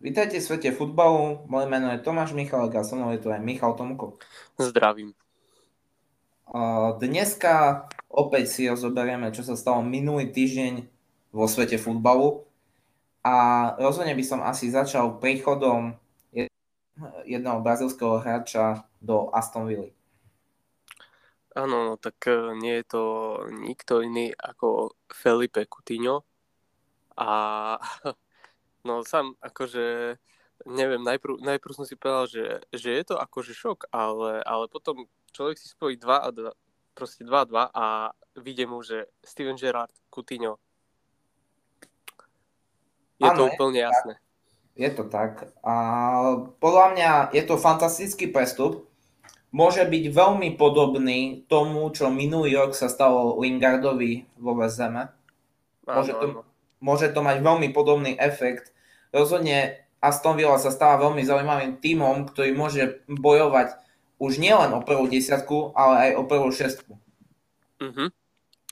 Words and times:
Vítajte 0.00 0.40
v 0.40 0.48
svete 0.48 0.72
futbalu, 0.72 1.44
moje 1.44 1.68
meno 1.68 1.92
je 1.92 2.00
Tomáš 2.00 2.32
Michalek 2.32 2.72
a 2.72 2.80
so 2.80 2.96
mnou 2.96 3.12
je 3.12 3.20
tu 3.20 3.28
aj 3.28 3.44
Michal 3.44 3.76
Tomko. 3.76 4.16
Zdravím. 4.56 5.12
Dneska 6.96 7.84
opäť 8.08 8.48
si 8.48 8.64
rozoberieme, 8.64 9.28
čo 9.28 9.44
sa 9.44 9.60
stalo 9.60 9.84
minulý 9.84 10.32
týždeň 10.32 10.88
vo 11.36 11.44
svete 11.44 11.76
futbalu. 11.76 12.48
A 13.20 13.36
rozhodne 13.76 14.16
by 14.16 14.24
som 14.24 14.40
asi 14.40 14.72
začal 14.72 15.20
príchodom 15.20 15.92
jedného 17.28 17.60
brazilského 17.60 18.24
hráča 18.24 18.88
do 19.04 19.28
Aston 19.36 19.68
Villa. 19.68 19.92
Áno, 21.52 21.92
no, 21.92 21.94
tak 22.00 22.24
e, 22.24 22.56
nie 22.56 22.80
je 22.80 22.86
to 22.88 23.02
nikto 23.52 24.00
iný 24.00 24.32
ako 24.32 24.96
Felipe 25.12 25.68
Coutinho. 25.68 26.24
A 27.20 27.28
No 28.84 29.04
sám 29.04 29.36
akože, 29.44 30.16
neviem, 30.64 31.02
najprv, 31.04 31.40
najprv 31.40 31.72
som 31.76 31.84
si 31.84 31.96
povedal, 32.00 32.26
že, 32.28 32.44
že 32.72 32.90
je 32.96 33.04
to 33.04 33.16
akože 33.20 33.52
šok, 33.52 33.92
ale, 33.92 34.40
ale 34.44 34.64
potom 34.72 35.04
človek 35.36 35.60
si 35.60 35.68
spojí 35.68 36.00
2 36.00 36.08
a 36.16 36.28
2, 36.32 36.96
proste 36.96 37.22
2 37.24 37.32
a 37.32 37.44
2 37.44 37.70
a 37.76 37.86
vidie 38.40 38.64
mu, 38.64 38.80
že 38.80 39.08
Steven 39.20 39.60
Gerrard, 39.60 39.92
Coutinho. 40.08 40.56
Je 43.20 43.28
ano, 43.28 43.36
to 43.36 43.42
úplne 43.52 43.84
je 43.84 43.84
jasné. 43.84 44.14
Tak. 44.16 44.28
Je 44.80 44.90
to 44.96 45.04
tak. 45.12 45.32
A 45.60 45.74
podľa 46.56 46.86
mňa 46.96 47.10
je 47.36 47.42
to 47.44 47.60
fantastický 47.60 48.32
prestup. 48.32 48.88
Môže 49.50 49.82
byť 49.82 50.04
veľmi 50.14 50.54
podobný 50.54 51.42
tomu, 51.50 51.90
čo 51.90 52.08
minulý 52.08 52.54
rok 52.54 52.72
sa 52.72 52.86
stalo 52.86 53.36
Lingardovi 53.42 54.24
vo 54.38 54.54
Vezeme. 54.56 55.10
Môže 55.84 56.14
to, 56.14 56.46
môže 56.80 57.12
to 57.12 57.20
mať 57.20 57.44
veľmi 57.44 57.70
podobný 57.70 58.16
efekt. 58.16 58.72
Rozhodne 59.12 59.84
Aston 60.00 60.36
Villa 60.36 60.56
sa 60.56 60.72
stáva 60.72 61.00
veľmi 61.08 61.20
zaujímavým 61.22 61.78
tímom, 61.78 62.28
ktorý 62.32 62.56
môže 62.56 63.04
bojovať 63.06 63.76
už 64.20 64.40
nielen 64.40 64.72
o 64.76 64.84
prvú 64.84 65.08
desiatku, 65.08 65.72
ale 65.76 65.94
aj 65.96 66.10
o 66.20 66.22
prvú 66.28 66.48
šestku. 66.52 66.92
Uh-huh. 67.80 68.08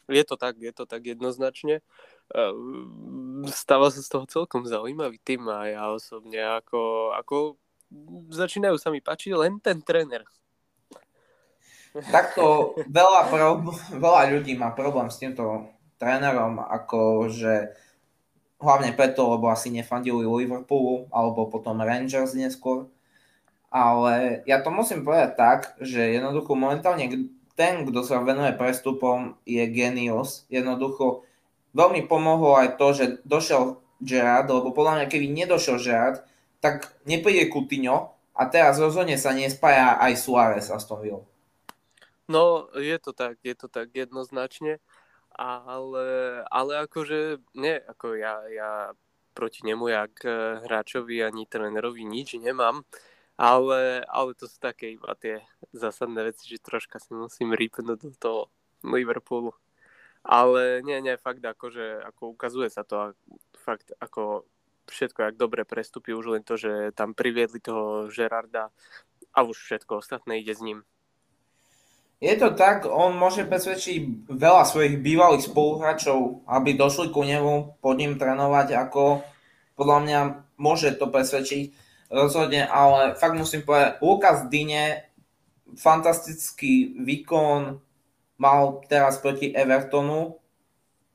Je 0.09 0.25
to 0.25 0.37
tak, 0.41 0.57
je 0.61 0.73
to 0.73 0.85
tak 0.89 1.05
jednoznačne. 1.05 1.85
Ehm, 2.33 3.45
stáva 3.49 3.89
sa 3.89 4.05
z 4.05 4.09
toho 4.09 4.25
celkom 4.29 4.69
zaujímavý 4.69 5.17
tým 5.21 5.49
a 5.49 5.69
ja 5.69 5.85
osobne 5.89 6.41
ako, 6.61 7.13
ako 7.17 7.57
začínajú 8.33 8.77
sa 8.77 8.93
mi 8.93 9.01
páčiť 9.01 9.33
len 9.33 9.57
ten 9.61 9.81
tréner. 9.81 10.29
Takto 12.13 12.77
veľa, 12.85 13.33
pro, 13.33 13.65
veľa 13.97 14.37
ľudí 14.37 14.61
má 14.61 14.77
problém 14.77 15.09
s 15.09 15.17
týmto 15.17 15.73
trénerom, 15.97 16.61
ako 16.61 17.33
že 17.33 17.73
hlavne 18.59 18.91
preto, 18.95 19.27
lebo 19.31 19.51
asi 19.51 19.71
nefandili 19.71 20.27
Liverpoolu 20.27 21.11
alebo 21.15 21.47
potom 21.47 21.79
Rangers 21.79 22.35
neskôr. 22.35 22.91
Ale 23.69 24.43
ja 24.49 24.65
to 24.65 24.73
musím 24.73 25.05
povedať 25.05 25.31
tak, 25.37 25.59
že 25.79 26.01
jednoducho 26.17 26.57
momentálne 26.57 27.31
ten, 27.59 27.85
kto 27.85 28.01
sa 28.07 28.23
venuje 28.23 28.55
prestupom, 28.55 29.35
je 29.45 29.61
genius. 29.69 30.47
Jednoducho 30.49 31.27
veľmi 31.75 32.07
pomohlo 32.07 32.57
aj 32.57 32.79
to, 32.81 32.87
že 32.95 33.05
došiel 33.27 33.83
Gerard, 33.99 34.47
lebo 34.47 34.71
podľa 34.71 35.03
mňa, 35.03 35.07
keby 35.11 35.27
nedošiel 35.27 35.77
Gerard, 35.83 36.23
tak 36.63 36.95
nepríde 37.03 37.51
Coutinho 37.51 38.15
a 38.31 38.47
teraz 38.47 38.79
rozhodne 38.79 39.19
sa 39.19 39.35
nespája 39.35 39.99
aj 39.99 40.13
Suárez 40.23 40.71
a 40.71 40.79
Aston 40.79 41.03
Villa. 41.03 41.23
No, 42.31 42.71
je 42.77 42.95
to 43.03 43.11
tak, 43.11 43.41
je 43.43 43.57
to 43.57 43.67
tak 43.67 43.91
jednoznačne 43.91 44.79
ale, 45.39 46.43
ale 46.51 46.73
akože 46.83 47.39
nie, 47.55 47.79
ako 47.79 48.19
ja, 48.19 48.43
ja 48.51 48.71
proti 49.39 49.63
nemu, 49.63 49.87
jak 49.89 50.27
eh, 50.27 50.59
hráčovi 50.67 51.23
ani 51.23 51.47
trénerovi 51.47 52.03
nič 52.03 52.35
nemám, 52.43 52.83
ale, 53.39 54.03
ale 54.11 54.35
to 54.35 54.51
sú 54.51 54.59
také 54.59 54.99
iba 54.99 55.15
tie 55.15 55.47
zásadné 55.71 56.27
veci, 56.27 56.51
že 56.51 56.59
troška 56.59 56.99
si 56.99 57.15
musím 57.15 57.55
rýpnúť 57.55 57.99
do 58.03 58.11
toho 58.19 58.41
Liverpoolu. 58.83 59.55
Ale 60.27 60.83
nie, 60.83 60.99
nie, 60.99 61.15
fakt 61.15 61.41
akože, 61.47 62.03
ako 62.03 62.35
ukazuje 62.35 62.67
sa 62.69 62.83
to, 62.83 63.15
fakt 63.55 63.95
ako 64.03 64.43
všetko, 64.91 65.23
jak 65.23 65.37
dobre 65.39 65.63
prestupí, 65.63 66.11
už 66.11 66.35
len 66.35 66.43
to, 66.43 66.59
že 66.59 66.91
tam 66.99 67.15
priviedli 67.15 67.63
toho 67.63 68.11
Gerarda 68.11 68.75
a 69.31 69.39
už 69.47 69.55
všetko 69.55 70.03
ostatné 70.03 70.43
ide 70.43 70.59
s 70.59 70.61
ním. 70.61 70.83
Je 72.19 72.35
to 72.35 72.51
tak, 72.51 72.83
on 72.83 73.15
môže 73.15 73.47
presvedčiť 73.47 74.27
veľa 74.27 74.67
svojich 74.67 74.99
bývalých 74.99 75.55
spoluhráčov, 75.55 76.43
aby 76.51 76.75
došli 76.75 77.15
ku 77.15 77.23
nemu, 77.23 77.79
pod 77.79 77.95
ním 77.95 78.19
trénovať, 78.19 78.75
ako 78.75 79.23
podľa 79.79 79.99
mňa 80.03 80.21
môže 80.59 80.99
to 80.99 81.07
presvedčiť 81.07 81.71
rozhodne, 82.11 82.67
ale 82.67 83.15
fakt 83.15 83.39
musím 83.39 83.63
povedať, 83.63 84.03
Lukas 84.03 84.51
Dine, 84.51 85.07
fantastický 85.79 86.99
výkon 86.99 87.79
mal 88.43 88.83
teraz 88.91 89.23
proti 89.23 89.55
Evertonu, 89.55 90.35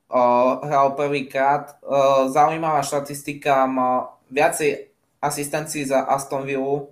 uh, 0.08 0.52
hral 0.64 0.96
prvýkrát, 0.96 1.84
uh, 1.84 2.32
zaujímavá 2.32 2.80
štatistika, 2.80 3.68
má 3.68 4.08
viacej 4.32 4.88
asistencií 5.20 5.84
za 5.84 6.08
Aston 6.08 6.48
Villa, 6.48 6.88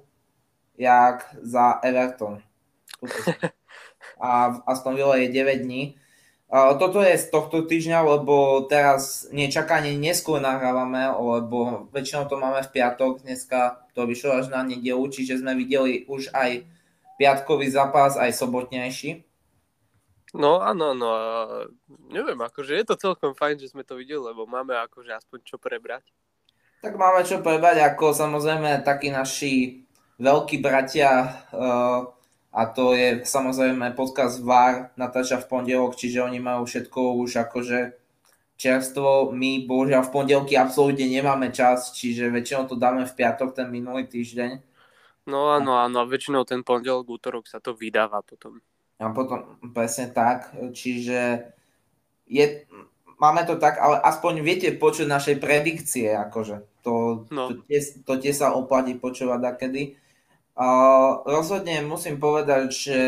jak 0.77 1.33
za 1.41 1.81
Everton. 1.81 2.45
a 4.23 4.55
v 4.55 4.57
Aston 4.71 4.95
Villa 4.95 5.19
je 5.19 5.35
9 5.35 5.67
dní. 5.67 5.99
Toto 6.53 7.01
je 7.01 7.17
z 7.17 7.27
tohto 7.33 7.65
týždňa, 7.65 8.05
lebo 8.05 8.69
teraz 8.69 9.27
nečakanie 9.33 9.97
neskôr 9.97 10.37
nahrávame, 10.37 11.09
lebo 11.09 11.89
väčšinou 11.91 12.29
to 12.29 12.37
máme 12.37 12.61
v 12.61 12.73
piatok, 12.77 13.25
dneska 13.25 13.89
to 13.97 14.05
vyšlo 14.05 14.45
až 14.45 14.53
na 14.53 14.61
nedelu, 14.61 15.01
čiže 15.09 15.41
sme 15.41 15.57
videli 15.57 16.05
už 16.07 16.29
aj 16.37 16.69
piatkový 17.17 17.73
zápas, 17.73 18.21
aj 18.21 18.37
sobotnejší. 18.37 19.25
No 20.37 20.61
áno, 20.61 20.93
no 20.93 21.09
a 21.13 21.25
neviem, 22.13 22.41
akože 22.41 22.77
je 22.77 22.85
to 22.85 23.01
celkom 23.01 23.33
fajn, 23.33 23.57
že 23.57 23.73
sme 23.73 23.85
to 23.85 23.97
videli, 23.97 24.21
lebo 24.21 24.45
máme 24.45 24.77
akože 24.77 25.13
aspoň 25.13 25.39
čo 25.45 25.57
prebrať. 25.57 26.05
Tak 26.85 26.97
máme 27.01 27.25
čo 27.25 27.41
prebrať, 27.41 27.81
ako 27.81 28.13
samozrejme 28.13 28.85
takí 28.85 29.09
naši 29.09 29.85
veľkí 30.21 30.61
bratia 30.61 31.41
uh, 31.53 32.13
a 32.53 32.69
to 32.69 32.93
je 32.93 33.25
samozrejme 33.25 33.97
podcast 33.97 34.45
VAR 34.45 34.93
natáča 35.01 35.41
v 35.41 35.49
pondelok, 35.49 35.97
čiže 35.97 36.21
oni 36.21 36.37
majú 36.37 36.69
všetko 36.69 37.17
už 37.25 37.49
akože 37.49 37.97
čerstvo. 38.61 39.33
My 39.33 39.65
bohužiaľ 39.65 40.05
v 40.07 40.15
pondelky 40.15 40.55
absolútne 40.61 41.09
nemáme 41.09 41.49
čas, 41.49 41.97
čiže 41.97 42.29
väčšinou 42.29 42.69
to 42.69 42.77
dáme 42.77 43.09
v 43.09 43.17
piatok, 43.17 43.57
ten 43.57 43.73
minulý 43.73 44.05
týždeň. 44.05 44.61
No 45.33 45.49
áno, 45.49 45.81
áno, 45.81 45.97
a 46.03 46.07
väčšinou 46.07 46.45
ten 46.45 46.61
pondelok, 46.61 47.09
útorok 47.09 47.49
sa 47.49 47.57
to 47.57 47.73
vydáva 47.73 48.21
potom. 48.21 48.61
A 49.01 49.11
potom 49.11 49.59
presne 49.75 50.13
tak, 50.13 50.53
čiže 50.77 51.51
je, 52.29 52.69
máme 53.17 53.43
to 53.49 53.57
tak, 53.57 53.81
ale 53.81 53.97
aspoň 53.99 54.45
viete 54.45 54.69
počuť 54.77 55.09
našej 55.09 55.37
predikcie, 55.41 56.13
akože 56.15 56.83
to, 56.83 57.25
no. 57.31 57.49
to, 57.49 57.53
tie, 57.67 57.81
to 58.03 58.13
tie 58.19 58.35
sa 58.35 58.53
oplatí 58.53 58.99
počúvať 58.99 59.41
akedy. 59.41 60.02
Uh, 60.53 61.25
rozhodne 61.25 61.81
musím 61.81 62.21
povedať, 62.21 62.69
že 62.69 62.99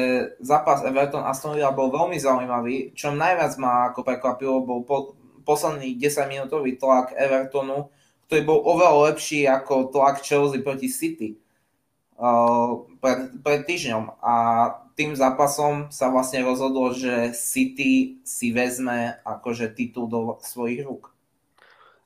zápas 0.41 0.81
Everton 0.81 1.29
Aston 1.29 1.53
Villa 1.53 1.77
bol 1.77 1.93
veľmi 1.93 2.17
zaujímavý. 2.17 2.97
Čo 2.97 3.13
najviac 3.13 3.53
ma 3.61 3.93
ako 3.93 4.01
prekvapilo, 4.01 4.65
bol 4.65 4.81
po, 4.81 5.13
posledný 5.45 5.93
10 6.01 6.25
minútový 6.33 6.81
tlak 6.81 7.13
Evertonu, 7.13 7.93
ktorý 8.27 8.41
bol 8.49 8.65
oveľa 8.65 9.13
lepší 9.13 9.45
ako 9.45 9.93
tlak 9.93 10.25
Chelsea 10.25 10.65
proti 10.65 10.89
City 10.89 11.37
uh, 12.17 12.81
pred, 13.05 13.37
pred 13.45 13.61
týždňom. 13.69 14.25
A 14.25 14.35
tým 14.97 15.13
zápasom 15.13 15.93
sa 15.93 16.09
vlastne 16.09 16.41
rozhodlo, 16.47 16.97
že 16.97 17.37
City 17.37 18.25
si 18.25 18.57
vezme 18.57 19.21
akože 19.21 19.69
titul 19.77 20.09
do 20.09 20.41
svojich 20.41 20.81
rúk. 20.87 21.13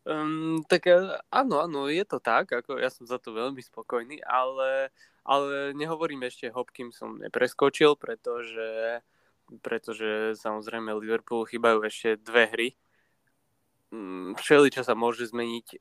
Um, 0.08 0.64
tak 0.64 0.88
áno, 1.28 1.60
áno, 1.60 1.84
je 1.92 2.00
to 2.08 2.16
tak, 2.16 2.48
ako 2.48 2.80
ja 2.80 2.88
som 2.88 3.04
za 3.04 3.20
to 3.20 3.36
veľmi 3.36 3.60
spokojný, 3.60 4.24
ale 4.24 4.88
ale 5.28 5.76
nehovorím 5.76 6.24
ešte, 6.24 6.48
som 6.96 7.20
nepreskočil, 7.20 8.00
pretože, 8.00 9.04
pretože 9.60 10.40
samozrejme 10.40 10.96
Liverpool 10.96 11.44
chýbajú 11.44 11.84
ešte 11.84 12.16
dve 12.16 12.44
hry. 12.48 12.68
Mm, 13.92 14.40
všeli, 14.40 14.72
čo 14.72 14.80
sa 14.80 14.96
môže 14.96 15.28
zmeniť. 15.28 15.76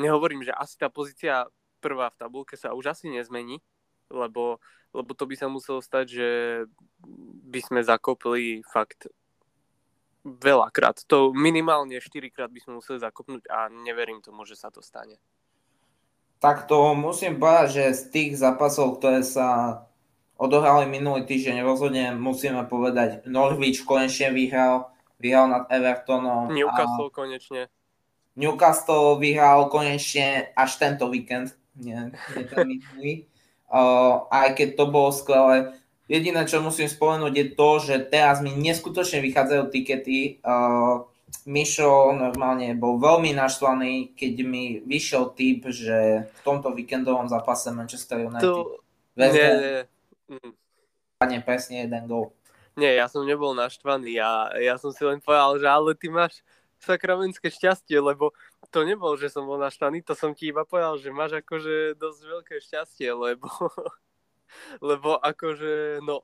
Nehovorím, 0.00 0.40
že 0.40 0.56
asi 0.56 0.80
tá 0.80 0.88
pozícia 0.88 1.44
prvá 1.84 2.08
v 2.08 2.16
tabulke 2.16 2.56
sa 2.56 2.72
už 2.72 2.96
asi 2.96 3.12
nezmení, 3.12 3.60
lebo, 4.08 4.56
lebo 4.96 5.10
to 5.12 5.28
by 5.28 5.36
sa 5.36 5.52
muselo 5.52 5.84
stať, 5.84 6.06
že 6.08 6.28
by 7.44 7.60
sme 7.60 7.80
zakopli 7.84 8.64
fakt 8.72 9.12
veľakrát. 10.24 11.04
To 11.12 11.36
minimálne 11.36 12.00
4 12.00 12.32
krát 12.32 12.48
by 12.48 12.60
sme 12.60 12.80
museli 12.80 12.98
zakopnúť 13.00 13.48
a 13.52 13.68
neverím 13.68 14.24
tomu, 14.24 14.48
že 14.48 14.56
sa 14.56 14.72
to 14.72 14.80
stane. 14.80 15.20
Tak 16.38 16.70
to 16.70 16.94
musím 16.94 17.42
povedať, 17.42 17.68
že 17.74 17.84
z 17.98 18.02
tých 18.14 18.30
zápasov, 18.38 19.02
ktoré 19.02 19.26
sa 19.26 19.82
odohrali 20.38 20.86
minulý 20.86 21.26
týždeň, 21.26 21.66
rozhodne 21.66 22.14
musíme 22.14 22.62
povedať, 22.70 23.26
Norwich 23.26 23.82
konečne 23.82 24.30
vyhral, 24.30 24.94
vyhral 25.18 25.50
nad 25.50 25.64
Evertonom. 25.66 26.54
Newcastle 26.54 27.10
a... 27.10 27.14
konečne. 27.14 27.62
Newcastle 28.38 29.18
vyhral 29.18 29.66
konečne 29.66 30.54
až 30.54 30.78
tento 30.78 31.10
víkend, 31.10 31.58
nie, 31.74 32.14
nie 32.14 32.44
ten 32.46 32.62
minulý. 32.70 33.26
Uh, 33.68 34.24
aj 34.30 34.54
keď 34.54 34.78
to 34.78 34.84
bolo 34.88 35.10
skvelé. 35.10 35.74
Jediné, 36.08 36.46
čo 36.48 36.64
musím 36.64 36.88
spomenúť, 36.88 37.34
je 37.34 37.46
to, 37.52 37.70
že 37.84 37.94
teraz 38.08 38.40
mi 38.40 38.54
neskutočne 38.54 39.20
vychádzajú 39.20 39.62
tikety. 39.68 40.40
Uh, 40.40 41.04
Mišo 41.48 42.12
normálne 42.12 42.76
bol 42.76 43.00
veľmi 43.00 43.32
naštvaný, 43.32 44.16
keď 44.16 44.34
mi 44.44 44.80
vyšiel 44.84 45.32
tip, 45.32 45.68
že 45.68 46.28
v 46.28 46.40
tomto 46.44 46.72
víkendovom 46.72 47.28
zápase 47.28 47.72
Manchester 47.72 48.24
United 48.24 48.44
To... 48.44 48.80
Nie. 49.16 49.88
Mm. 50.28 51.42
presne 51.42 51.88
jeden 51.88 52.04
gol. 52.06 52.30
Nie, 52.78 52.94
ja 52.94 53.10
som 53.10 53.26
nebol 53.26 53.58
naštvaný, 53.58 54.14
ja, 54.14 54.54
ja 54.54 54.78
som 54.78 54.94
si 54.94 55.02
len 55.02 55.18
povedal, 55.18 55.58
že 55.58 55.66
ale 55.66 55.90
ty 55.98 56.06
máš 56.06 56.46
sakramentské 56.78 57.50
šťastie, 57.50 57.98
lebo 57.98 58.30
to 58.70 58.86
nebol, 58.86 59.18
že 59.18 59.32
som 59.32 59.42
bol 59.42 59.58
naštvaný, 59.58 60.06
to 60.06 60.14
som 60.14 60.30
ti 60.30 60.54
iba 60.54 60.62
povedal, 60.62 60.94
že 60.94 61.10
máš 61.10 61.42
akože 61.42 61.98
dosť 61.98 62.20
veľké 62.22 62.54
šťastie, 62.62 63.10
lebo, 63.10 63.50
lebo 64.88 65.18
akože, 65.18 66.06
no, 66.06 66.22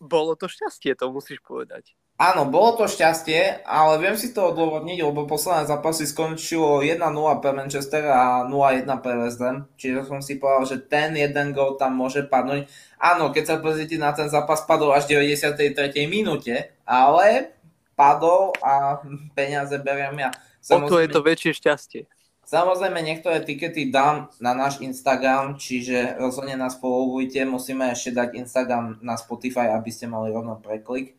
bolo 0.00 0.32
to 0.40 0.48
šťastie, 0.48 0.96
to 0.96 1.12
musíš 1.12 1.44
povedať. 1.44 1.92
Áno, 2.16 2.48
bolo 2.48 2.80
to 2.80 2.88
šťastie, 2.88 3.60
ale 3.68 4.00
viem 4.00 4.16
si 4.16 4.32
to 4.32 4.48
odôvodniť, 4.48 5.04
lebo 5.04 5.28
posledné 5.28 5.68
zápasy 5.68 6.08
skončilo 6.08 6.80
1-0 6.80 6.96
pre 7.44 7.52
Manchester 7.52 8.08
a 8.08 8.48
0-1 8.48 8.88
pre 9.04 9.20
West 9.20 9.36
Ham. 9.44 9.68
Čiže 9.76 10.08
som 10.08 10.24
si 10.24 10.40
povedal, 10.40 10.64
že 10.64 10.76
ten 10.80 11.12
jeden 11.12 11.52
gol 11.52 11.76
tam 11.76 11.92
môže 11.92 12.24
padnúť. 12.24 12.72
Áno, 12.96 13.36
keď 13.36 13.44
sa 13.44 13.56
pozrite 13.60 14.00
na 14.00 14.16
ten 14.16 14.32
zápas, 14.32 14.64
padol 14.64 14.96
až 14.96 15.12
v 15.12 15.28
93. 15.28 15.92
minúte, 16.08 16.72
ale 16.88 17.52
padol 17.92 18.56
a 18.64 19.04
peniaze 19.36 19.76
beriem 19.76 20.16
ja. 20.16 20.32
Samozrejme, 20.64 20.88
o 20.88 20.92
to 20.96 21.04
je 21.04 21.08
to 21.12 21.20
väčšie 21.20 21.52
šťastie. 21.52 22.02
Samozrejme, 22.48 22.96
niektoré 23.04 23.44
tikety 23.44 23.92
dám 23.92 24.32
na 24.40 24.56
náš 24.56 24.80
Instagram, 24.80 25.60
čiže 25.60 26.16
rozhodne 26.16 26.56
nás 26.56 26.80
followujte. 26.80 27.44
Musíme 27.44 27.92
ešte 27.92 28.16
dať 28.16 28.40
Instagram 28.40 29.04
na 29.04 29.20
Spotify, 29.20 29.68
aby 29.76 29.92
ste 29.92 30.08
mali 30.08 30.32
rovno 30.32 30.56
preklik. 30.56 31.12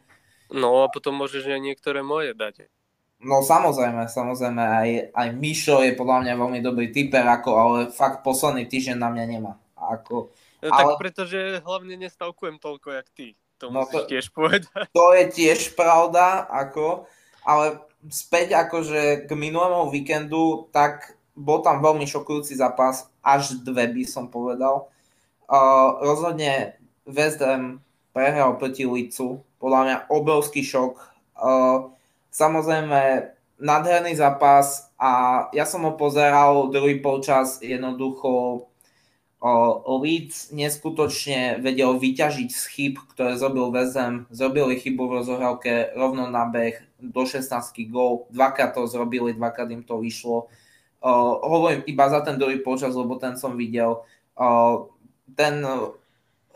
No 0.52 0.84
a 0.84 0.92
potom 0.92 1.18
môžeš 1.20 1.52
aj 1.52 1.62
niektoré 1.62 2.00
moje 2.06 2.32
dať. 2.32 2.72
No 3.18 3.42
samozrejme, 3.42 4.06
samozrejme, 4.06 4.62
aj, 4.62 4.90
aj 5.10 5.28
Mišo 5.34 5.82
je 5.82 5.98
podľa 5.98 6.22
mňa 6.22 6.34
veľmi 6.38 6.60
dobrý 6.62 6.94
typer, 6.94 7.26
ako, 7.26 7.50
ale 7.58 7.78
fakt 7.90 8.22
posledný 8.22 8.70
týždeň 8.70 8.98
na 9.02 9.10
mňa 9.10 9.26
nemá. 9.26 9.54
Ako, 9.74 10.30
no, 10.62 10.70
ale... 10.70 10.94
Tak 10.94 11.02
pretože 11.02 11.40
hlavne 11.66 11.98
nestavkujem 11.98 12.62
toľko, 12.62 12.88
jak 12.94 13.08
ty. 13.18 13.28
To 13.58 13.74
no 13.74 13.90
musíš 13.90 14.06
to, 14.06 14.10
tiež 14.14 14.26
povedať. 14.30 14.86
To 14.94 15.18
je 15.18 15.26
tiež 15.34 15.74
pravda, 15.74 16.46
ako, 16.46 17.10
ale 17.42 17.82
späť 18.14 18.54
akože 18.54 19.26
k 19.26 19.30
minulému 19.34 19.90
víkendu, 19.90 20.70
tak 20.70 21.18
bol 21.34 21.66
tam 21.66 21.82
veľmi 21.82 22.06
šokujúci 22.06 22.54
zápas, 22.54 23.10
až 23.26 23.58
dve 23.66 23.90
by 23.90 24.04
som 24.06 24.30
povedal. 24.30 24.94
Uh, 25.50 25.98
rozhodne 26.06 26.78
West 27.10 27.42
Ham 27.42 27.82
prehral 28.14 28.62
proti 28.62 28.86
Licu, 28.86 29.42
podľa 29.58 29.80
mňa 29.84 29.98
obrovský 30.14 30.62
šok. 30.62 30.94
Uh, 31.38 31.94
samozrejme, 32.34 33.34
nádherný 33.58 34.14
zápas 34.18 34.94
a 35.02 35.46
ja 35.54 35.66
som 35.66 35.86
ho 35.86 35.94
pozeral 35.98 36.70
druhý 36.70 37.02
polčas 37.02 37.62
jednoducho 37.62 38.66
uh, 39.42 39.98
Leeds 40.02 40.54
neskutočne 40.54 41.62
vedel 41.62 41.98
vyťažiť 41.98 42.50
z 42.54 42.64
chyb, 42.70 42.94
ktoré 43.14 43.38
zrobil 43.38 43.74
Vezem. 43.74 44.30
Zrobili 44.30 44.78
chybu 44.78 45.10
v 45.10 45.16
rozhrávke 45.22 45.72
rovno 45.98 46.30
na 46.30 46.46
beh 46.46 46.78
do 47.02 47.24
16 47.26 47.50
gól. 47.90 48.30
Dvakrát 48.34 48.74
to 48.74 48.86
zrobili, 48.90 49.34
dvakrát 49.34 49.70
im 49.70 49.86
to 49.86 50.02
vyšlo. 50.02 50.50
Uh, 50.98 51.38
hovorím 51.46 51.86
iba 51.86 52.10
za 52.10 52.26
ten 52.26 52.42
druhý 52.42 52.58
počas, 52.62 52.98
lebo 52.98 53.22
ten 53.22 53.38
som 53.38 53.54
videl. 53.54 54.02
Uh, 54.34 54.90
ten 55.38 55.62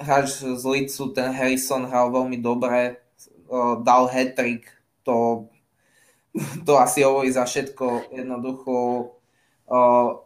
hráč 0.02 0.42
z 0.42 0.64
Lidsu, 0.66 1.14
ten 1.14 1.32
Harrison 1.32 1.86
hral 1.86 2.10
veľmi 2.10 2.42
dobre, 2.42 3.02
dal 3.86 4.10
hat-trick, 4.10 4.66
to, 5.06 5.48
to 6.66 6.74
asi 6.78 7.06
hovorí 7.06 7.30
za 7.32 7.46
všetko, 7.46 8.12
jednoducho 8.14 8.74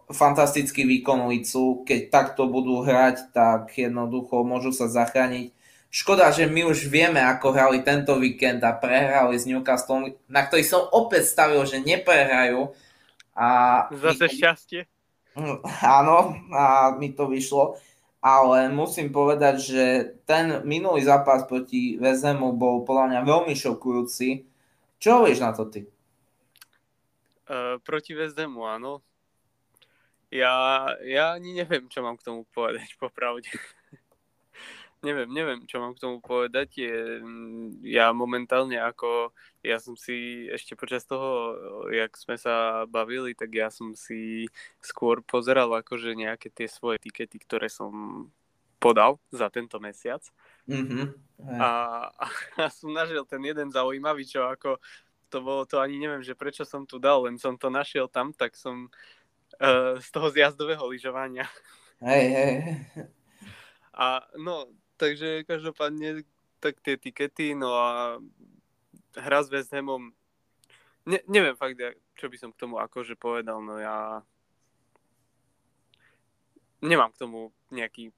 fantastický 0.10 0.90
výkon 0.90 1.30
Licu, 1.30 1.86
keď 1.86 2.10
takto 2.10 2.50
budú 2.50 2.82
hrať, 2.82 3.30
tak 3.30 3.78
jednoducho 3.78 4.42
môžu 4.42 4.74
sa 4.74 4.90
zachrániť. 4.90 5.54
Škoda, 5.94 6.34
že 6.34 6.50
my 6.50 6.68
už 6.68 6.92
vieme, 6.92 7.22
ako 7.24 7.56
hrali 7.56 7.80
tento 7.86 8.18
víkend 8.20 8.60
a 8.66 8.74
prehrali 8.76 9.38
s 9.38 9.48
Newcastle, 9.48 10.18
na 10.28 10.42
ktorý 10.44 10.66
som 10.66 10.90
opäť 10.92 11.30
stavil, 11.30 11.62
že 11.64 11.80
neprehrajú. 11.80 12.74
A 13.32 13.48
Zase 13.94 14.28
šťastie. 14.34 14.82
Áno, 15.84 16.36
a 16.52 16.96
mi 16.98 17.16
to 17.16 17.32
vyšlo 17.32 17.80
ale 18.26 18.74
musím 18.74 19.14
povedať, 19.14 19.56
že 19.62 19.84
ten 20.26 20.66
minulý 20.66 21.06
zápas 21.06 21.46
proti 21.46 22.02
Vezemu 22.02 22.58
bol 22.58 22.82
podľa 22.82 23.14
mňa 23.14 23.22
veľmi 23.22 23.54
šokujúci. 23.54 24.42
Čo 24.98 25.22
hovoríš 25.22 25.46
na 25.46 25.54
to 25.54 25.70
ty? 25.70 25.86
Uh, 27.46 27.78
proti 27.86 28.18
Vezemu, 28.18 28.66
áno. 28.66 29.06
Ja, 30.34 30.90
ja 31.06 31.38
ani 31.38 31.54
neviem, 31.54 31.86
čo 31.86 32.02
mám 32.02 32.18
k 32.18 32.26
tomu 32.26 32.50
povedať, 32.50 32.98
popravde 33.04 33.54
neviem, 35.06 35.30
neviem, 35.30 35.62
čo 35.70 35.78
mám 35.78 35.94
k 35.94 36.02
tomu 36.02 36.18
povedať. 36.18 36.82
Je, 36.82 37.22
ja 37.86 38.10
momentálne 38.10 38.82
ako, 38.82 39.30
ja 39.66 39.82
som 39.82 39.98
si 39.98 40.46
ešte 40.54 40.78
počas 40.78 41.04
toho, 41.10 41.58
jak 41.90 42.14
sme 42.14 42.38
sa 42.38 42.86
bavili, 42.86 43.34
tak 43.34 43.50
ja 43.52 43.74
som 43.74 43.98
si 43.98 44.46
skôr 44.80 45.26
pozeral 45.26 45.74
akože 45.74 46.14
nejaké 46.14 46.54
tie 46.54 46.70
svoje 46.70 47.02
tikety, 47.02 47.42
ktoré 47.42 47.66
som 47.68 48.26
podal 48.78 49.18
za 49.34 49.50
tento 49.50 49.82
mesiac. 49.82 50.22
Mm-hmm. 50.70 51.06
A, 51.58 51.70
a 52.62 52.70
som 52.70 52.94
našiel 52.94 53.26
ten 53.26 53.42
jeden 53.42 53.74
zaujímavý, 53.74 54.22
čo 54.30 54.46
ako 54.46 54.78
to 55.34 55.42
bolo 55.42 55.66
to 55.66 55.82
ani 55.82 55.98
neviem, 55.98 56.22
že 56.22 56.38
prečo 56.38 56.64
som 56.64 56.86
tu 56.86 57.02
dal, 57.02 57.26
len 57.26 57.42
som 57.42 57.58
to 57.58 57.68
našiel 57.74 58.06
tam, 58.06 58.30
tak 58.32 58.54
som 58.54 58.88
uh, 59.58 59.98
z 59.98 60.08
toho 60.14 60.30
zjazdového 60.30 60.86
lyžovania. 60.86 61.50
Hej, 62.00 62.26
hej. 62.30 62.54
A 63.96 64.22
no, 64.38 64.70
takže 65.02 65.48
každopádne 65.48 66.24
tak 66.60 66.80
tie 66.84 66.96
tikety, 66.96 67.56
no 67.58 67.74
a 67.74 68.20
hra 69.18 69.40
s 69.44 69.50
West 69.50 69.72
Hamom, 69.72 70.12
ne, 71.06 71.20
neviem 71.28 71.56
fakt, 71.56 71.80
čo 72.16 72.28
by 72.28 72.38
som 72.40 72.50
k 72.52 72.60
tomu 72.60 72.80
akože 72.80 73.16
povedal, 73.16 73.60
no 73.60 73.80
ja 73.80 74.22
nemám 76.84 77.12
k 77.12 77.22
tomu 77.26 77.50
nejaký 77.74 78.14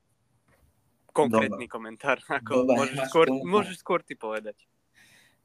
konkrétny 1.16 1.66
Dobre. 1.66 1.74
komentár, 1.74 2.18
ako 2.30 2.68
Dobre, 2.68 2.78
môžeš, 2.78 2.98
skôr, 3.10 3.26
môžeš 3.32 3.76
skôr 3.82 4.00
ty 4.06 4.14
povedať. 4.14 4.58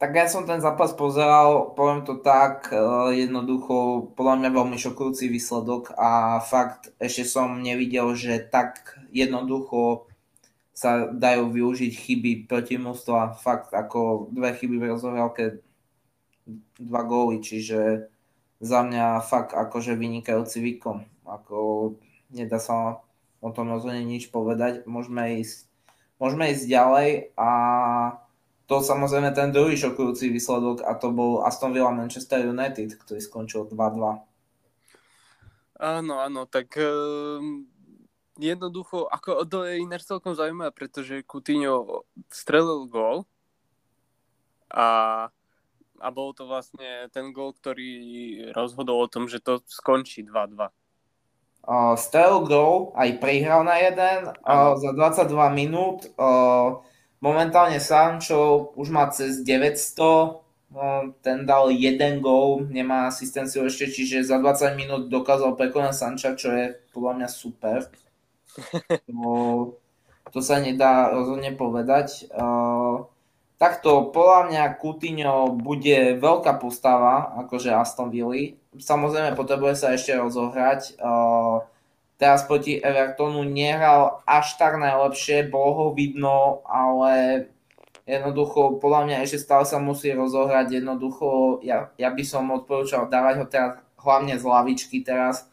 Tak 0.02 0.18
ja 0.18 0.26
som 0.26 0.42
ten 0.42 0.58
zápas 0.58 0.90
pozeral, 0.98 1.78
poviem 1.78 2.02
to 2.02 2.18
tak, 2.18 2.74
e, 2.74 3.22
jednoducho, 3.22 4.10
podľa 4.18 4.34
mňa 4.42 4.50
veľmi 4.50 4.74
šokujúci 4.74 5.30
výsledok 5.30 5.94
a 5.94 6.42
fakt 6.42 6.90
ešte 6.98 7.22
som 7.22 7.62
nevidel, 7.62 8.10
že 8.18 8.42
tak 8.42 8.98
jednoducho 9.14 10.10
sa 10.72 11.12
dajú 11.12 11.52
využiť 11.52 11.92
chyby 11.92 12.32
proti 12.48 12.80
a 12.80 13.24
fakt 13.36 13.76
ako 13.76 14.32
dve 14.32 14.56
chyby 14.56 14.80
v 14.80 14.88
rozhovorke, 14.96 15.44
dva 16.80 17.02
góly, 17.04 17.44
čiže 17.44 18.08
za 18.58 18.80
mňa 18.80 19.20
fakt 19.20 19.52
akože 19.52 19.92
vynikajúci 19.94 20.64
výkon. 20.64 21.04
Ako 21.28 21.92
nedá 22.32 22.56
sa 22.56 23.04
o 23.44 23.50
tom 23.52 23.68
rozhodne 23.68 24.00
nič 24.00 24.32
povedať. 24.32 24.88
Môžeme 24.88 25.44
ísť, 25.44 25.68
môžeme 26.16 26.48
ísť 26.56 26.64
ďalej 26.64 27.08
a 27.36 27.50
to 28.64 28.80
samozrejme 28.80 29.28
ten 29.36 29.52
druhý 29.52 29.76
šokujúci 29.76 30.32
výsledok 30.32 30.88
a 30.88 30.96
to 30.96 31.12
bol 31.12 31.44
Aston 31.44 31.76
Villa 31.76 31.92
Manchester 31.92 32.48
United, 32.48 32.96
ktorý 32.96 33.20
skončil 33.20 33.68
2-2. 33.68 34.24
Áno, 35.82 36.14
áno, 36.22 36.46
tak 36.48 36.78
um 36.80 37.71
jednoducho, 38.38 39.08
ako 39.12 39.44
to 39.44 39.68
je 39.68 39.84
ináč 39.84 40.08
celkom 40.08 40.32
zaujímavé, 40.32 40.72
pretože 40.72 41.26
Coutinho 41.26 42.04
strelil 42.32 42.88
gól 42.88 43.28
a, 44.72 45.28
a 46.00 46.08
bol 46.08 46.32
to 46.32 46.48
vlastne 46.48 47.12
ten 47.12 47.32
gól, 47.36 47.52
ktorý 47.52 47.90
rozhodol 48.56 49.04
o 49.04 49.10
tom, 49.12 49.28
že 49.28 49.42
to 49.42 49.60
skončí 49.68 50.24
2-2. 50.24 50.72
Uh, 51.62 51.94
strelil 51.94 52.42
gól, 52.48 52.90
aj 52.98 53.22
prihral 53.22 53.62
na 53.62 53.78
jeden 53.78 54.34
uh, 54.34 54.74
za 54.80 54.90
22 54.96 55.30
minút. 55.54 56.10
Uh, 56.18 56.82
momentálne 57.22 57.78
Sancho 57.78 58.74
už 58.74 58.90
má 58.90 59.06
cez 59.14 59.46
900, 59.46 60.42
uh, 60.74 61.14
ten 61.22 61.46
dal 61.46 61.70
jeden 61.70 62.18
gól, 62.18 62.66
nemá 62.66 63.06
asistenciu 63.06 63.62
ešte, 63.70 63.94
čiže 63.94 64.26
za 64.26 64.42
20 64.42 64.74
minút 64.74 65.02
dokázal 65.06 65.54
prekonať 65.54 65.94
Sanča, 65.94 66.34
čo 66.34 66.50
je 66.50 66.74
podľa 66.90 67.22
mňa 67.22 67.28
super. 67.30 67.86
To, 69.08 69.76
to 70.32 70.40
sa 70.40 70.60
nedá 70.60 71.12
rozhodne 71.12 71.52
povedať. 71.56 72.28
Uh, 72.32 73.08
takto 73.56 74.10
podľa 74.12 74.40
mňa 74.48 74.62
Coutinho 74.80 75.54
bude 75.56 76.16
veľká 76.20 76.56
postava, 76.60 77.36
akože 77.46 77.72
Aston 77.72 78.12
Villa. 78.12 78.56
Samozrejme 78.76 79.36
potrebuje 79.36 79.74
sa 79.76 79.92
ešte 79.92 80.16
rozohrať. 80.16 80.96
Uh, 80.96 81.64
teraz 82.16 82.46
proti 82.46 82.78
Evertonu 82.78 83.42
nehral 83.42 84.22
až 84.24 84.54
tak 84.54 84.78
najlepšie, 84.78 85.50
bolo 85.50 85.70
ho 85.74 85.86
vidno, 85.90 86.62
ale 86.70 87.46
jednoducho 88.06 88.78
podľa 88.78 89.10
mňa 89.10 89.16
ešte 89.26 89.42
stále 89.42 89.64
sa 89.66 89.82
musí 89.82 90.14
rozohrať. 90.14 90.78
Jednoducho 90.78 91.58
ja, 91.66 91.90
ja 91.98 92.08
by 92.14 92.22
som 92.22 92.50
odporúčal 92.54 93.10
dávať 93.10 93.34
ho 93.42 93.46
teraz 93.50 93.70
hlavne 93.98 94.34
z 94.38 94.44
lavičky 94.46 95.02
teraz, 95.06 95.46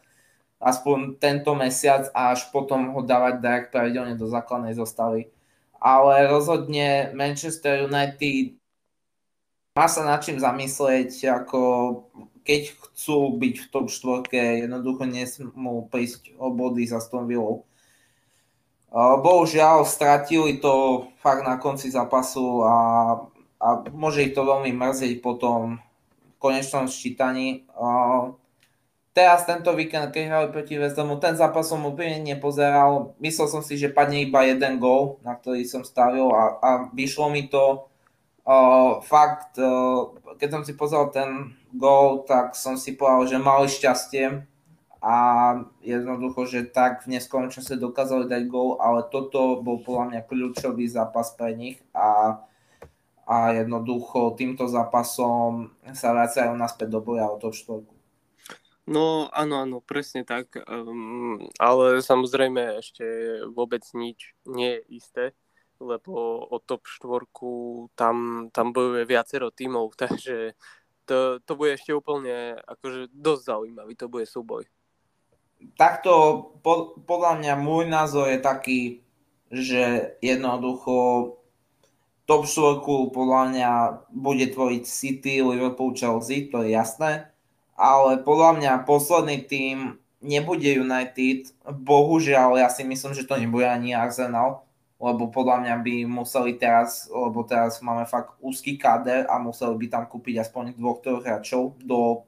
aspoň 0.59 1.15
tento 1.17 1.55
mesiac 1.55 2.11
a 2.11 2.35
až 2.35 2.51
potom 2.51 2.91
ho 2.91 3.01
dávať 3.01 3.39
direct 3.39 3.69
pravidelne 3.71 4.19
do 4.19 4.27
základnej 4.27 4.75
zostavy. 4.75 5.31
Ale 5.79 6.27
rozhodne 6.27 7.15
Manchester 7.15 7.87
United 7.87 8.59
má 9.79 9.87
sa 9.87 10.03
nad 10.03 10.19
čím 10.19 10.35
zamyslieť, 10.43 11.23
ako 11.31 11.61
keď 12.43 12.75
chcú 12.75 13.39
byť 13.39 13.55
v 13.63 13.65
top 13.71 13.87
4, 13.87 14.67
jednoducho 14.67 15.07
nesmú 15.07 15.87
prísť 15.87 16.35
o 16.35 16.51
body 16.51 16.83
za 16.83 16.99
Aston 16.99 17.23
Villou. 17.23 17.63
Bohužiaľ, 18.91 19.85
stratili 19.85 20.57
to 20.57 21.05
fakt 21.21 21.45
na 21.45 21.61
konci 21.61 21.93
zápasu 21.93 22.65
a, 22.65 22.75
a 23.61 23.67
môže 23.93 24.25
ich 24.25 24.33
to 24.33 24.41
veľmi 24.41 24.73
mrzieť 24.73 25.21
potom 25.21 25.77
v 25.77 26.35
konečnom 26.41 26.89
sčítaní 26.89 27.69
teraz 29.13 29.45
tento 29.45 29.73
víkend, 29.75 30.13
keď 30.13 30.23
hrali 30.29 30.47
proti 30.53 30.77
West 30.77 30.97
ten 30.97 31.35
zápas 31.35 31.65
som 31.65 31.81
úplne 31.85 32.21
nepozeral. 32.21 33.17
Myslel 33.19 33.47
som 33.49 33.61
si, 33.65 33.75
že 33.75 33.91
padne 33.91 34.23
iba 34.23 34.45
jeden 34.45 34.77
gól, 34.77 35.19
na 35.25 35.35
ktorý 35.35 35.65
som 35.65 35.83
stavil 35.83 36.29
a, 36.31 36.57
a 36.61 36.69
vyšlo 36.93 37.29
mi 37.29 37.49
to. 37.49 37.89
Uh, 38.49 38.97
fakt, 39.05 39.61
uh, 39.61 40.09
keď 40.41 40.49
som 40.49 40.61
si 40.65 40.73
pozeral 40.73 41.13
ten 41.13 41.53
gól, 41.69 42.25
tak 42.25 42.57
som 42.57 42.81
si 42.81 42.97
povedal, 42.97 43.29
že 43.29 43.37
mali 43.37 43.69
šťastie 43.69 44.41
a 44.99 45.15
jednoducho, 45.85 46.49
že 46.49 46.67
tak 46.67 47.05
v 47.05 47.15
neskorom 47.15 47.53
čase 47.53 47.79
dokázali 47.79 48.27
dať 48.27 48.43
gól, 48.51 48.81
ale 48.81 49.05
toto 49.07 49.61
bol 49.63 49.79
podľa 49.79 50.05
mňa 50.11 50.21
kľúčový 50.27 50.89
zápas 50.91 51.31
pre 51.37 51.55
nich 51.55 51.77
a, 51.95 52.41
a 53.23 53.35
jednoducho 53.55 54.35
týmto 54.35 54.67
zápasom 54.67 55.71
sa 55.95 56.11
vracajú 56.11 56.51
naspäť 56.57 56.89
do 56.91 56.99
boja 56.99 57.31
o 57.31 57.37
top 57.37 57.55
4. 57.55 57.98
No 58.89 59.29
áno, 59.29 59.61
áno, 59.61 59.77
presne 59.85 60.25
tak. 60.25 60.57
Um, 60.65 61.45
ale 61.61 62.01
samozrejme 62.01 62.81
ešte 62.81 63.05
vôbec 63.53 63.85
nič 63.93 64.33
nie 64.49 64.81
je 64.81 64.83
isté, 64.97 65.25
lebo 65.77 66.41
o 66.49 66.57
top 66.57 66.89
štvorku 66.89 67.85
tam, 67.93 68.49
tam 68.49 68.73
bojuje 68.73 69.05
viacero 69.05 69.53
tímov, 69.53 69.93
takže 70.01 70.57
to, 71.05 71.37
to 71.45 71.51
bude 71.53 71.77
ešte 71.77 71.93
úplne 71.93 72.57
akože 72.65 73.13
dosť 73.13 73.41
zaujímavý, 73.45 73.93
to 73.93 74.09
bude 74.09 74.25
súboj. 74.25 74.65
Takto 75.77 76.11
po, 76.65 76.97
podľa 77.05 77.45
mňa 77.45 77.53
môj 77.61 77.85
názor 77.85 78.33
je 78.33 78.41
taký, 78.41 78.79
že 79.53 80.17
jednoducho 80.17 81.37
top 82.25 82.49
štvorku 82.49 83.13
podľa 83.13 83.41
mňa 83.53 83.71
bude 84.17 84.49
tvoriť 84.49 84.83
City, 84.85 85.45
Liverpool, 85.45 85.93
Chelsea, 85.93 86.49
to 86.49 86.65
je 86.65 86.73
jasné 86.73 87.29
ale 87.79 88.19
podľa 88.19 88.59
mňa 88.59 88.73
posledný 88.83 89.47
tým 89.47 89.95
nebude 90.19 90.67
United. 90.67 91.55
Bohužiaľ, 91.63 92.59
ja 92.59 92.67
si 92.67 92.83
myslím, 92.83 93.15
že 93.15 93.23
to 93.23 93.39
nebude 93.39 93.63
ani 93.63 93.95
Arsenal, 93.95 94.67
lebo 94.99 95.31
podľa 95.31 95.63
mňa 95.63 95.75
by 95.79 95.95
museli 96.11 96.59
teraz, 96.59 97.07
lebo 97.07 97.47
teraz 97.47 97.79
máme 97.79 98.03
fakt 98.03 98.35
úzky 98.43 98.75
káder 98.75 99.23
a 99.31 99.39
museli 99.39 99.71
by 99.79 99.87
tam 99.87 100.03
kúpiť 100.11 100.43
aspoň 100.43 100.75
dvoch, 100.75 100.99
troch 100.99 101.23
hráčov 101.23 101.79
do 101.79 102.27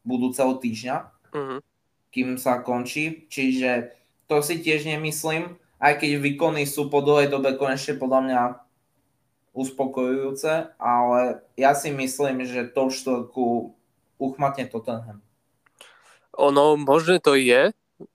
budúceho 0.00 0.56
týždňa, 0.56 0.96
uh-huh. 1.36 1.60
kým 2.08 2.40
sa 2.40 2.64
končí. 2.64 3.28
Čiže 3.28 3.92
to 4.24 4.40
si 4.40 4.64
tiež 4.64 4.88
nemyslím, 4.88 5.60
aj 5.76 6.00
keď 6.00 6.24
výkony 6.24 6.64
sú 6.64 6.88
po 6.88 7.04
dlhej 7.04 7.28
dobe 7.28 7.52
konečne 7.60 8.00
podľa 8.00 8.20
mňa 8.24 8.40
uspokojujúce, 9.52 10.72
ale 10.80 11.44
ja 11.54 11.76
si 11.76 11.92
myslím, 11.92 12.48
že 12.48 12.64
to 12.72 12.88
štvorku 12.88 13.76
uchmatne 14.18 14.66
Tottenham. 14.70 15.22
Ono, 16.34 16.74
možné 16.74 17.22
to 17.22 17.38
je, 17.38 17.70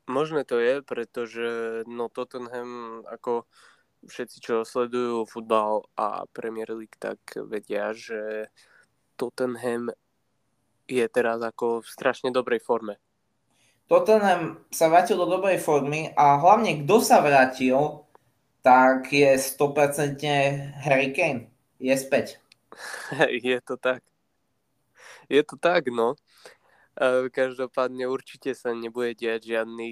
možné 0.07 0.43
to 0.43 0.59
je, 0.59 0.83
pretože 0.83 1.47
no 1.87 2.11
Tottenham 2.11 3.03
ako 3.07 3.47
všetci, 4.07 4.37
čo 4.39 4.67
sledujú 4.67 5.27
futbal 5.27 5.87
a 5.95 6.23
Premier 6.31 6.71
League, 6.71 6.95
tak 6.99 7.19
vedia, 7.47 7.91
že 7.91 8.47
Tottenham 9.19 9.91
je 10.87 11.05
teraz 11.11 11.43
ako 11.43 11.83
v 11.83 11.87
strašne 11.87 12.31
dobrej 12.31 12.63
forme. 12.63 12.97
Tottenham 13.89 14.61
sa 14.69 14.87
vrátil 14.87 15.17
do 15.17 15.25
dobrej 15.25 15.57
formy 15.59 16.13
a 16.13 16.37
hlavne 16.37 16.85
kto 16.85 17.01
sa 17.01 17.25
vrátil, 17.25 18.05
tak 18.61 19.09
je 19.09 19.33
100% 19.33 20.21
Harry 20.85 21.09
Kane. 21.09 21.49
Je 21.81 21.95
späť. 21.97 22.37
je 23.45 23.57
to 23.65 23.75
tak 23.81 24.05
je 25.29 25.41
to 25.45 25.55
tak, 25.55 25.87
no. 25.93 26.17
Každopádne 27.31 28.11
určite 28.11 28.51
sa 28.57 28.75
nebude 28.75 29.15
diať 29.15 29.55
žiadny 29.55 29.89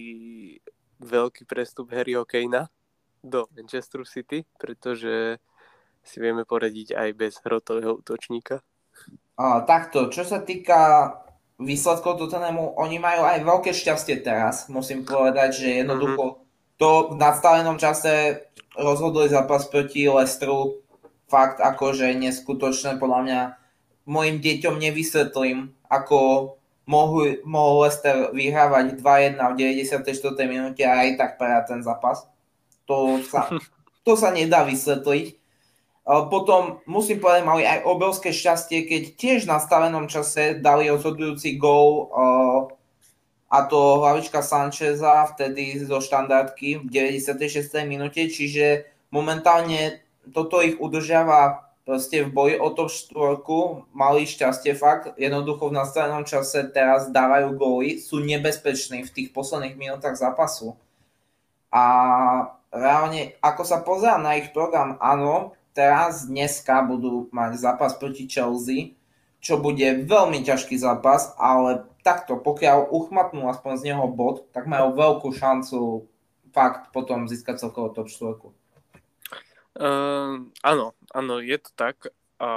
veľký 1.00 1.46
prestup 1.48 1.94
Harryho 1.94 2.26
Kanea 2.28 2.68
do 3.24 3.48
Manchester 3.56 4.04
City, 4.04 4.44
pretože 4.58 5.40
si 6.04 6.18
vieme 6.20 6.44
poradiť 6.44 6.98
aj 6.98 7.10
bez 7.16 7.34
hrotového 7.44 8.02
útočníka. 8.02 8.60
A, 9.38 9.62
takto, 9.64 10.10
čo 10.10 10.26
sa 10.26 10.42
týka 10.42 11.14
výsledkov 11.62 12.18
Tottenhamu, 12.18 12.74
oni 12.78 12.98
majú 12.98 13.26
aj 13.28 13.40
veľké 13.46 13.72
šťastie 13.74 14.26
teraz. 14.26 14.70
Musím 14.70 15.06
povedať, 15.06 15.58
že 15.58 15.82
jednoducho 15.86 16.24
mm-hmm. 16.24 16.78
to 16.82 16.90
v 17.14 17.16
nadstavenom 17.18 17.78
čase 17.78 18.46
rozhodli 18.78 19.30
zápas 19.30 19.66
proti 19.70 20.06
Lestru 20.10 20.82
fakt 21.28 21.60
akože 21.60 22.14
neskutočné 22.16 23.02
podľa 23.02 23.20
mňa 23.26 23.40
mojim 24.08 24.40
deťom 24.40 24.80
nevysvetlím, 24.80 25.76
ako 25.92 26.56
mohol, 26.88 27.44
mohol 27.44 27.86
Lester 27.86 28.32
vyhrávať 28.32 29.04
2-1 29.04 29.38
v 29.38 29.54
94. 30.02 30.08
minúte 30.48 30.88
a 30.88 31.04
aj 31.04 31.20
tak 31.20 31.32
prejať 31.36 31.64
ten 31.76 31.82
zápas. 31.84 32.24
To 32.88 33.20
sa, 33.28 33.52
to 34.08 34.16
sa 34.16 34.32
nedá 34.32 34.64
vysvetliť. 34.64 35.36
Potom 36.08 36.80
musím 36.88 37.20
povedať, 37.20 37.44
mali 37.44 37.68
aj 37.68 37.84
obrovské 37.84 38.32
šťastie, 38.32 38.88
keď 38.88 39.04
tiež 39.20 39.40
na 39.44 39.60
stavenom 39.60 40.08
čase 40.08 40.56
dali 40.56 40.88
rozhodujúci 40.88 41.60
gól 41.60 42.08
a 43.52 43.58
to 43.68 43.80
hlavička 44.00 44.40
Sancheza 44.40 45.28
vtedy 45.36 45.84
zo 45.84 46.00
štandardky 46.00 46.80
v 46.80 46.88
96. 47.20 47.36
minúte, 47.84 48.24
čiže 48.24 48.88
momentálne 49.12 50.00
toto 50.32 50.64
ich 50.64 50.80
udržiava 50.80 51.67
proste 51.88 52.28
v 52.28 52.36
boji 52.36 52.56
o 52.60 52.68
top 52.76 52.92
štvorku 52.92 53.88
mali 53.96 54.28
šťastie 54.28 54.76
fakt, 54.76 55.16
jednoducho 55.16 55.72
v 55.72 55.80
nastavenom 55.80 56.28
čase 56.28 56.68
teraz 56.68 57.08
dávajú 57.16 57.56
góly, 57.56 58.04
sú 58.04 58.20
nebezpeční 58.20 59.08
v 59.08 59.14
tých 59.16 59.30
posledných 59.32 59.80
minútach 59.80 60.20
zápasu. 60.20 60.76
A 61.72 61.84
reálne, 62.76 63.40
ako 63.40 63.64
sa 63.64 63.80
pozerám 63.80 64.20
na 64.20 64.36
ich 64.36 64.52
program, 64.52 65.00
áno, 65.00 65.56
teraz 65.72 66.28
dneska 66.28 66.84
budú 66.84 67.32
mať 67.32 67.56
zápas 67.56 67.96
proti 67.96 68.28
Chelsea, 68.28 69.00
čo 69.40 69.56
bude 69.56 70.04
veľmi 70.04 70.44
ťažký 70.44 70.76
zápas, 70.76 71.32
ale 71.40 71.88
takto, 72.04 72.36
pokiaľ 72.36 72.92
uchmatnú 72.92 73.48
aspoň 73.48 73.74
z 73.80 73.86
neho 73.96 74.12
bod, 74.12 74.44
tak 74.52 74.68
majú 74.68 74.92
veľkú 74.92 75.32
šancu 75.32 76.04
fakt 76.52 76.92
potom 76.92 77.32
získať 77.32 77.64
celkovo 77.64 77.96
top 77.96 78.12
4. 78.12 78.68
Uh, 79.78 80.50
áno, 80.66 80.98
áno, 81.18 81.42
je 81.42 81.58
to 81.58 81.70
tak. 81.74 82.14
A 82.38 82.50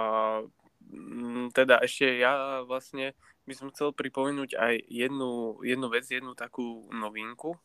teda 1.57 1.81
ešte 1.81 2.21
ja 2.21 2.61
vlastne 2.67 3.17
by 3.49 3.55
som 3.57 3.73
chcel 3.73 3.97
pripomenúť 3.97 4.59
aj 4.59 4.75
jednu, 4.87 5.63
jednu 5.65 5.87
vec, 5.89 6.05
jednu 6.05 6.37
takú 6.37 6.87
novinku, 6.93 7.57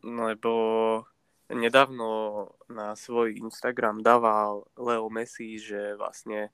lebo 0.00 0.52
nedávno 1.52 2.08
na 2.68 2.96
svoj 2.96 3.36
Instagram 3.36 4.04
dával 4.04 4.68
Leo 4.76 5.08
Messi, 5.12 5.60
že 5.60 5.96
vlastne 5.96 6.52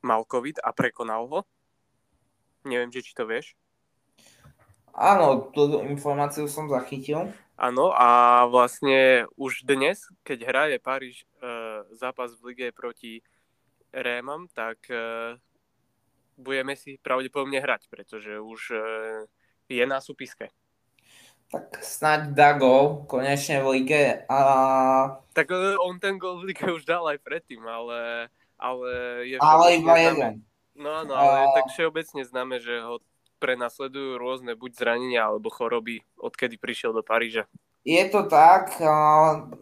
mal 0.00 0.24
COVID 0.24 0.60
a 0.64 0.72
prekonal 0.72 1.28
ho. 1.28 1.40
Neviem, 2.64 2.92
že 2.92 3.04
či 3.04 3.16
to 3.16 3.24
vieš. 3.24 3.56
Áno, 4.90 5.52
túto 5.54 5.80
informáciu 5.86 6.50
som 6.50 6.66
zachytil. 6.66 7.30
Áno, 7.60 7.92
a 7.92 8.44
vlastne 8.48 9.28
už 9.36 9.68
dnes, 9.68 10.08
keď 10.24 10.38
hraje 10.48 10.76
Paríž 10.80 11.16
e, 11.20 11.24
zápas 11.94 12.34
v 12.38 12.52
lige 12.52 12.68
proti 12.72 13.22
Rémam, 13.90 14.46
tak 14.54 14.86
e, 14.86 15.34
budeme 16.38 16.78
si 16.78 16.96
pravdepodobne 17.02 17.58
hrať, 17.58 17.90
pretože 17.90 18.38
už 18.38 18.60
e, 18.70 18.82
je 19.66 19.84
na 19.86 19.98
súpiske. 19.98 20.48
Tak 21.50 21.82
snáď 21.82 22.20
dá 22.30 22.50
gol 22.54 23.02
konečne 23.10 23.58
v 23.58 23.82
lige 23.82 24.02
a... 24.30 24.38
Tak 25.34 25.50
e, 25.50 25.74
on 25.82 25.98
ten 25.98 26.22
gol 26.22 26.38
v 26.38 26.54
lige 26.54 26.70
už 26.70 26.86
dal 26.86 27.02
aj 27.10 27.18
predtým, 27.18 27.66
ale, 27.66 28.30
ale 28.54 28.88
je 29.26 29.36
Ale 29.42 29.66
iba 29.82 29.94
jeden. 29.98 30.46
No 30.78 30.88
áno, 31.02 31.12
ale 31.18 31.50
A- 31.50 31.54
tak 31.58 31.74
všeobecne 31.74 32.22
známe, 32.22 32.62
že 32.62 32.78
ho 32.78 33.02
prenasledujú 33.42 34.20
rôzne 34.20 34.54
buď 34.54 34.70
zranenia 34.76 35.26
alebo 35.26 35.50
choroby, 35.50 36.04
odkedy 36.20 36.60
prišiel 36.60 36.94
do 36.94 37.02
Paríža. 37.02 37.50
Je 37.80 38.04
to 38.12 38.28
tak, 38.28 38.76
a 38.84 38.92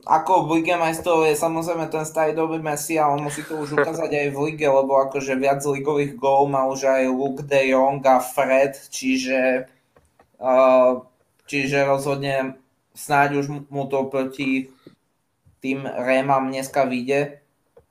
ako 0.03 0.51
v 0.51 0.59
Lige 0.59 0.75
majstrov 0.75 1.23
je 1.23 1.39
samozrejme 1.39 1.87
ten 1.87 2.03
starý 2.03 2.35
dobrý 2.35 2.59
Messi, 2.59 2.99
ale 2.99 3.23
musí 3.23 3.47
to 3.47 3.55
už 3.63 3.79
ukázať 3.79 4.11
aj 4.11 4.29
v 4.35 4.39
Lige, 4.43 4.67
lebo 4.67 4.99
akože 5.07 5.39
viac 5.39 5.63
ligových 5.63 6.19
gólov 6.19 6.51
má 6.51 6.67
už 6.67 6.83
aj 6.83 7.15
Luke 7.15 7.47
de 7.47 7.71
Jong 7.71 8.03
a 8.03 8.19
Fred, 8.19 8.75
čiže, 8.91 9.71
a, 10.43 10.53
čiže 11.47 11.87
rozhodne 11.87 12.59
snáď 12.91 13.39
už 13.39 13.71
mu 13.71 13.87
to 13.87 14.11
proti 14.11 14.67
tým 15.63 15.87
Rémam 15.87 16.51
dneska 16.51 16.91
vyjde. 16.91 17.39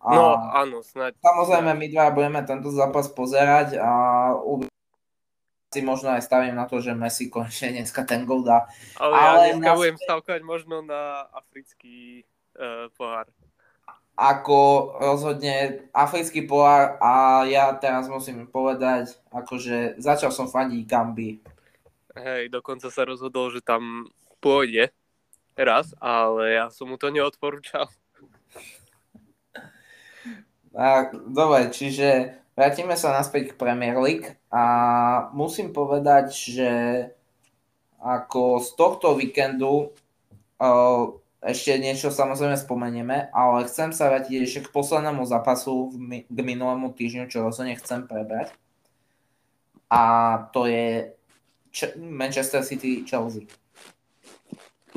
A 0.04 0.12
No 0.12 0.36
áno, 0.52 0.84
snáď. 0.84 1.16
samozrejme 1.24 1.72
my 1.72 1.88
dva 1.88 2.12
budeme 2.12 2.44
tento 2.44 2.68
zápas 2.76 3.08
pozerať 3.08 3.80
a 3.80 3.92
si 5.68 5.84
možno 5.84 6.16
aj 6.16 6.24
stavím 6.24 6.56
na 6.56 6.64
to, 6.64 6.80
že 6.80 6.96
Messi 6.96 7.28
konečne 7.28 7.76
dneska 7.76 8.08
ten 8.08 8.24
gol 8.24 8.44
dá. 8.44 8.72
Ale, 8.96 9.14
ale 9.14 9.44
ja 9.52 9.54
dneska 9.56 9.72
nás- 9.72 9.80
budem 9.80 9.98
stavkovať 10.00 10.42
možno 10.48 10.76
na 10.80 11.28
africký 11.36 12.24
uh, 12.56 12.88
pohár. 12.96 13.28
ako 14.18 14.60
rozhodne 14.98 15.86
africký 15.94 16.50
pohár 16.50 16.98
a 16.98 17.46
ja 17.46 17.70
teraz 17.78 18.10
musím 18.10 18.50
povedať, 18.50 19.14
akože 19.30 20.02
začal 20.02 20.34
som 20.34 20.50
faniť 20.50 20.82
Gambi. 20.90 21.38
Hej, 22.18 22.50
dokonca 22.50 22.90
sa 22.90 23.06
rozhodol, 23.06 23.54
že 23.54 23.62
tam 23.62 24.10
pôjde 24.42 24.90
raz, 25.54 25.94
ale 26.02 26.58
ja 26.58 26.74
som 26.74 26.90
mu 26.90 26.98
to 26.98 27.14
neodporúčal. 27.14 27.86
A, 30.74 31.14
dobre, 31.14 31.70
čiže 31.70 32.38
vrátime 32.58 32.98
sa 32.98 33.14
naspäť 33.14 33.54
k 33.54 33.60
Premier 33.62 33.94
League 34.02 34.34
a 34.50 34.66
musím 35.38 35.70
povedať, 35.70 36.34
že 36.34 36.72
ako 38.02 38.58
z 38.66 38.70
tohto 38.74 39.14
víkendu 39.14 39.94
uh, 40.58 41.04
ešte 41.46 41.78
niečo 41.78 42.10
samozrejme 42.10 42.58
spomenieme, 42.58 43.30
ale 43.30 43.70
chcem 43.70 43.94
sa 43.94 44.10
vrátiť 44.10 44.42
ešte 44.42 44.60
k 44.66 44.74
poslednému 44.74 45.22
zápasu 45.30 45.94
k 46.26 46.40
minulému 46.42 46.98
týždňu, 46.98 47.30
čo 47.30 47.46
rozhodne 47.46 47.78
chcem 47.78 48.10
prebrať. 48.10 48.50
A 49.88 50.02
to 50.50 50.66
je 50.66 51.14
Ch- 51.70 51.94
Manchester 51.96 52.66
City 52.66 53.06
Chelsea. 53.06 53.46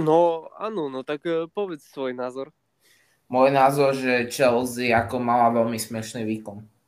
No 0.00 0.48
áno, 0.56 0.88
no 0.88 1.04
tak 1.04 1.28
uh, 1.28 1.44
povedz 1.52 1.84
svoj 1.92 2.16
názor. 2.16 2.48
Môj 3.30 3.52
názor, 3.52 3.94
že 3.94 4.32
Chelsea 4.32 4.90
ako 4.90 5.22
mala 5.22 5.54
veľmi 5.54 5.76
smiešný 5.76 6.24
výkon. 6.24 6.79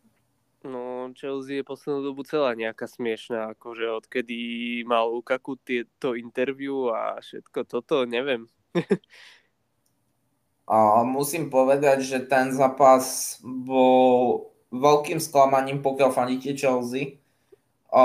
No, 0.63 1.11
Chelsea 1.19 1.59
je 1.59 1.67
poslednú 1.67 2.07
dobu 2.07 2.23
celá 2.23 2.55
nejaká 2.55 2.87
smiešná, 2.87 3.59
akože 3.59 3.99
odkedy 3.99 4.39
mal 4.87 5.11
Lukaku 5.11 5.59
tieto 5.59 6.15
interview 6.15 6.95
a 6.95 7.19
všetko 7.19 7.67
toto, 7.67 8.07
neviem. 8.07 8.47
A 10.73 11.03
musím 11.03 11.51
povedať, 11.51 12.07
že 12.07 12.19
ten 12.23 12.55
zápas 12.55 13.37
bol 13.43 14.55
veľkým 14.73 15.21
sklamaním, 15.21 15.83
pokiaľ 15.83 16.11
fandíte 16.15 16.57
Chelsea. 16.57 17.21
A 17.93 18.05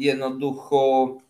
jednoducho 0.00 1.20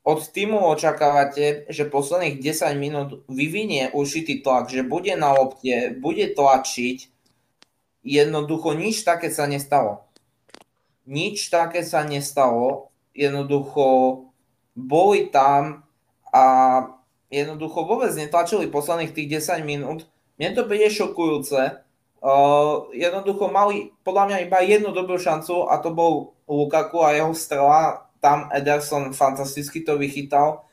od 0.00 0.20
týmu 0.32 0.60
očakávate, 0.76 1.68
že 1.68 1.88
posledných 1.88 2.40
10 2.40 2.76
minút 2.76 3.08
vyvinie 3.28 3.92
určitý 3.92 4.40
tlak, 4.40 4.68
že 4.68 4.84
bude 4.84 5.12
na 5.16 5.32
lopte, 5.32 5.96
bude 5.96 6.24
tlačiť. 6.32 7.09
Jednoducho 8.00 8.72
nič 8.72 9.04
také 9.04 9.28
sa 9.28 9.44
nestalo. 9.44 10.08
Nič 11.04 11.52
také 11.52 11.84
sa 11.84 12.00
nestalo. 12.06 12.92
Jednoducho 13.12 13.86
boli 14.72 15.28
tam 15.28 15.84
a 16.30 16.44
jednoducho 17.28 17.84
vôbec 17.84 18.14
netlačili 18.16 18.70
posledných 18.70 19.12
tých 19.12 19.42
10 19.42 19.66
minút. 19.66 20.06
Mne 20.40 20.56
to 20.56 20.64
príde 20.64 20.88
šokujúce. 20.88 21.84
Uh, 22.20 22.92
jednoducho 22.92 23.48
mali 23.48 23.96
podľa 24.04 24.24
mňa 24.28 24.38
iba 24.44 24.58
jednu 24.60 24.92
dobrú 24.92 25.16
šancu 25.16 25.72
a 25.72 25.80
to 25.80 25.88
bol 25.92 26.36
Lukaku 26.44 27.00
a 27.00 27.16
jeho 27.16 27.32
strela. 27.32 28.08
Tam 28.20 28.52
Ederson 28.52 29.16
fantasticky 29.16 29.80
to 29.80 29.96
vychytal. 29.96 30.68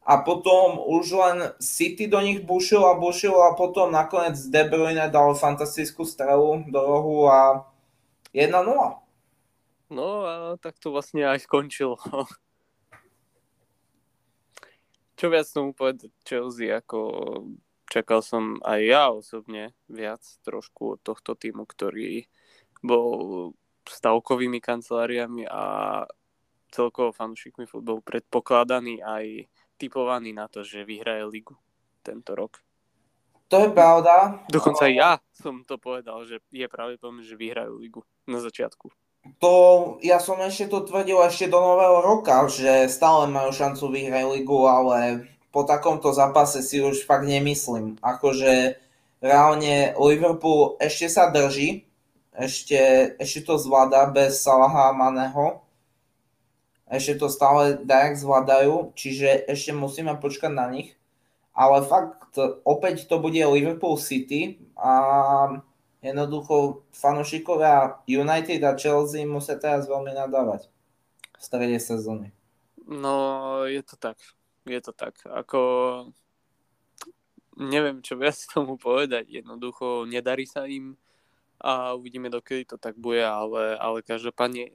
A 0.00 0.24
potom 0.24 0.80
už 0.80 1.12
len 1.12 1.38
City 1.60 2.08
do 2.08 2.18
nich 2.24 2.40
bušil 2.40 2.80
a 2.80 2.96
bušil 2.96 3.36
a 3.36 3.52
potom 3.54 3.92
nakoniec 3.92 4.40
De 4.48 4.64
Bruyne 4.64 5.12
dal 5.12 5.36
fantastickú 5.36 6.08
strelu 6.08 6.64
do 6.66 6.80
rohu 6.80 7.28
a 7.28 7.68
1-0. 8.32 8.64
No 9.90 10.06
a 10.24 10.56
tak 10.56 10.78
to 10.78 10.94
vlastne 10.94 11.26
aj 11.26 11.44
skončilo. 11.44 12.00
Čo 15.20 15.28
viac 15.28 15.46
tomu 15.52 15.76
povedať 15.76 16.08
Chelsea, 16.24 16.72
ako 16.72 16.98
čakal 17.90 18.24
som 18.24 18.56
aj 18.64 18.80
ja 18.80 19.12
osobne 19.12 19.76
viac 19.84 20.24
trošku 20.46 20.96
od 20.96 21.00
tohto 21.04 21.36
týmu, 21.36 21.68
ktorý 21.68 22.24
bol 22.80 23.52
stavkovými 23.84 24.62
kanceláriami 24.62 25.44
a 25.44 25.62
celkovo 26.70 27.10
fanúšikmi 27.10 27.66
futbolu 27.66 28.00
predpokladaný 28.00 29.02
aj 29.02 29.50
typovaný 29.80 30.36
na 30.36 30.44
to, 30.52 30.60
že 30.60 30.84
vyhraje 30.84 31.24
ligu 31.24 31.56
tento 32.04 32.36
rok. 32.36 32.60
To 33.48 33.56
je 33.64 33.68
pravda. 33.72 34.44
Dokonca 34.46 34.86
aj 34.86 34.94
ja 34.94 35.12
som 35.34 35.64
to 35.64 35.80
povedal, 35.80 36.22
že 36.28 36.38
je 36.52 36.68
pravdepodobné, 36.68 37.24
že 37.24 37.34
vyhrajú 37.34 37.80
ligu 37.80 38.04
na 38.28 38.38
začiatku. 38.38 38.92
To, 39.40 39.52
ja 40.00 40.16
som 40.16 40.40
ešte 40.40 40.70
to 40.70 40.84
tvrdil 40.84 41.20
ešte 41.24 41.50
do 41.50 41.60
nového 41.60 42.00
roka, 42.00 42.44
že 42.48 42.88
stále 42.88 43.28
majú 43.28 43.52
šancu 43.52 43.92
vyhrať 43.92 44.24
ligu, 44.32 44.60
ale 44.64 45.28
po 45.52 45.66
takomto 45.66 46.14
zápase 46.14 46.62
si 46.64 46.80
už 46.80 47.04
fakt 47.04 47.26
nemyslím. 47.26 48.00
Akože 48.00 48.80
reálne 49.20 49.92
Liverpool 49.98 50.80
ešte 50.80 51.10
sa 51.12 51.28
drží, 51.28 51.84
ešte, 52.32 53.12
ešte 53.20 53.40
to 53.44 53.60
zvláda 53.60 54.08
bez 54.08 54.40
Salaha 54.40 54.88
a 54.88 54.96
Maného. 54.96 55.60
Ešte 56.90 57.22
to 57.22 57.30
stále 57.30 57.78
dajak 57.86 58.18
zvládajú, 58.18 58.90
čiže 58.98 59.46
ešte 59.46 59.70
musíme 59.70 60.18
počkať 60.18 60.50
na 60.50 60.66
nich. 60.66 60.98
Ale 61.54 61.86
fakt, 61.86 62.34
opäť 62.66 63.06
to 63.06 63.22
bude 63.22 63.38
Liverpool 63.38 63.94
City 63.94 64.58
a 64.74 65.62
jednoducho 66.02 66.82
fanúšikovia 66.90 68.02
United 68.10 68.60
a 68.66 68.74
Chelsea 68.74 69.22
musia 69.22 69.54
teraz 69.54 69.86
veľmi 69.86 70.10
nadávať 70.10 70.66
v 71.38 71.42
strede 71.42 71.78
sezóny. 71.78 72.34
No, 72.90 73.62
je 73.70 73.86
to 73.86 73.94
tak. 73.94 74.18
Je 74.66 74.80
to 74.82 74.90
tak. 74.90 75.14
Ako... 75.24 75.60
Neviem, 77.60 78.00
čo 78.00 78.16
viac 78.16 78.40
tomu 78.48 78.80
povedať. 78.80 79.28
Jednoducho, 79.28 80.08
nedarí 80.08 80.48
sa 80.48 80.64
im 80.64 80.96
a 81.60 81.92
uvidíme, 81.92 82.32
dokedy 82.32 82.64
to 82.64 82.80
tak 82.80 82.96
bude, 82.96 83.20
ale, 83.20 83.76
ale 83.76 84.00
každopádne 84.00 84.72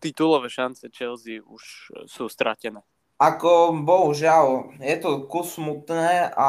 titulové 0.00 0.48
šance 0.52 0.86
Chelsea 0.92 1.40
už 1.42 1.62
sú 2.06 2.28
stratené. 2.28 2.80
Ako 3.16 3.72
bohužiaľ, 3.80 4.76
je 4.76 4.96
to 5.00 5.24
kus 5.24 5.56
smutné 5.56 6.28
a 6.36 6.48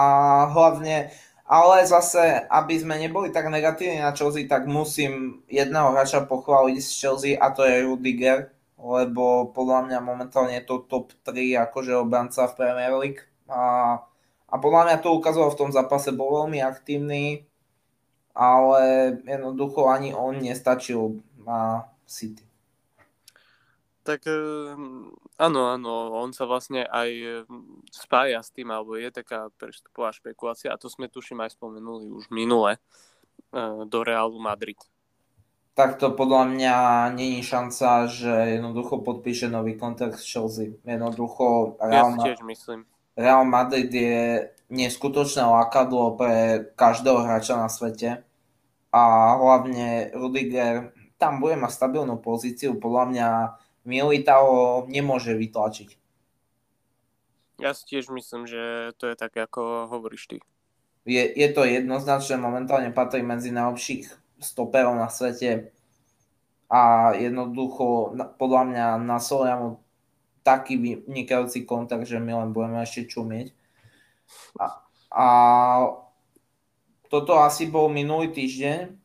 hlavne, 0.51 1.07
ale 1.47 1.87
zase, 1.87 2.43
aby 2.51 2.75
sme 2.75 2.99
neboli 2.99 3.31
tak 3.31 3.47
negatívni 3.47 4.03
na 4.03 4.11
Chelsea, 4.11 4.51
tak 4.51 4.67
musím 4.67 5.43
jedného 5.47 5.95
hráča 5.95 6.27
pochváliť 6.27 6.75
z 6.83 6.89
Chelsea 6.91 7.33
a 7.39 7.55
to 7.55 7.63
je 7.63 7.87
Rudiger, 7.87 8.51
lebo 8.75 9.47
podľa 9.55 9.87
mňa 9.87 9.99
momentálne 10.03 10.59
je 10.59 10.67
to 10.67 10.83
top 10.91 11.15
3 11.23 11.55
akože 11.71 11.95
obranca 11.95 12.51
v 12.51 12.57
Premier 12.59 12.93
League 12.99 13.23
a, 13.47 13.95
a 14.51 14.55
podľa 14.59 14.91
mňa 14.91 14.97
to 14.99 15.15
ukázalo 15.15 15.47
v 15.55 15.59
tom 15.63 15.71
zápase, 15.71 16.11
bol 16.11 16.43
veľmi 16.43 16.59
aktívny, 16.59 17.47
ale 18.35 19.15
jednoducho 19.23 19.87
ani 19.87 20.11
on 20.11 20.37
nestačil 20.43 21.23
na 21.47 21.87
City. 22.03 22.46
Tak 24.07 24.23
áno, 25.35 25.61
áno, 25.67 25.91
on 26.15 26.31
sa 26.31 26.47
vlastne 26.47 26.87
aj 26.87 27.43
spája 27.91 28.39
s 28.39 28.55
tým, 28.55 28.71
alebo 28.71 28.95
je 28.95 29.11
taká 29.11 29.51
prestupová 29.59 30.15
špekulácia, 30.15 30.71
a 30.71 30.79
to 30.79 30.87
sme 30.87 31.11
tuším 31.11 31.43
aj 31.43 31.59
spomenuli 31.59 32.07
už 32.15 32.31
minule, 32.31 32.79
do 33.83 33.99
Realu 34.07 34.39
Madrid. 34.39 34.79
Tak 35.75 35.99
to 35.99 36.15
podľa 36.15 36.55
mňa 36.55 36.75
není 37.19 37.43
šanca, 37.43 38.07
že 38.07 38.57
jednoducho 38.57 39.03
podpíše 39.03 39.51
nový 39.51 39.75
kontrakt 39.75 40.17
s 40.17 40.25
Chelsea. 40.25 40.79
Jednoducho 40.87 41.75
Real, 41.77 42.17
ja 42.17 42.31
tiež 42.31 42.41
myslím. 42.47 42.87
Real 43.13 43.43
Madrid 43.43 43.91
je 43.91 44.49
neskutočné 44.71 45.43
lákadlo 45.43 46.15
pre 46.15 46.63
každého 46.79 47.21
hráča 47.27 47.59
na 47.59 47.69
svete 47.69 48.23
a 48.89 49.03
hlavne 49.37 50.15
Rudiger 50.15 50.95
tam 51.21 51.37
bude 51.43 51.59
mať 51.59 51.75
stabilnú 51.75 52.17
pozíciu, 52.23 52.79
podľa 52.79 53.03
mňa 53.13 53.29
Milita 53.87 54.43
ho 54.43 54.83
nemôže 54.91 55.31
vytlačiť. 55.31 55.95
Ja 57.57 57.71
si 57.73 57.87
tiež 57.87 58.11
myslím, 58.13 58.45
že 58.45 58.93
to 58.99 59.09
je 59.09 59.15
tak, 59.17 59.33
ako 59.33 59.89
hovoríš 59.89 60.29
ty. 60.29 60.37
Je, 61.07 61.23
je 61.23 61.47
to 61.55 61.63
jednoznačne, 61.63 62.35
momentálne 62.35 62.91
patrí 62.91 63.23
medzi 63.23 63.49
najlepších 63.49 64.11
stoperov 64.43 64.99
na 64.99 65.07
svete 65.07 65.71
a 66.67 67.15
jednoducho 67.15 68.11
podľa 68.35 68.61
mňa 68.67 68.85
nasolia 69.01 69.55
mu 69.55 69.79
taký 70.43 70.75
vynikajúci 70.79 71.63
kontakt, 71.63 72.07
že 72.07 72.19
my 72.19 72.43
len 72.43 72.49
budeme 72.51 72.83
ešte 72.83 73.07
čumieť. 73.07 73.55
A, 74.59 74.83
a 75.11 75.27
toto 77.07 77.39
asi 77.39 77.71
bol 77.71 77.87
minulý 77.87 78.31
týždeň. 78.31 78.95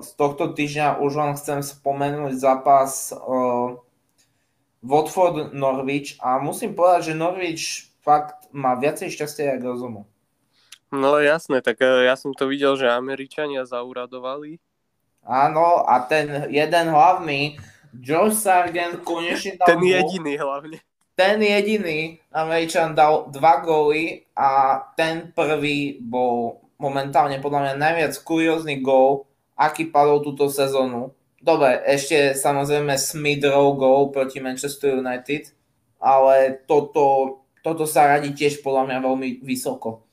Z 0.00 0.10
tohto 0.20 0.52
týždňa 0.52 1.00
už 1.00 1.12
len 1.16 1.32
chcem 1.36 1.60
spomenúť 1.64 2.32
zápas 2.36 3.12
Watford 4.80 5.52
Norwich 5.52 6.16
a 6.20 6.40
musím 6.40 6.72
povedať, 6.72 7.12
že 7.12 7.20
Norwich 7.20 7.64
fakt 8.00 8.48
má 8.52 8.74
viacej 8.80 9.12
šťastia 9.12 9.60
ako 9.60 9.66
rozumu. 9.66 10.02
No 10.90 11.22
jasné, 11.22 11.62
tak 11.62 11.78
uh, 11.84 12.02
ja 12.02 12.18
som 12.18 12.34
to 12.34 12.50
videl, 12.50 12.74
že 12.74 12.90
Američania 12.90 13.62
zauradovali 13.62 14.58
Áno, 15.26 15.84
a 15.84 16.00
ten 16.08 16.48
jeden 16.48 16.86
hlavný, 16.88 17.60
Josh 18.00 18.40
Sargent 18.40 19.04
konečne 19.04 19.60
dal 19.60 19.68
Ten 19.68 19.80
jediný 19.84 20.34
hlavne. 20.40 20.76
Ten 21.12 21.36
jediný 21.44 22.16
Američan 22.32 22.96
dal 22.96 23.28
dva 23.28 23.60
góly 23.60 24.24
a 24.32 24.80
ten 24.96 25.28
prvý 25.36 26.00
bol 26.00 26.64
momentálne 26.80 27.36
podľa 27.44 27.60
mňa 27.60 27.74
najviac 27.76 28.14
kuriózny 28.24 28.80
gól, 28.80 29.28
aký 29.52 29.92
padol 29.92 30.24
túto 30.24 30.48
sezónu. 30.48 31.12
Dobre, 31.40 31.80
ešte 31.88 32.36
samozrejme 32.36 33.00
Smith-Rowe 33.00 33.80
gól 33.80 34.12
proti 34.12 34.44
Manchester 34.44 35.00
United, 35.00 35.48
ale 35.96 36.60
toto, 36.68 37.40
toto 37.64 37.88
sa 37.88 38.12
radí 38.12 38.36
tiež 38.36 38.60
podľa 38.60 38.92
mňa 38.92 38.98
veľmi 39.00 39.28
vysoko. 39.40 40.04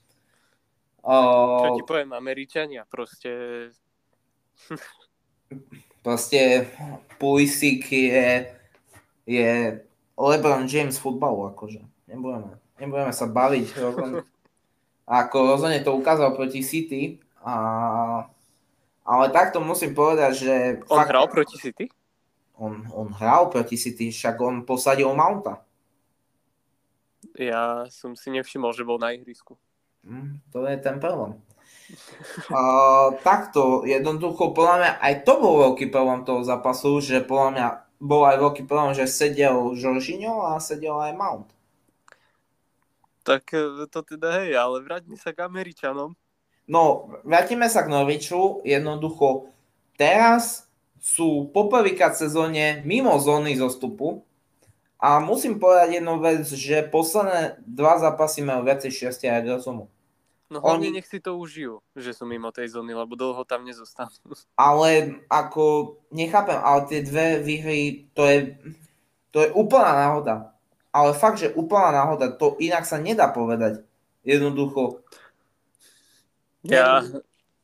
Čo 1.04 1.80
ti 1.80 1.88
poviem, 1.88 2.16
Američania 2.16 2.88
proste 2.88 3.32
proste 6.08 6.68
Pulisic 7.20 7.84
je, 7.92 8.48
je 9.28 9.52
LeBron 10.16 10.64
James 10.64 10.96
futbalu, 10.96 11.52
akože. 11.52 11.84
Nebudeme, 12.08 12.56
nebudeme 12.80 13.12
sa 13.12 13.28
baviť. 13.28 13.68
Rozhodne, 13.76 14.24
ako 15.24 15.38
rozhodne 15.56 15.84
to 15.84 15.92
ukázal 15.92 16.32
proti 16.32 16.64
City. 16.64 17.20
A, 17.44 17.56
ale 19.08 19.32
takto 19.32 19.64
musím 19.64 19.96
povedať, 19.96 20.32
že... 20.36 20.54
On 20.92 21.00
fakt, 21.00 21.16
hral 21.16 21.32
proti 21.32 21.56
City? 21.56 21.88
On, 22.60 22.84
on 22.92 23.08
hral 23.16 23.48
proti 23.48 23.80
City, 23.80 24.12
však 24.12 24.36
on 24.44 24.68
posadil 24.68 25.08
Mounta. 25.16 25.64
Ja 27.40 27.88
som 27.88 28.20
si 28.20 28.28
nevšimol, 28.36 28.76
že 28.76 28.84
bol 28.84 29.00
na 29.00 29.16
ihrisku. 29.16 29.56
Mm, 30.04 30.44
to 30.52 30.68
je 30.68 30.76
ten 30.84 31.00
problém. 31.00 31.40
Uh, 32.52 33.16
takto, 33.24 33.88
jednoducho, 33.88 34.52
podľa 34.52 34.76
mňa 34.76 34.92
aj 35.00 35.14
to 35.24 35.34
bol 35.40 35.56
veľký 35.72 35.88
problém 35.88 36.28
toho 36.28 36.44
zápasu, 36.44 37.00
že 37.00 37.24
podľa 37.24 37.50
mňa 37.56 37.68
bol 38.04 38.28
aj 38.28 38.38
veľký 38.44 38.64
problém, 38.68 38.92
že 38.92 39.08
sedel 39.08 39.72
Žoržino 39.74 40.52
a 40.52 40.60
sedel 40.60 41.00
aj 41.00 41.16
Mount. 41.16 41.48
Tak 43.24 43.44
e, 43.56 43.88
to 43.88 44.00
teda 44.04 44.44
hej, 44.44 44.56
ale 44.56 44.84
vráťme 44.84 45.16
sa 45.20 45.36
k 45.36 45.44
Američanom. 45.44 46.16
No, 46.68 47.08
vrátime 47.24 47.72
sa 47.72 47.88
k 47.88 47.92
Norviču. 47.92 48.60
Jednoducho, 48.68 49.48
teraz 49.96 50.68
sú 51.00 51.48
poprvýkrát 51.56 52.14
v 52.14 52.24
sezóne 52.28 52.84
mimo 52.84 53.16
zóny 53.16 53.56
zostupu 53.56 54.28
a 55.00 55.24
musím 55.24 55.62
povedať 55.62 56.02
jednu 56.02 56.20
vec, 56.20 56.44
že 56.44 56.84
posledné 56.84 57.64
dva 57.64 58.02
zápasy 58.02 58.44
majú 58.44 58.68
viacej 58.68 58.92
šťastia 58.92 59.40
aj 59.40 59.44
rozumu. 59.48 59.88
No 60.48 60.64
hlavne 60.64 60.92
Oni... 60.92 60.96
nech 61.00 61.08
si 61.08 61.20
to 61.20 61.36
užijú, 61.36 61.84
že 61.92 62.16
sú 62.16 62.24
mimo 62.24 62.52
tej 62.56 62.72
zóny, 62.72 62.96
lebo 62.96 63.20
dlho 63.20 63.44
tam 63.44 63.68
nezostanú. 63.68 64.16
Ale 64.60 65.20
ako, 65.28 65.96
nechápem, 66.12 66.56
ale 66.60 66.88
tie 66.88 67.00
dve 67.04 67.44
výhry, 67.44 68.08
to 68.16 68.24
je, 68.24 68.56
to 69.36 69.44
je 69.44 69.50
úplná 69.52 69.92
náhoda. 70.08 70.36
Ale 70.96 71.12
fakt, 71.14 71.44
že 71.44 71.52
úplná 71.54 71.94
náhoda, 71.94 72.32
to 72.32 72.56
inak 72.64 72.88
sa 72.88 72.98
nedá 72.98 73.30
povedať. 73.30 73.84
Jednoducho. 74.24 75.04
Ja 76.68 77.04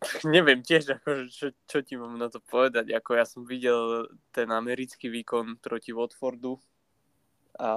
neviem 0.28 0.64
tiež, 0.64 1.00
ako, 1.00 1.28
čo, 1.32 1.48
čo 1.68 1.78
ti 1.84 1.96
mám 1.96 2.16
na 2.16 2.28
to 2.28 2.40
povedať. 2.44 2.92
Ako 2.92 3.20
ja 3.20 3.26
som 3.28 3.48
videl 3.48 4.08
ten 4.36 4.52
americký 4.52 5.12
výkon 5.12 5.60
proti 5.60 5.96
Watfordu 5.96 6.60
a 7.60 7.70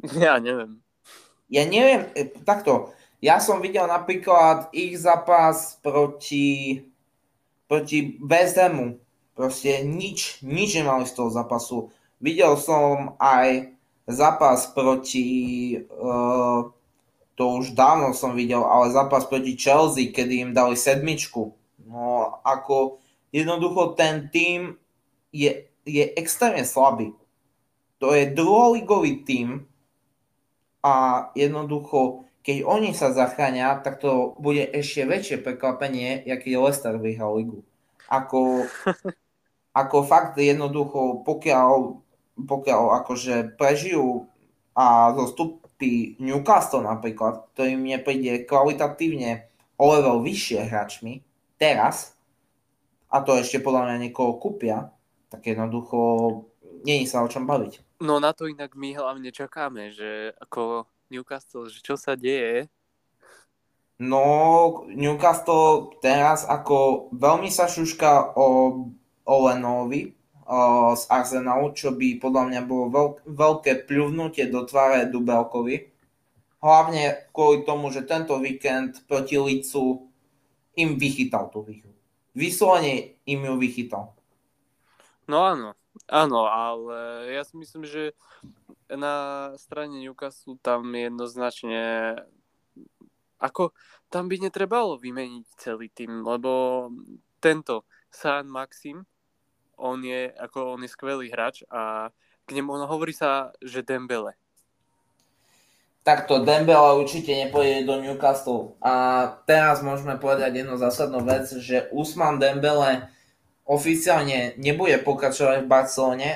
ja 0.24 0.40
neviem. 0.40 0.80
Ja 1.50 1.66
neviem, 1.66 2.06
e, 2.14 2.30
takto, 2.46 2.94
ja 3.18 3.42
som 3.42 3.60
videl 3.60 3.84
napríklad 3.84 4.70
ich 4.72 4.96
zápas 4.96 5.76
proti, 5.82 6.80
proti 7.66 8.16
West 8.22 8.56
Hamu. 8.56 8.96
Proste 9.34 9.82
nič, 9.82 10.40
nič 10.46 10.78
nemali 10.78 11.04
z 11.04 11.12
toho 11.16 11.28
zápasu. 11.28 11.78
Videl 12.22 12.54
som 12.56 13.16
aj 13.18 13.72
zápas 14.08 14.72
proti, 14.72 15.80
uh, 15.88 16.70
to 17.40 17.64
už 17.64 17.72
dávno 17.72 18.12
som 18.12 18.36
videl, 18.36 18.60
ale 18.60 18.92
zápas 18.92 19.24
proti 19.24 19.56
Chelsea, 19.56 20.12
kedy 20.12 20.44
im 20.44 20.52
dali 20.52 20.76
sedmičku. 20.76 21.56
No 21.88 22.36
ako 22.44 23.00
jednoducho 23.32 23.96
ten 23.96 24.28
tým 24.28 24.76
je, 25.32 25.64
je 25.88 26.04
extrémne 26.20 26.68
slabý. 26.68 27.16
To 28.04 28.12
je 28.12 28.28
druholigový 28.36 29.24
tým 29.24 29.64
a 30.84 31.28
jednoducho 31.32 32.28
keď 32.40 32.56
oni 32.64 32.96
sa 32.96 33.12
zachránia, 33.12 33.76
tak 33.80 34.00
to 34.00 34.36
bude 34.40 34.64
ešte 34.72 35.04
väčšie 35.04 35.36
prekvapenie, 35.44 36.24
aký 36.24 36.56
Leicester 36.56 36.96
vyhral 36.96 37.36
ligu. 37.40 37.60
Ako, 38.08 38.68
ako 39.80 39.96
fakt 40.08 40.40
jednoducho, 40.40 41.24
pokiaľ, 41.24 42.00
pokiaľ 42.36 42.82
akože 43.04 43.56
prežijú 43.60 44.28
a 44.72 45.12
zostupí 45.80 46.16
Newcastle 46.20 46.84
napríklad, 46.84 47.48
ktorý 47.56 47.76
mne 47.80 48.04
príde 48.04 48.44
kvalitatívne 48.44 49.48
o 49.80 49.84
level 49.96 50.20
vyššie 50.20 50.68
hračmi, 50.68 51.24
teraz, 51.56 52.12
a 53.08 53.24
to 53.24 53.40
ešte 53.40 53.64
podľa 53.64 53.88
mňa 53.88 53.96
niekoho 54.04 54.36
kúpia, 54.36 54.92
tak 55.32 55.48
jednoducho 55.48 56.44
není 56.84 57.08
sa 57.08 57.24
o 57.24 57.28
čom 57.32 57.48
baviť. 57.48 58.00
No 58.04 58.20
na 58.20 58.36
to 58.36 58.44
inak 58.48 58.76
my 58.76 58.92
hlavne 58.92 59.32
čakáme, 59.32 59.92
že 59.92 60.36
ako 60.36 60.84
Newcastle, 61.08 61.72
že 61.72 61.80
čo 61.80 61.96
sa 61.96 62.12
deje? 62.12 62.68
No, 64.00 64.84
Newcastle 64.88 65.96
teraz 66.00 66.48
ako 66.48 67.08
veľmi 67.12 67.52
sa 67.52 67.68
šuška 67.68 68.36
o, 68.36 68.48
o 69.28 69.34
Lenovi 69.48 70.08
o, 70.08 70.19
z 70.98 71.02
Arsenalu, 71.06 71.70
čo 71.78 71.94
by 71.94 72.18
podľa 72.18 72.42
mňa 72.50 72.60
bolo 72.66 72.84
veľ, 72.90 73.08
veľké 73.30 73.86
pľuvnutie 73.86 74.50
do 74.50 74.66
tváre 74.66 75.06
Dubelkovi. 75.06 75.86
Hlavne 76.58 77.30
kvôli 77.30 77.62
tomu, 77.62 77.94
že 77.94 78.02
tento 78.02 78.34
víkend 78.42 79.06
proti 79.06 79.38
Licu 79.38 80.10
im 80.74 80.98
vychytal 80.98 81.48
tú 81.54 81.62
výhru. 81.62 81.94
Vyslovene 82.34 83.16
im 83.24 83.40
ju 83.46 83.54
vychytal. 83.56 84.12
No 85.30 85.46
áno, 85.46 85.78
áno, 86.10 86.50
ale 86.50 87.30
ja 87.30 87.46
si 87.46 87.54
myslím, 87.54 87.86
že 87.86 88.18
na 88.90 89.48
strane 89.54 90.02
Newcastle 90.02 90.58
tam 90.58 90.90
jednoznačne 90.90 92.18
ako 93.40 93.72
tam 94.12 94.28
by 94.28 94.36
netrebalo 94.36 95.00
vymeniť 95.00 95.46
celý 95.56 95.88
tým, 95.88 96.20
lebo 96.20 96.86
tento 97.40 97.88
San 98.12 98.52
Maxim, 98.52 99.08
on 99.80 100.04
je, 100.04 100.28
ako 100.36 100.76
on 100.76 100.84
je 100.84 100.92
skvelý 100.92 101.32
hráč 101.32 101.64
a 101.72 102.12
k 102.44 102.50
nemu 102.52 102.68
no, 102.76 102.84
hovorí 102.84 103.16
sa, 103.16 103.56
že 103.64 103.80
Dembele. 103.80 104.36
Takto 106.04 106.44
Dembele 106.44 107.00
určite 107.00 107.32
nepôjde 107.32 107.88
do 107.88 108.00
Newcastle. 108.00 108.76
A 108.80 109.24
teraz 109.48 109.80
môžeme 109.80 110.16
povedať 110.20 110.60
jednu 110.60 110.76
zásadnú 110.76 111.24
vec, 111.24 111.48
že 111.48 111.88
Usman 111.92 112.40
Dembele 112.40 113.08
oficiálne 113.64 114.56
nebude 114.60 115.00
pokračovať 115.00 115.64
v 115.64 115.70
Barcelone 115.70 116.30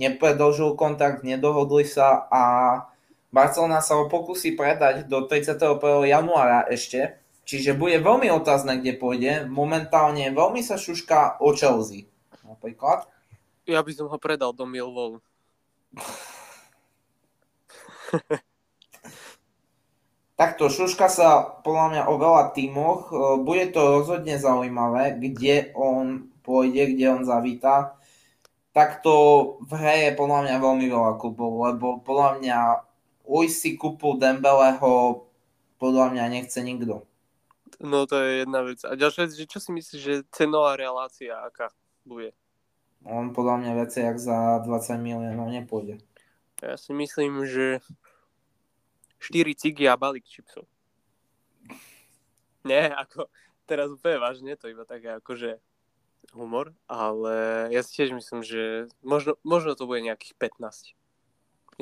nepredlžil 0.00 0.74
kontakt, 0.74 1.20
nedohodli 1.22 1.84
sa 1.84 2.26
a 2.32 2.42
Barcelona 3.32 3.80
sa 3.80 3.96
ho 3.96 4.08
pokusí 4.08 4.56
predať 4.56 5.08
do 5.08 5.24
31. 5.24 5.80
januára 6.04 6.68
ešte, 6.68 7.16
čiže 7.48 7.76
bude 7.76 7.96
veľmi 8.00 8.28
otázne, 8.28 8.80
kde 8.80 8.92
pôjde. 8.96 9.32
Momentálne 9.48 10.32
veľmi 10.32 10.60
sa 10.60 10.76
šuška 10.76 11.40
o 11.40 11.52
Chelsea 11.56 12.11
napríklad. 12.62 13.10
Ja 13.66 13.82
by 13.82 13.90
som 13.90 14.06
ho 14.06 14.14
predal 14.22 14.54
do 14.54 14.62
Millwall. 14.62 15.18
Takto, 20.38 20.70
šuška 20.70 21.10
sa 21.10 21.42
podľa 21.66 21.86
mňa 21.90 22.02
o 22.06 22.14
veľa 22.22 22.54
tímoch. 22.54 23.10
Bude 23.42 23.66
to 23.74 23.98
rozhodne 23.98 24.38
zaujímavé, 24.38 25.18
kde 25.18 25.74
on 25.74 26.30
pôjde, 26.46 26.94
kde 26.94 27.18
on 27.18 27.26
zavítá 27.26 27.98
tak 28.72 29.04
to 29.04 29.12
v 29.68 29.72
hre 29.76 29.96
je 30.08 30.12
podľa 30.16 30.48
mňa 30.48 30.56
veľmi 30.56 30.86
veľa 30.88 31.12
klubov, 31.20 31.68
lebo 31.68 32.00
podľa 32.00 32.40
mňa 32.40 32.58
ujsť 33.28 33.56
si 33.56 33.70
kúpu 33.76 34.16
Dembeleho 34.16 35.28
podľa 35.76 36.16
mňa 36.16 36.24
nechce 36.32 36.56
nikto. 36.64 37.04
No 37.84 38.08
to 38.08 38.16
je 38.16 38.44
jedna 38.44 38.64
vec. 38.64 38.80
A 38.88 38.96
ďalšia 38.96 39.28
vec, 39.28 39.36
že 39.36 39.44
čo 39.44 39.60
si 39.60 39.76
myslíš, 39.76 40.00
že 40.00 40.24
cenová 40.32 40.80
relácia 40.80 41.36
aká 41.36 41.68
bude? 42.08 42.32
On 43.02 43.34
podľa 43.34 43.62
mňa 43.62 43.70
viacej 43.82 44.02
jak 44.06 44.18
za 44.18 44.62
20 44.62 44.98
miliónov 45.02 45.50
nepôjde. 45.50 45.98
Ja 46.62 46.78
si 46.78 46.94
myslím, 46.94 47.42
že 47.42 47.82
4 49.18 49.58
cigy 49.58 49.90
a 49.90 49.98
balík 49.98 50.26
čipsov. 50.26 50.66
Nie, 52.62 52.94
ako 52.94 53.26
teraz 53.66 53.90
úplne 53.90 54.22
vážne, 54.22 54.54
to 54.54 54.70
iba 54.70 54.86
také 54.86 55.18
akože 55.18 55.58
humor, 56.34 56.70
ale 56.86 57.66
ja 57.74 57.82
si 57.82 57.98
tiež 57.98 58.14
myslím, 58.14 58.46
že 58.46 58.86
možno, 59.02 59.34
možno 59.42 59.74
to 59.74 59.90
bude 59.90 60.06
nejakých 60.06 60.38
15. 60.38 60.94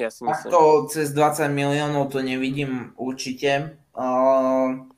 Ja 0.00 0.08
si 0.08 0.24
myslím. 0.24 0.48
To 0.48 0.88
cez 0.88 1.12
20 1.12 1.52
miliónov 1.52 2.08
to 2.08 2.24
nevidím 2.24 2.96
určite. 2.96 3.76
Uh, 3.92 4.88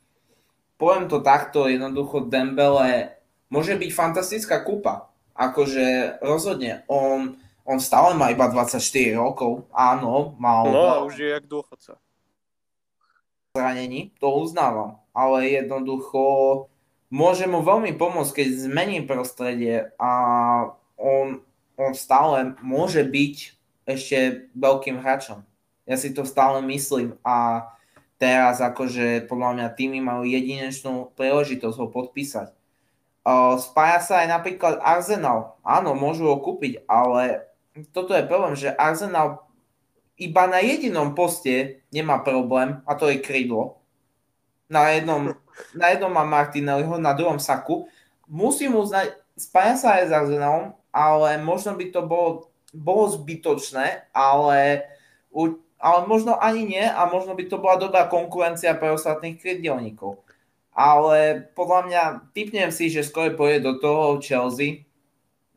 poviem 0.79 1.11
to 1.11 1.19
takto, 1.25 1.67
jednoducho 1.67 2.31
Dembele 2.31 3.19
môže 3.51 3.75
byť 3.75 3.91
fantastická 3.91 4.63
kúpa. 4.63 5.12
Akože 5.33 6.19
rozhodne, 6.21 6.85
on, 6.87 7.41
on 7.65 7.79
stále 7.81 8.13
má 8.13 8.29
iba 8.29 8.49
24 8.49 8.81
rokov, 9.17 9.65
áno, 9.73 10.37
mal... 10.37 10.69
No 10.69 10.85
a 10.89 10.97
už 11.05 11.15
je 11.17 11.29
jak 11.33 11.45
dôchodca. 11.49 11.97
Zranení, 13.57 14.13
to 14.17 14.33
uznávam, 14.33 15.01
ale 15.13 15.49
jednoducho 15.49 16.21
môže 17.13 17.45
mu 17.45 17.61
veľmi 17.61 17.93
pomôcť, 17.97 18.33
keď 18.33 18.49
zmení 18.69 18.99
prostredie 19.05 19.93
a 20.01 20.11
on, 20.97 21.45
on 21.77 21.93
stále 21.93 22.57
môže 22.65 23.05
byť 23.05 23.37
ešte 23.85 24.49
veľkým 24.57 25.05
hráčom. 25.05 25.45
Ja 25.85 25.99
si 25.99 26.15
to 26.15 26.23
stále 26.25 26.63
myslím 26.65 27.19
a 27.27 27.69
teraz 28.17 28.63
akože 28.63 29.27
podľa 29.27 29.51
mňa 29.59 29.67
týmy 29.75 29.99
majú 29.99 30.23
jedinečnú 30.23 31.11
príležitosť 31.19 31.77
ho 31.77 31.87
podpísať. 31.91 32.55
Spája 33.59 33.99
sa 34.03 34.15
aj 34.23 34.29
napríklad 34.29 34.75
Arsenal. 34.83 35.59
Áno, 35.63 35.95
môžu 35.95 36.27
ho 36.27 36.37
kúpiť, 36.43 36.83
ale 36.91 37.47
toto 37.95 38.13
je 38.13 38.27
problém, 38.27 38.59
že 38.59 38.75
Arsenal 38.75 39.47
iba 40.19 40.45
na 40.47 40.63
jedinom 40.63 41.15
poste 41.17 41.83
nemá 41.91 42.21
problém 42.21 42.83
a 42.87 42.93
to 42.95 43.11
je 43.11 43.23
krídlo. 43.23 43.79
Na 44.67 44.93
jednom 44.95 45.35
na 45.81 45.93
jednom 45.93 46.13
má 46.13 46.25
Martinelliho, 46.25 46.97
na 46.99 47.13
druhom 47.13 47.39
Saku. 47.39 47.89
Musím 48.29 48.77
uznať, 48.81 49.13
spája 49.37 49.75
sa 49.77 49.89
aj 50.01 50.05
s 50.09 50.13
Arsenalom, 50.13 50.73
ale 50.93 51.37
možno 51.41 51.77
by 51.77 51.93
to 51.93 52.01
bolo, 52.05 52.31
bolo 52.73 53.13
zbytočné, 53.13 54.09
ale, 54.13 54.89
ale 55.77 55.99
možno 56.09 56.37
ani 56.41 56.65
nie 56.65 56.85
a 56.85 57.05
možno 57.09 57.37
by 57.37 57.45
to 57.49 57.61
bola 57.61 57.77
dobrá 57.81 58.09
konkurencia 58.09 58.73
pre 58.77 58.93
ostatných 58.93 59.41
krydelníkov. 59.41 60.22
Ale 60.73 61.53
podľa 61.53 61.81
mňa, 61.85 62.03
typnem 62.33 62.73
si, 62.73 62.89
že 62.89 63.05
skôr 63.05 63.37
pôjde 63.37 63.61
do 63.61 63.77
toho 63.77 64.17
Chelsea, 64.25 64.89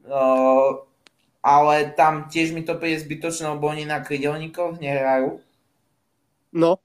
uh, 0.04 0.84
ale 1.39 1.95
tam 1.95 2.28
tiež 2.28 2.51
mi 2.51 2.67
to 2.67 2.75
príde 2.75 2.99
zbytočné, 2.99 3.47
lebo 3.56 3.71
oni 3.71 3.88
na 3.88 4.04
krydelníkoch 4.04 4.84
nehrajú. 4.84 5.39
No. 6.51 6.84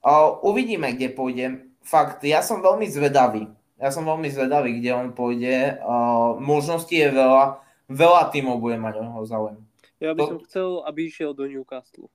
Uh, 0.00 0.38
uvidíme, 0.46 0.94
kde 0.94 1.10
pôjdem 1.10 1.74
fakt, 1.82 2.22
ja 2.22 2.38
som 2.40 2.62
veľmi 2.62 2.86
zvedavý. 2.86 3.50
Ja 3.80 3.90
som 3.90 4.06
veľmi 4.06 4.28
zvedavý, 4.30 4.78
kde 4.78 4.90
on 4.94 5.08
pôjde. 5.10 5.80
Uh, 5.82 6.38
možností 6.38 7.00
je 7.00 7.10
veľa. 7.10 7.64
Veľa 7.90 8.30
tímov 8.30 8.62
bude 8.62 8.78
mať 8.78 9.00
o 9.00 9.02
neho 9.02 9.22
záujem. 9.26 9.58
Ja 9.98 10.14
by 10.14 10.20
to... 10.22 10.28
som 10.28 10.38
chcel, 10.46 10.68
aby 10.86 11.10
išiel 11.10 11.34
do 11.34 11.48
Newcastle. 11.50 12.06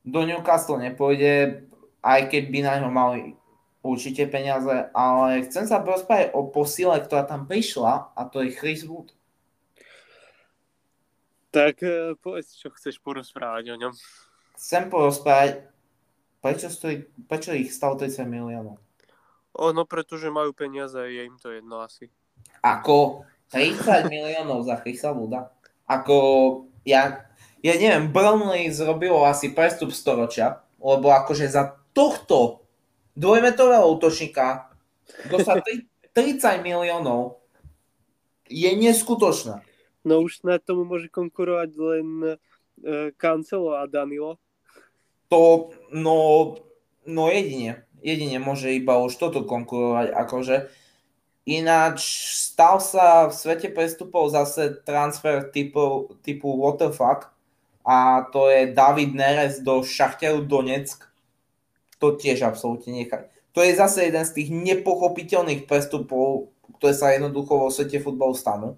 Do 0.00 0.24
Newcastle 0.24 0.80
nepôjde, 0.80 1.66
aj 2.00 2.32
keď 2.32 2.42
by 2.48 2.58
na 2.64 2.74
ňo 2.80 2.88
mali 2.88 3.20
určite 3.80 4.28
peniaze, 4.28 4.92
ale 4.92 5.44
chcem 5.48 5.64
sa 5.64 5.80
porozprávať 5.80 6.36
o 6.36 6.48
posile, 6.48 7.00
ktorá 7.00 7.24
tam 7.24 7.48
prišla 7.48 8.12
a 8.12 8.20
to 8.28 8.44
je 8.44 8.56
Chris 8.56 8.84
Wood. 8.84 9.12
Tak 11.50 11.82
uh, 11.82 12.14
povedz, 12.20 12.54
čo 12.54 12.70
chceš 12.70 13.02
porozprávať 13.02 13.74
o 13.74 13.76
ňom. 13.76 13.92
Chcem 14.54 14.86
porozprávať 14.86 15.70
Prečo, 16.40 16.72
stojí, 16.72 17.04
prečo 17.28 17.52
ich 17.52 17.68
stalo 17.68 18.00
30 18.00 18.24
miliónov? 18.24 18.80
Ono, 19.60 19.82
pretože 19.84 20.32
majú 20.32 20.56
peniaze, 20.56 20.96
je 20.96 21.28
im 21.28 21.36
to 21.36 21.52
jedno 21.52 21.84
asi. 21.84 22.08
Ako 22.64 23.28
30 23.52 24.08
miliónov 24.08 24.64
za 24.64 24.80
Chrisa 24.80 25.12
Wooda? 25.12 25.52
Ako, 25.84 26.16
ja, 26.88 27.28
ja 27.60 27.74
neviem, 27.76 28.08
Burnley 28.08 28.72
zrobilo 28.72 29.20
asi 29.28 29.52
prestup 29.52 29.92
storočia, 29.92 30.64
lebo 30.80 31.12
akože 31.12 31.44
za 31.44 31.76
tohto 31.92 32.64
dvojmetrového 33.16 33.86
útočníka 33.96 34.70
dostať 35.30 35.86
30 36.14 36.66
miliónov 36.66 37.42
je 38.50 38.70
neskutočné. 38.74 39.62
No 40.02 40.24
už 40.24 40.42
na 40.42 40.58
tomu 40.58 40.88
môže 40.88 41.12
konkurovať 41.12 41.70
len 41.76 42.08
uh, 42.24 43.10
Cancelo 43.20 43.76
a 43.78 43.84
Danilo 43.86 44.40
to 45.30 45.70
no, 45.94 46.18
no 47.06 47.30
jedine, 47.30 47.86
jedine 48.02 48.42
môže 48.42 48.74
iba 48.74 48.98
už 48.98 49.14
toto 49.14 49.46
konkurovať, 49.46 50.10
akože 50.10 50.56
ináč 51.46 52.02
stal 52.34 52.82
sa 52.82 53.30
v 53.30 53.32
svete 53.32 53.70
prestupov 53.70 54.34
zase 54.34 54.82
transfer 54.82 55.46
typu, 55.54 56.18
typu 56.26 56.58
fuck 56.90 57.30
a 57.86 58.26
to 58.34 58.50
je 58.50 58.74
David 58.74 59.14
Neres 59.14 59.62
do 59.62 59.80
Šachteru 59.86 60.44
Donetsk. 60.44 61.06
To 62.00 62.16
tiež 62.16 62.42
absolútne 62.42 62.96
nechaj. 62.96 63.28
To 63.52 63.60
je 63.60 63.76
zase 63.76 64.08
jeden 64.08 64.24
z 64.24 64.32
tých 64.32 64.48
nepochopiteľných 64.50 65.68
prestupov, 65.68 66.54
ktoré 66.78 66.94
sa 66.96 67.12
jednoducho 67.12 67.60
vo 67.60 67.68
svete 67.68 68.00
futbalu 68.00 68.32
stanú. 68.32 68.68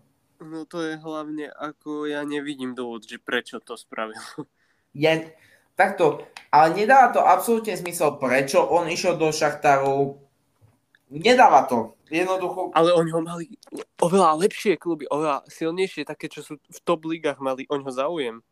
No 0.42 0.66
to 0.66 0.82
je 0.82 0.98
hlavne, 0.98 1.46
ako 1.54 2.10
ja 2.10 2.26
nevidím 2.26 2.74
dôvod, 2.74 3.06
že 3.06 3.22
prečo 3.22 3.62
to 3.62 3.78
spravil. 3.78 4.18
Ja, 4.92 5.16
takto, 5.72 6.20
ale 6.52 6.76
nedáva 6.76 7.16
to 7.16 7.24
absolútne 7.24 7.72
zmysel, 7.72 8.20
prečo 8.20 8.60
on 8.60 8.92
išiel 8.92 9.16
do 9.16 9.32
Šachtaru. 9.32 10.20
Nedáva 11.08 11.64
to. 11.64 11.96
Jednoducho. 12.12 12.76
Ale 12.76 12.92
oni 12.92 13.08
ho 13.08 13.24
mali 13.24 13.56
oveľa 13.96 14.36
lepšie 14.36 14.76
kluby, 14.76 15.08
oveľa 15.08 15.48
silnejšie, 15.48 16.04
také, 16.04 16.28
čo 16.28 16.44
sú 16.44 16.60
v 16.60 16.78
top 16.84 17.08
ligách, 17.08 17.40
mali 17.40 17.64
o 17.72 17.80
ňo 17.80 17.88
záujem. 17.88 18.44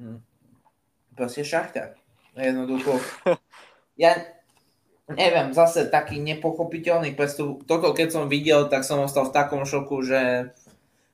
Hm. 0.00 0.24
Proste 1.12 1.44
Šachtar. 1.44 1.99
Jednoducho. 2.36 3.00
ja 4.02 4.12
neviem, 5.10 5.50
zase 5.50 5.90
taký 5.90 6.22
nepochopiteľný 6.22 7.14
prestup. 7.18 7.66
Toto 7.66 7.90
keď 7.90 8.08
som 8.14 8.24
videl, 8.30 8.70
tak 8.70 8.86
som 8.86 9.02
ostal 9.02 9.26
v 9.26 9.34
takom 9.34 9.66
šoku, 9.66 10.06
že, 10.06 10.54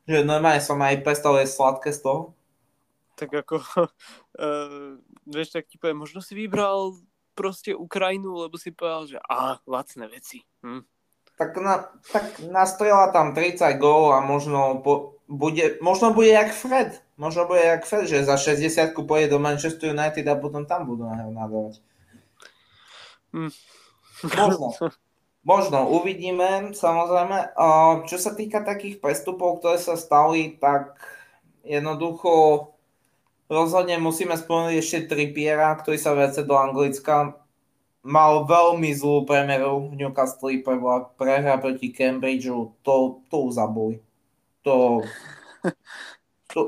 že 0.04 0.20
normálne 0.20 0.60
som 0.60 0.76
aj 0.80 1.00
prestal 1.00 1.40
jesť 1.40 1.54
sladké 1.56 1.90
z 1.96 2.00
toho 2.04 2.36
tak 3.16 3.32
ako, 3.32 3.64
uh, 3.64 5.00
vieš, 5.34 5.56
tak 5.56 5.66
ti 5.66 5.80
poviem, 5.80 6.04
možno 6.04 6.20
si 6.20 6.36
vybral 6.36 7.00
proste 7.32 7.72
Ukrajinu, 7.72 8.36
lebo 8.44 8.60
si 8.60 8.70
povedal, 8.70 9.08
že 9.08 9.18
a 9.24 9.58
lacné 9.64 10.06
veci. 10.12 10.44
Hm. 10.60 10.84
Tak, 11.36 11.52
na, 11.60 11.92
tak 12.12 12.40
nastrela 12.48 13.12
tam 13.12 13.36
30 13.36 13.76
gól 13.76 14.16
a 14.16 14.24
možno 14.24 14.80
po, 14.80 15.20
bude, 15.28 15.76
možno 15.84 16.16
bude 16.16 16.32
jak 16.32 16.52
Fred. 16.52 16.96
Možno 17.16 17.48
bude 17.48 17.64
jak 17.64 17.88
Fred, 17.88 18.08
že 18.08 18.28
za 18.28 18.36
60 18.36 18.92
pôjde 18.92 19.32
do 19.32 19.40
Manchester 19.40 19.96
United 19.96 20.24
a 20.28 20.36
potom 20.36 20.68
tam 20.68 20.84
budú 20.84 21.08
na 21.08 21.28
nadávať. 21.32 21.80
Hm. 23.32 23.52
Možno. 24.36 24.68
Možno, 25.46 25.86
uvidíme, 25.86 26.74
samozrejme. 26.74 27.54
Čo 28.10 28.18
sa 28.18 28.34
týka 28.34 28.66
takých 28.66 28.98
prestupov, 28.98 29.62
ktoré 29.62 29.78
sa 29.78 29.94
stali, 29.94 30.58
tak 30.58 30.98
jednoducho 31.62 32.74
Rozhodne 33.46 33.94
musíme 34.02 34.34
spomenúť 34.34 34.74
ešte 34.74 35.06
Trippiera, 35.06 35.70
ktorý 35.78 35.98
sa 36.02 36.18
vrece 36.18 36.42
do 36.42 36.58
Anglicka. 36.58 37.38
Mal 38.02 38.42
veľmi 38.42 38.90
zlú 38.90 39.22
premeru 39.22 39.86
v 39.86 40.02
Newcastle, 40.02 40.62
prvá 40.66 41.06
prehra 41.14 41.54
proti 41.58 41.94
Cambridgeu, 41.94 42.74
to, 42.82 43.22
to 43.30 43.36
už. 43.46 44.02
To, 44.66 45.02
to, 46.50 46.58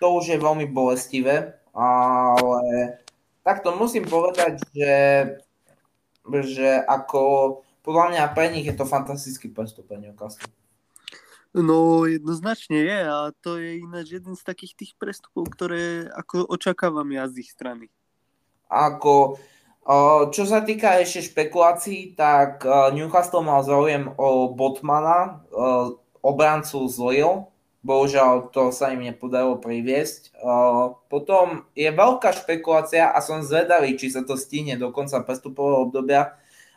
to 0.00 0.06
už 0.16 0.34
je 0.34 0.38
veľmi 0.38 0.68
bolestivé, 0.70 1.56
ale 1.72 2.64
takto 3.44 3.76
musím 3.76 4.04
povedať, 4.04 4.60
že, 4.74 4.94
že 6.44 6.68
ako 6.84 7.20
podľa 7.86 8.06
mňa 8.10 8.22
pre 8.34 8.50
nich 8.50 8.66
je 8.66 8.74
to 8.74 8.82
fantastický 8.82 9.48
prestup 9.48 9.86
Newcastle. 9.94 10.50
No 11.56 12.04
jednoznačne 12.04 12.84
je 12.84 13.00
a 13.08 13.32
to 13.40 13.56
je 13.56 13.80
ináč 13.80 14.20
jeden 14.20 14.36
z 14.36 14.42
takých 14.44 14.76
tých 14.76 14.92
prestupov, 15.00 15.48
ktoré 15.56 16.04
ako 16.12 16.44
očakávam 16.52 17.08
ja 17.16 17.24
z 17.32 17.40
ich 17.40 17.48
strany. 17.48 17.88
Ako, 18.68 19.40
čo 20.34 20.42
sa 20.44 20.60
týka 20.60 21.00
ešte 21.00 21.32
špekulácií, 21.32 22.12
tak 22.12 22.60
Newcastle 22.92 23.40
mal 23.40 23.64
záujem 23.64 24.12
o 24.20 24.52
Botmana, 24.52 25.46
obrancu 26.20 26.90
z 26.92 26.96
Lille, 27.00 27.48
bohužiaľ 27.86 28.50
to 28.50 28.74
sa 28.74 28.90
im 28.90 29.06
nepodarilo 29.06 29.62
priviesť. 29.62 30.34
Potom 31.06 31.70
je 31.78 31.86
veľká 31.86 32.34
špekulácia 32.34 33.14
a 33.14 33.22
som 33.22 33.46
zvedavý, 33.46 33.94
či 33.94 34.10
sa 34.10 34.26
to 34.26 34.34
stíne 34.34 34.74
do 34.74 34.90
konca 34.90 35.22
prestupového 35.22 35.86
obdobia, 35.86 36.34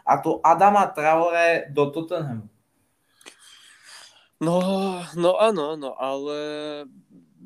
a 0.10 0.18
tu 0.18 0.42
Adama 0.42 0.90
Traore 0.90 1.70
do 1.70 1.94
Tottenhamu. 1.94 2.50
No, 4.42 4.58
no 5.14 5.32
áno, 5.38 5.78
no, 5.78 5.94
ale 6.00 6.38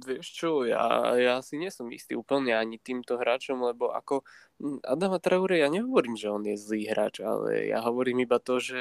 vieš 0.04 0.28
čo, 0.32 0.50
ja, 0.64 1.16
ja 1.18 1.42
si 1.42 1.58
nie 1.58 1.74
som 1.74 1.90
istý 1.90 2.14
úplne 2.14 2.54
ani 2.54 2.78
týmto 2.78 3.18
hráčom, 3.18 3.60
lebo 3.68 3.92
ako 3.92 4.22
Adama 4.86 5.18
Traore, 5.20 5.60
ja 5.60 5.68
nehovorím, 5.68 6.16
že 6.16 6.32
on 6.32 6.46
je 6.46 6.56
zlý 6.56 6.88
hráč, 6.88 7.20
ale 7.20 7.68
ja 7.68 7.84
hovorím 7.84 8.24
iba 8.24 8.38
to, 8.38 8.62
že 8.62 8.80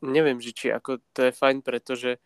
neviem, 0.00 0.38
že 0.38 0.54
či 0.54 0.66
ako 0.72 1.02
to 1.12 1.28
je 1.28 1.32
fajn, 1.34 1.60
pretože 1.60 2.22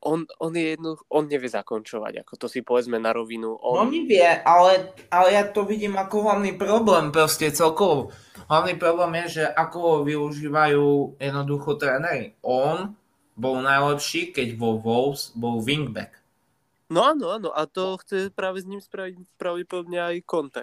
on, 0.00 0.24
on 0.40 0.52
je 0.56 0.74
jedno, 0.76 0.96
on 1.12 1.28
nevie 1.28 1.48
zakončovať, 1.48 2.24
ako 2.24 2.34
to 2.40 2.46
si 2.48 2.64
povedzme 2.64 2.96
na 2.96 3.12
rovinu. 3.12 3.56
On... 3.60 3.84
No 3.84 3.86
nevie, 3.88 4.24
ale, 4.24 4.96
ale 5.12 5.28
ja 5.36 5.44
to 5.44 5.68
vidím 5.68 6.00
ako 6.00 6.24
hlavný 6.24 6.56
problém 6.56 7.12
proste 7.12 7.52
celkovo. 7.52 8.10
Hlavný 8.48 8.80
problém 8.80 9.24
je, 9.24 9.40
že 9.40 9.44
ako 9.46 9.76
ho 9.78 9.96
využívajú 10.02 11.20
jednoducho 11.20 11.76
tréneri. 11.76 12.34
On 12.40 12.96
bol 13.36 13.60
najlepší, 13.60 14.32
keď 14.32 14.56
vo 14.56 14.80
Wolves 14.80 15.36
bol 15.36 15.60
wingback. 15.60 16.18
No 16.90 17.06
áno, 17.06 17.30
áno, 17.30 17.54
a 17.54 17.70
to 17.70 18.00
chce 18.02 18.34
práve 18.34 18.64
s 18.64 18.66
ním 18.66 18.82
spraviť 18.82 19.38
pravdepodobne 19.38 20.00
aj 20.02 20.26
Conte. 20.26 20.62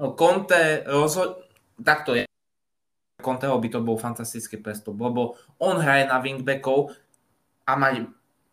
No 0.00 0.16
Conte 0.18 0.82
rozhod... 0.88 1.46
Takto 1.82 2.14
je. 2.14 2.26
Conteho 3.22 3.54
by 3.58 3.68
to 3.70 3.80
bol 3.80 3.94
fantastický 3.94 4.58
prestup, 4.58 4.98
lebo 4.98 5.38
on 5.62 5.78
hraje 5.78 6.10
na 6.10 6.18
wingbackov 6.18 6.90
a 7.62 7.78
mať 7.78 8.10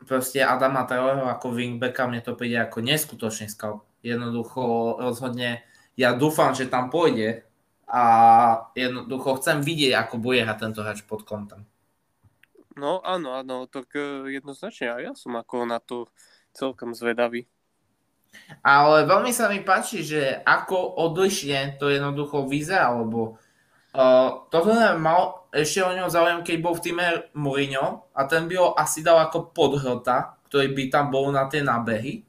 proste 0.10 0.42
Adama 0.42 0.90
Traoreho 0.90 1.30
ako 1.30 1.54
wingbacka, 1.54 2.10
mne 2.10 2.26
to 2.26 2.34
príde 2.34 2.58
ako 2.58 2.82
neskutočný 2.82 3.46
scout. 3.46 3.86
Jednoducho 4.02 4.98
rozhodne, 4.98 5.62
ja 5.94 6.18
dúfam, 6.18 6.58
že 6.58 6.66
tam 6.66 6.90
pôjde 6.90 7.46
a 7.86 8.04
jednoducho 8.74 9.38
chcem 9.38 9.62
vidieť, 9.62 9.94
ako 9.94 10.18
bude 10.18 10.42
hrať 10.42 10.58
tento 10.58 10.82
hráč 10.82 11.06
pod 11.06 11.22
kontom. 11.30 11.62
No 12.74 13.06
áno, 13.06 13.38
áno, 13.38 13.70
tak 13.70 13.94
e, 13.94 14.34
jednoznačne 14.40 14.98
aj 14.98 15.02
ja 15.04 15.14
som 15.14 15.36
ako 15.36 15.68
na 15.68 15.78
to 15.84 16.10
celkom 16.56 16.98
zvedavý. 16.98 17.46
Ale 18.62 19.06
veľmi 19.10 19.30
sa 19.30 19.50
mi 19.50 19.62
páči, 19.62 20.02
že 20.06 20.42
ako 20.46 20.98
odlišne 21.02 21.78
to 21.82 21.90
jednoducho 21.90 22.46
vyzerá, 22.46 22.94
lebo 22.94 23.42
uh, 23.98 24.46
toto 24.54 24.70
mal 25.02 25.39
ešte 25.50 25.82
o 25.82 25.90
neho 25.94 26.10
záujem, 26.10 26.46
keď 26.46 26.58
bol 26.62 26.78
v 26.78 26.84
týme 26.86 27.06
Mourinho 27.34 28.06
a 28.14 28.22
ten 28.30 28.46
by 28.46 28.56
ho 28.58 28.68
asi 28.78 29.02
dal 29.02 29.18
ako 29.18 29.50
podhrota, 29.50 30.38
ktorý 30.50 30.74
by 30.78 30.84
tam 30.94 31.06
bol 31.10 31.34
na 31.34 31.50
tie 31.50 31.66
nábehy. 31.66 32.22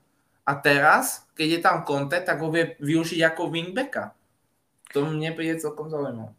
A 0.49 0.57
teraz, 0.57 1.29
keď 1.37 1.49
je 1.49 1.61
tam 1.61 1.85
Conte, 1.85 2.17
tak 2.25 2.41
ho 2.41 2.49
vie 2.49 2.75
využiť 2.81 3.21
ako 3.29 3.53
wingbacka. 3.53 4.17
To 4.97 5.07
mne 5.07 5.37
príde 5.37 5.61
celkom 5.61 5.93
zaujímavé. 5.93 6.35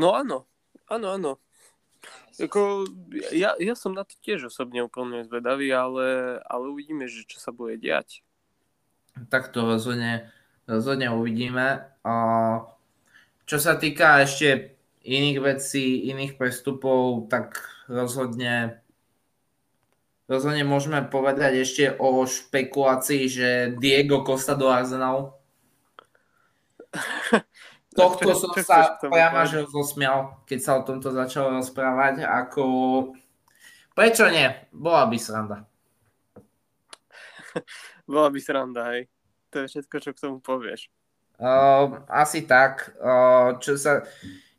No 0.00 0.16
áno, 0.16 0.48
áno, 0.88 1.08
áno. 1.12 1.32
Jako, 2.40 2.88
ja, 3.36 3.52
ja 3.60 3.74
som 3.76 3.92
na 3.92 4.08
to 4.08 4.16
tiež 4.24 4.48
osobne 4.48 4.80
úplne 4.80 5.20
zvedavý, 5.28 5.68
ale, 5.68 6.40
ale 6.48 6.64
uvidíme, 6.72 7.04
že 7.04 7.28
čo 7.28 7.36
sa 7.36 7.52
bude 7.52 7.76
diať. 7.76 8.24
Tak 9.28 9.52
to 9.52 9.68
rozhodne, 9.68 10.32
rozhodne 10.64 11.12
uvidíme. 11.12 11.84
A 12.00 12.14
čo 13.44 13.60
sa 13.60 13.76
týka 13.76 14.24
ešte 14.24 14.72
iných 15.02 15.38
vecí, 15.42 16.08
iných 16.10 16.38
prestupov, 16.38 17.26
tak 17.28 17.58
rozhodne 17.90 18.82
rozhodne 20.30 20.64
môžeme 20.64 21.04
povedať 21.04 21.60
ešte 21.60 21.84
o 22.00 22.24
špekulácii, 22.24 23.22
že 23.28 23.48
Diego 23.76 24.24
Costa 24.24 24.56
do 24.56 24.72
Arsenalu. 24.72 25.34
Tohto 27.92 28.32
som 28.32 28.56
sa 28.64 28.96
priamo 28.96 29.44
že 29.44 29.68
zosmial, 29.68 30.40
keď 30.48 30.58
sa 30.64 30.80
o 30.80 30.86
tomto 30.86 31.12
začalo 31.12 31.60
rozprávať, 31.60 32.24
ako 32.24 32.64
prečo 33.92 34.24
nie? 34.32 34.48
Bola 34.72 35.04
by 35.04 35.16
sranda. 35.20 35.68
Bola 38.08 38.32
by 38.32 38.40
sranda, 38.40 38.96
hej. 38.96 39.12
To 39.52 39.60
je 39.60 39.66
všetko, 39.68 39.96
čo 40.00 40.10
k 40.16 40.22
tomu 40.24 40.40
povieš. 40.40 40.88
Uh, 41.36 42.00
asi 42.08 42.48
tak. 42.48 42.96
Uh, 42.96 43.60
čo 43.60 43.76
sa... 43.76 44.08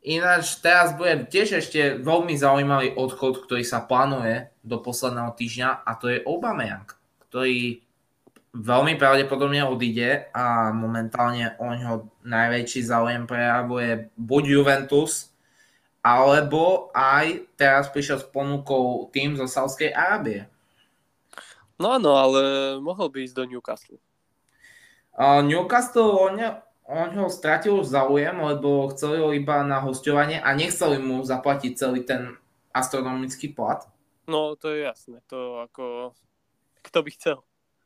Ináč 0.04 0.60
teraz 0.60 0.92
bude 0.92 1.24
tiež 1.32 1.64
ešte 1.64 1.96
veľmi 1.96 2.36
zaujímavý 2.36 2.92
odchod, 2.92 3.40
ktorý 3.48 3.64
sa 3.64 3.80
plánuje 3.80 4.52
do 4.60 4.76
posledného 4.76 5.32
týždňa 5.32 5.80
a 5.80 5.90
to 5.96 6.12
je 6.12 6.20
Aubameyang, 6.28 6.84
ktorý 7.32 7.80
veľmi 8.52 9.00
pravdepodobne 9.00 9.64
odíde 9.64 10.28
a 10.36 10.76
momentálne 10.76 11.56
o 11.56 11.72
ňo 11.72 12.12
najväčší 12.20 12.84
záujem 12.84 13.24
prejavuje 13.24 14.12
buď 14.20 14.42
Juventus, 14.44 15.32
alebo 16.04 16.92
aj 16.92 17.56
teraz 17.56 17.88
prišiel 17.88 18.20
s 18.20 18.28
ponukou 18.28 19.08
tým 19.08 19.40
zo 19.40 19.48
Sávskej 19.48 19.88
Arábie. 19.96 20.44
No 21.80 21.96
áno, 21.96 22.12
ale 22.14 22.40
mohol 22.76 23.08
by 23.08 23.24
ísť 23.24 23.34
do 23.40 23.44
Newcastle. 23.48 23.98
Uh, 25.16 25.40
Newcastle, 25.42 26.28
on, 26.28 26.36
on 26.84 27.16
ho 27.16 27.28
stratil 27.32 27.80
záujem, 27.80 28.36
lebo 28.36 28.92
chcel 28.92 29.16
ho 29.24 29.32
iba 29.32 29.64
na 29.64 29.80
hostovanie 29.80 30.36
a 30.36 30.52
nechceli 30.52 31.00
mu 31.00 31.24
zaplatiť 31.24 31.72
celý 31.72 32.04
ten 32.04 32.36
astronomický 32.76 33.56
plat. 33.56 33.88
No, 34.28 34.56
to 34.56 34.72
je 34.72 34.84
jasné. 34.84 35.20
To 35.32 35.64
ako... 35.64 36.12
Kto 36.84 36.98
by 37.00 37.10
chcel? 37.16 37.36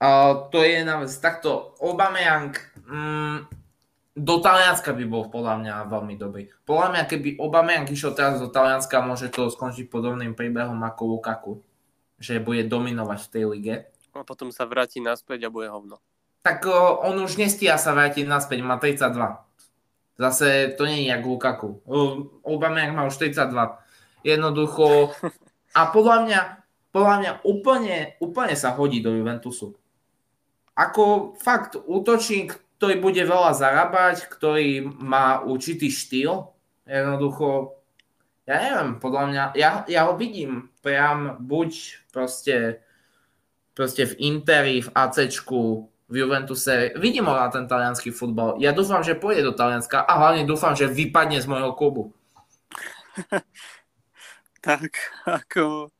Uh, 0.02 0.50
to 0.50 0.62
je 0.62 0.82
jedna 0.82 1.02
vec. 1.02 1.11
Takto, 1.14 1.78
Aubameyang 1.78 2.54
mm, 2.87 3.38
do 4.18 4.34
Talianska 4.42 4.90
by 4.94 5.04
bol 5.06 5.30
podľa 5.30 5.62
mňa 5.62 5.74
veľmi 5.87 6.14
dobrý. 6.18 6.50
Podľa 6.66 6.88
mňa, 6.94 7.02
keby 7.06 7.28
Aubameyang 7.38 7.87
išiel 7.87 8.14
teraz 8.14 8.42
do 8.42 8.50
Talianska, 8.50 9.02
môže 9.02 9.30
to 9.30 9.50
skončiť 9.50 9.87
podobným 9.87 10.34
príbehom 10.34 10.78
ako 10.82 11.02
Lukaku. 11.18 11.52
Že 12.18 12.42
bude 12.42 12.66
dominovať 12.66 13.18
v 13.26 13.30
tej 13.30 13.44
lige. 13.46 13.74
A 14.11 14.26
potom 14.26 14.50
sa 14.50 14.66
vráti 14.66 14.98
naspäť 14.98 15.46
a 15.46 15.54
bude 15.54 15.70
hovno 15.70 16.02
tak 16.48 16.64
on 17.04 17.20
už 17.20 17.37
nestia 17.37 17.76
sa 17.76 17.92
vrátiť 17.92 18.24
naspäť, 18.24 18.64
má 18.64 18.80
32. 18.80 19.12
Zase 20.16 20.72
to 20.80 20.88
nie 20.88 21.04
je 21.04 21.12
jak 21.12 21.20
Lukaku. 21.20 21.84
Aubameyang 22.40 22.96
má 22.96 23.04
už 23.04 23.20
32. 23.20 23.52
Jednoducho. 24.24 25.12
A 25.76 25.92
podľa 25.92 26.24
mňa, 26.24 26.40
podľa 26.88 27.14
mňa 27.20 27.32
úplne, 27.44 28.16
úplne 28.24 28.56
sa 28.56 28.72
hodí 28.72 29.04
do 29.04 29.12
Juventusu. 29.12 29.76
Ako 30.72 31.37
fakt 31.37 31.76
útočník, 31.76 32.56
ktorý 32.80 32.96
bude 32.96 33.20
veľa 33.28 33.52
zarábať, 33.52 34.24
ktorý 34.32 34.88
má 34.88 35.44
určitý 35.44 35.92
štýl. 35.92 36.48
Jednoducho, 36.88 37.76
ja 38.48 38.56
neviem, 38.56 38.96
podľa 38.96 39.24
mňa, 39.28 39.42
ja, 39.52 39.84
ja 39.84 40.08
ho 40.08 40.16
vidím 40.16 40.72
priam 40.80 41.37
buď 41.44 41.70
proste, 42.08 42.80
proste 43.76 44.08
v 44.08 44.32
Interi, 44.32 44.80
v 44.80 44.88
ACčku, 44.96 45.92
v 46.09 46.25
Juventuse. 46.25 46.97
Vidím 46.97 47.29
ho 47.29 47.37
na 47.37 47.53
ten 47.53 47.68
talianský 47.68 48.11
futbal. 48.11 48.57
Ja 48.57 48.73
dúfam, 48.73 49.05
že 49.05 49.14
pôjde 49.14 49.44
do 49.44 49.53
Talianska 49.53 50.01
a 50.01 50.12
hlavne 50.16 50.49
dúfam, 50.49 50.73
že 50.73 50.88
vypadne 50.88 51.37
z 51.38 51.47
môjho 51.47 51.77
klubu. 51.77 52.16
tak, 54.66 54.88
ako... 55.29 55.92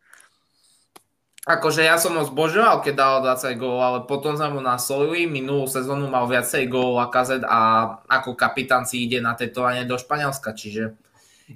Akože 1.49 1.81
ja 1.81 1.97
som 1.97 2.13
ho 2.13 2.29
zbožoval, 2.29 2.85
keď 2.85 2.93
dal 2.93 3.15
20 3.25 3.57
gólov, 3.57 3.81
ale 3.81 3.99
potom 4.05 4.37
sme 4.37 4.53
mu 4.53 4.61
nasolili. 4.61 5.25
Minulú 5.25 5.65
sezónu 5.65 6.05
mal 6.05 6.29
viacej 6.29 6.69
gólov 6.69 7.01
a 7.01 7.09
kazet 7.09 7.41
a 7.41 7.89
ako 8.05 8.37
kapitán 8.37 8.85
si 8.85 9.09
ide 9.09 9.25
na 9.25 9.33
tetovanie 9.33 9.89
do 9.89 9.97
Španielska. 9.97 10.53
Čiže 10.53 10.93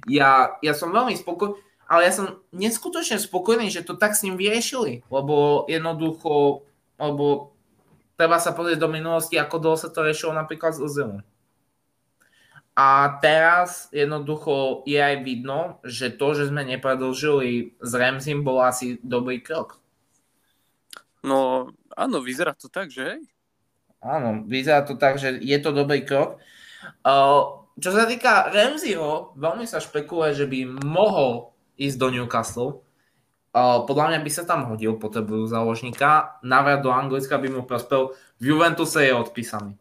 ja, 0.09 0.57
ja 0.65 0.73
som 0.73 0.89
veľmi 0.89 1.13
spokojný, 1.13 1.53
ale 1.85 2.09
ja 2.09 2.13
som 2.15 2.41
neskutočne 2.49 3.21
spokojný, 3.21 3.69
že 3.69 3.85
to 3.85 3.93
tak 3.93 4.17
s 4.17 4.25
ním 4.25 4.33
vyriešili, 4.33 5.05
lebo 5.13 5.69
jednoducho, 5.69 6.65
lebo 6.97 7.52
treba 8.17 8.37
sa 8.37 8.53
pozrieť 8.53 8.79
do 8.79 8.89
minulosti, 8.89 9.35
ako 9.37 9.55
dlho 9.59 9.77
sa 9.77 9.89
to 9.89 10.05
riešilo 10.05 10.33
napríklad 10.33 10.73
z 10.77 10.83
Ozilu. 10.83 11.17
A 12.73 13.21
teraz 13.21 13.85
jednoducho 13.93 14.81
je 14.89 14.97
aj 14.97 15.21
vidno, 15.21 15.77
že 15.85 16.09
to, 16.09 16.33
že 16.33 16.49
sme 16.49 16.65
nepredlžili 16.65 17.77
s 17.77 17.91
Remzim, 17.93 18.41
bol 18.41 18.65
asi 18.65 18.97
dobrý 19.05 19.45
krok. 19.45 19.77
No 21.21 21.69
áno, 21.93 22.17
vyzerá 22.25 22.57
to 22.57 22.73
tak, 22.73 22.89
že? 22.89 23.21
Áno, 24.01 24.41
vyzerá 24.49 24.81
to 24.83 24.97
tak, 24.97 25.21
že 25.21 25.37
je 25.37 25.57
to 25.61 25.69
dobrý 25.69 26.01
krok. 26.01 26.41
Uh, 27.05 27.63
čo 27.77 27.93
sa 27.93 28.09
týka 28.09 28.49
Remziho, 28.49 29.37
veľmi 29.37 29.69
sa 29.69 29.77
špekuluje, 29.77 30.33
že 30.33 30.45
by 30.49 30.83
mohol 30.83 31.53
ísť 31.77 31.97
do 31.97 32.07
Newcastle, 32.09 32.83
podľa 33.53 34.05
mňa 34.09 34.19
by 34.25 34.31
sa 34.33 34.43
tam 34.49 34.65
hodil, 34.65 34.97
potrebujú 34.97 35.45
záložníka. 35.45 36.41
Návrat 36.41 36.81
do 36.81 36.89
Anglicka 36.89 37.37
by 37.37 37.53
mu 37.53 37.61
prospel. 37.61 38.17
V 38.41 38.43
Juventuse 38.49 39.05
je 39.05 39.13
odpísaný. 39.13 39.77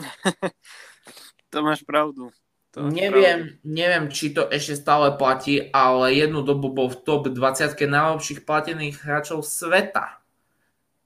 to 1.52 1.58
máš 1.60 1.84
pravdu. 1.84 2.32
To 2.72 2.88
máš 2.88 2.96
neviem, 2.96 3.38
pravdu. 3.52 3.68
neviem, 3.68 4.04
či 4.08 4.32
to 4.32 4.48
ešte 4.48 4.80
stále 4.80 5.12
platí, 5.20 5.68
ale 5.68 6.16
jednu 6.16 6.40
dobu 6.40 6.72
bol 6.72 6.88
v 6.88 6.96
top 7.04 7.28
20 7.28 7.76
najlepších 7.76 8.48
platených 8.48 9.04
hráčov 9.04 9.44
sveta. 9.44 10.24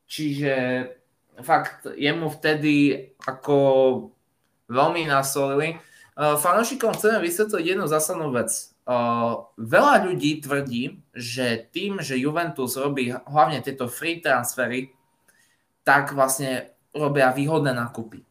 Čiže 0.07 0.55
fakt, 1.43 1.91
jemu 1.99 2.31
vtedy 2.31 3.11
ako 3.27 3.57
veľmi 4.71 5.11
nasolili. 5.11 5.83
Uh, 6.15 6.39
fanošikom 6.39 6.95
chceme 6.95 7.19
vysvetliť 7.27 7.75
jednu 7.75 7.91
zásadnú 7.91 8.31
vec. 8.31 8.76
Veľa 8.87 9.95
ľudí 10.07 10.39
tvrdí, 10.39 11.03
že 11.11 11.67
tým, 11.75 11.99
že 11.99 12.23
Juventus 12.23 12.79
robí 12.79 13.11
hlavne 13.11 13.59
tieto 13.59 13.91
free 13.91 14.23
transfery, 14.23 14.95
tak 15.83 16.15
vlastne 16.15 16.71
robia 16.95 17.35
výhodné 17.35 17.75
nákupy. 17.75 18.23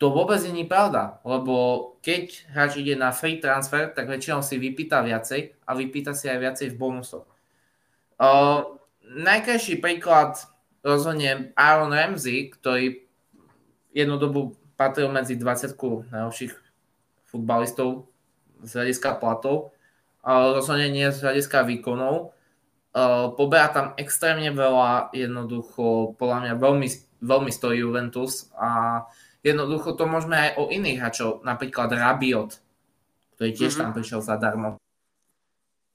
To 0.00 0.12
vôbec 0.12 0.40
nie 0.48 0.64
je 0.64 0.72
pravda, 0.72 1.20
lebo 1.28 1.84
keď 2.00 2.48
hráč 2.52 2.80
ide 2.80 2.96
na 2.96 3.12
free 3.12 3.40
transfer, 3.40 3.92
tak 3.92 4.08
väčšinou 4.08 4.40
si 4.40 4.56
vypýta 4.56 5.04
viacej 5.04 5.56
a 5.64 5.70
vypýta 5.76 6.16
si 6.16 6.28
aj 6.28 6.38
viacej 6.40 6.68
v 6.72 6.80
bonusoch. 6.80 7.28
Uh, 8.20 8.80
najkrajší 9.04 9.80
príklad 9.80 10.36
rozhodne 10.84 11.52
Aaron 11.56 11.92
Ramsey, 11.92 12.52
ktorý 12.52 13.04
jednu 13.92 14.16
dobu 14.20 14.56
patril 14.76 15.12
medzi 15.12 15.36
20 15.36 15.76
najlepších 16.12 16.52
futbalistov 17.28 18.09
z 18.62 18.70
hľadiska 18.70 19.20
platov, 19.20 19.72
ale 20.20 20.56
rozhodne 20.56 20.88
nie 20.92 21.08
z 21.08 21.20
hľadiska 21.20 21.64
výkonov. 21.64 22.36
Uh, 22.90 23.30
poberá 23.38 23.70
tam 23.70 23.94
extrémne 23.94 24.50
veľa, 24.50 25.14
jednoducho, 25.14 26.18
podľa 26.18 26.38
mňa 26.42 26.54
veľmi, 26.58 26.88
veľmi 27.22 27.50
stojí 27.54 27.78
Juventus 27.80 28.50
a 28.58 29.02
Jednoducho 29.40 29.96
to 29.96 30.04
môžeme 30.04 30.36
aj 30.36 30.50
o 30.60 30.68
iných 30.68 31.00
hráčov, 31.00 31.40
napríklad 31.40 31.88
Rabiot, 31.96 32.60
ktorý 33.36 33.50
tiež 33.56 33.72
mm-hmm. 33.72 33.80
tam 33.88 33.96
prišiel 33.96 34.20
zadarmo. 34.20 34.68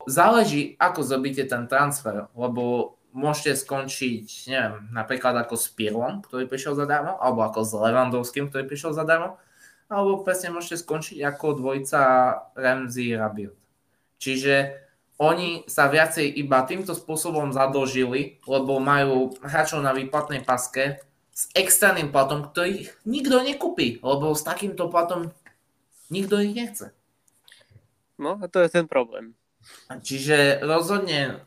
Záleží, 0.09 0.73
ako 0.81 1.05
zrobíte 1.05 1.45
ten 1.45 1.69
transfer, 1.69 2.29
lebo 2.33 2.97
môžete 3.13 3.61
skončiť, 3.61 4.49
neviem, 4.49 4.75
napríklad 4.89 5.37
ako 5.45 5.55
s 5.57 5.69
Pirlom, 5.69 6.25
ktorý 6.25 6.49
prišiel 6.49 6.73
zadarmo, 6.73 7.21
alebo 7.21 7.45
ako 7.45 7.61
s 7.61 7.71
Levandovským, 7.73 8.49
ktorý 8.49 8.65
prišiel 8.65 8.97
zadarmo, 8.97 9.37
alebo 9.89 10.25
presne 10.25 10.53
môžete 10.53 10.81
skončiť 10.81 11.21
ako 11.21 11.61
dvojca 11.61 12.01
Ramsey 12.57 13.13
Rabiot. 13.13 13.55
Čiže 14.17 14.85
oni 15.15 15.63
sa 15.69 15.87
viacej 15.87 16.27
iba 16.27 16.65
týmto 16.67 16.91
spôsobom 16.91 17.55
zadlžili, 17.55 18.43
lebo 18.43 18.83
majú 18.83 19.31
hráčov 19.39 19.79
na 19.79 19.95
výplatnej 19.95 20.43
paske, 20.43 20.99
s 21.35 21.51
externým 21.51 22.15
platom, 22.15 22.47
ktorý 22.47 22.87
nikto 23.03 23.43
nekúpi, 23.43 23.99
lebo 23.99 24.31
s 24.31 24.47
takýmto 24.47 24.87
platom 24.87 25.35
nikto 26.07 26.39
ich 26.39 26.55
nechce. 26.55 26.95
No 28.15 28.39
a 28.39 28.47
to 28.47 28.63
je 28.63 28.71
ten 28.71 28.87
problém. 28.87 29.35
Čiže 29.91 30.63
rozhodne 30.63 31.43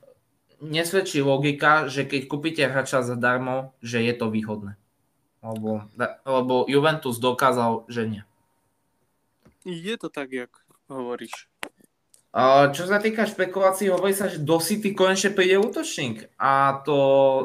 nesvedčí 0.61 1.24
logika, 1.24 1.89
že 1.89 2.05
keď 2.05 2.20
kúpite 2.28 2.62
hráča 2.68 3.01
zadarmo, 3.01 3.72
že 3.80 4.05
je 4.05 4.12
to 4.12 4.28
výhodné. 4.28 4.76
Lebo, 5.41 5.89
lebo 6.26 6.68
Juventus 6.68 7.16
dokázal, 7.16 7.89
že 7.89 8.03
nie. 8.05 8.22
Je 9.66 9.94
to 9.98 10.12
tak, 10.12 10.30
jak 10.30 10.52
hovoríš. 10.86 11.50
Čo 12.76 12.84
sa 12.86 13.00
týka 13.00 13.24
špekulácií, 13.24 13.88
hovorí 13.88 14.12
sa, 14.12 14.28
že 14.28 14.38
do 14.38 14.61
City 14.61 14.92
konečne 14.92 15.32
príde 15.32 15.59
útočník. 15.59 16.28
A 16.38 16.84
to 16.84 16.98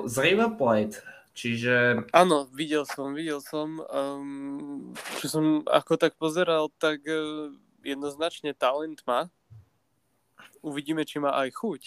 z 0.06 0.16
River 0.20 0.54
Plate. 0.60 1.00
Čiže... 1.34 2.06
Áno, 2.14 2.46
videl 2.54 2.86
som, 2.86 3.18
videl 3.18 3.42
som. 3.42 3.82
Um, 3.90 4.94
čo 5.18 5.26
som 5.32 5.66
ako 5.66 5.98
tak 5.98 6.14
pozeral, 6.20 6.70
tak 6.78 7.02
uh, 7.10 7.50
jednoznačne 7.82 8.54
talent 8.54 9.02
má. 9.10 9.34
Uvidíme, 10.62 11.02
či 11.10 11.18
má 11.18 11.34
aj 11.34 11.50
chuť. 11.58 11.82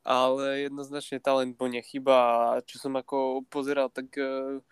Ale 0.00 0.64
jednoznačne 0.64 1.20
talent 1.20 1.60
mu 1.60 1.68
nechyba 1.68 2.16
a 2.16 2.64
čo 2.64 2.80
som 2.80 2.96
ako 2.96 3.44
pozeral, 3.52 3.92
tak 3.92 4.08
uh, 4.16 4.64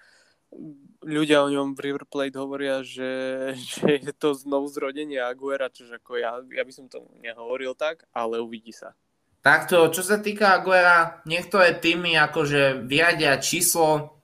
ľudia 1.02 1.42
o 1.42 1.50
ňom 1.50 1.74
v 1.74 1.82
River 1.90 2.06
Plate 2.06 2.38
hovoria, 2.38 2.80
že, 2.86 3.10
že 3.74 4.00
je 4.00 4.12
to 4.14 4.34
znovu 4.34 4.70
zrodenie 4.70 5.18
Aguera, 5.18 5.72
čož 5.72 5.98
ako 5.98 6.18
ja, 6.18 6.38
ja 6.40 6.62
by 6.62 6.72
som 6.72 6.86
to 6.86 7.04
nehovoril 7.20 7.74
tak, 7.74 8.06
ale 8.14 8.38
uvidí 8.38 8.70
sa. 8.72 8.94
Takto, 9.42 9.90
čo 9.90 10.06
sa 10.06 10.22
týka 10.22 10.54
Aguera, 10.54 11.18
niektoré 11.26 11.74
týmy 11.74 12.14
akože 12.14 12.86
vyradia 12.86 13.34
číslo, 13.42 14.14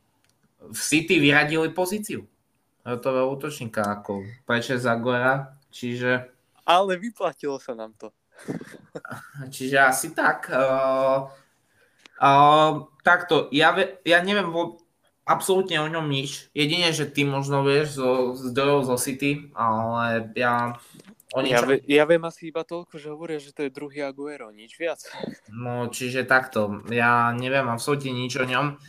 v 0.63 0.79
City 0.79 1.19
vyradili 1.19 1.75
pozíciu. 1.75 2.23
toho 2.87 3.21
útočníka 3.35 3.83
ako 3.83 4.23
prečo 4.47 4.79
z 4.79 4.87
Aguera, 4.87 5.59
čiže... 5.75 6.31
Ale 6.63 7.01
vyplatilo 7.01 7.59
sa 7.59 7.75
nám 7.75 7.97
to. 7.99 8.15
Čiže 9.55 9.77
asi 9.83 10.09
tak. 10.15 10.47
Uh, 10.53 11.27
uh, 12.23 12.87
takto, 13.03 13.51
ja, 13.51 13.75
ja 14.05 14.19
neviem 14.23 14.53
vo, 14.53 14.79
absolútne 15.29 15.77
o 15.85 15.89
ňom 15.93 16.09
nič. 16.09 16.49
Jedine, 16.57 16.89
že 16.97 17.05
ty 17.05 17.29
možno 17.29 17.61
vieš 17.61 18.01
zo 18.01 18.11
zdrojov 18.33 18.89
zo 18.89 18.97
City, 18.97 19.53
ale 19.53 20.33
ja 20.33 20.81
oni 21.37 21.53
ja, 21.53 21.61
ve, 21.61 21.85
ja 21.85 22.09
viem 22.09 22.25
asi 22.25 22.49
iba 22.49 22.65
toľko, 22.65 22.97
že 22.97 23.13
hovoria, 23.13 23.37
že 23.37 23.53
to 23.53 23.69
je 23.69 23.77
druhý 23.77 24.01
Aguero, 24.01 24.49
nič 24.49 24.81
viac. 24.81 25.05
No, 25.53 25.93
čiže 25.93 26.25
takto. 26.25 26.81
Ja 26.89 27.37
neviem 27.37 27.69
absolútne 27.69 28.17
nič 28.17 28.41
o 28.41 28.49
ňom. 28.49 28.81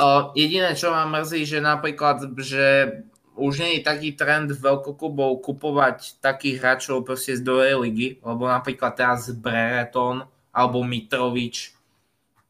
Uh, 0.00 0.32
jediné, 0.32 0.72
čo 0.72 0.88
ma 0.88 1.04
mrzí, 1.04 1.44
že 1.44 1.60
napríklad, 1.60 2.32
že 2.40 2.96
už 3.36 3.60
nie 3.60 3.76
je 3.76 3.84
taký 3.84 4.16
trend 4.16 4.48
veľkoklubov 4.56 5.44
kupovať 5.44 6.16
takých 6.24 6.64
hráčov 6.64 7.04
proste 7.04 7.36
z 7.36 7.44
druhej 7.44 7.76
ligy, 7.76 8.16
lebo 8.24 8.48
napríklad 8.48 8.96
teraz 8.96 9.28
Brereton 9.28 10.24
alebo 10.48 10.80
Mitrovič 10.80 11.76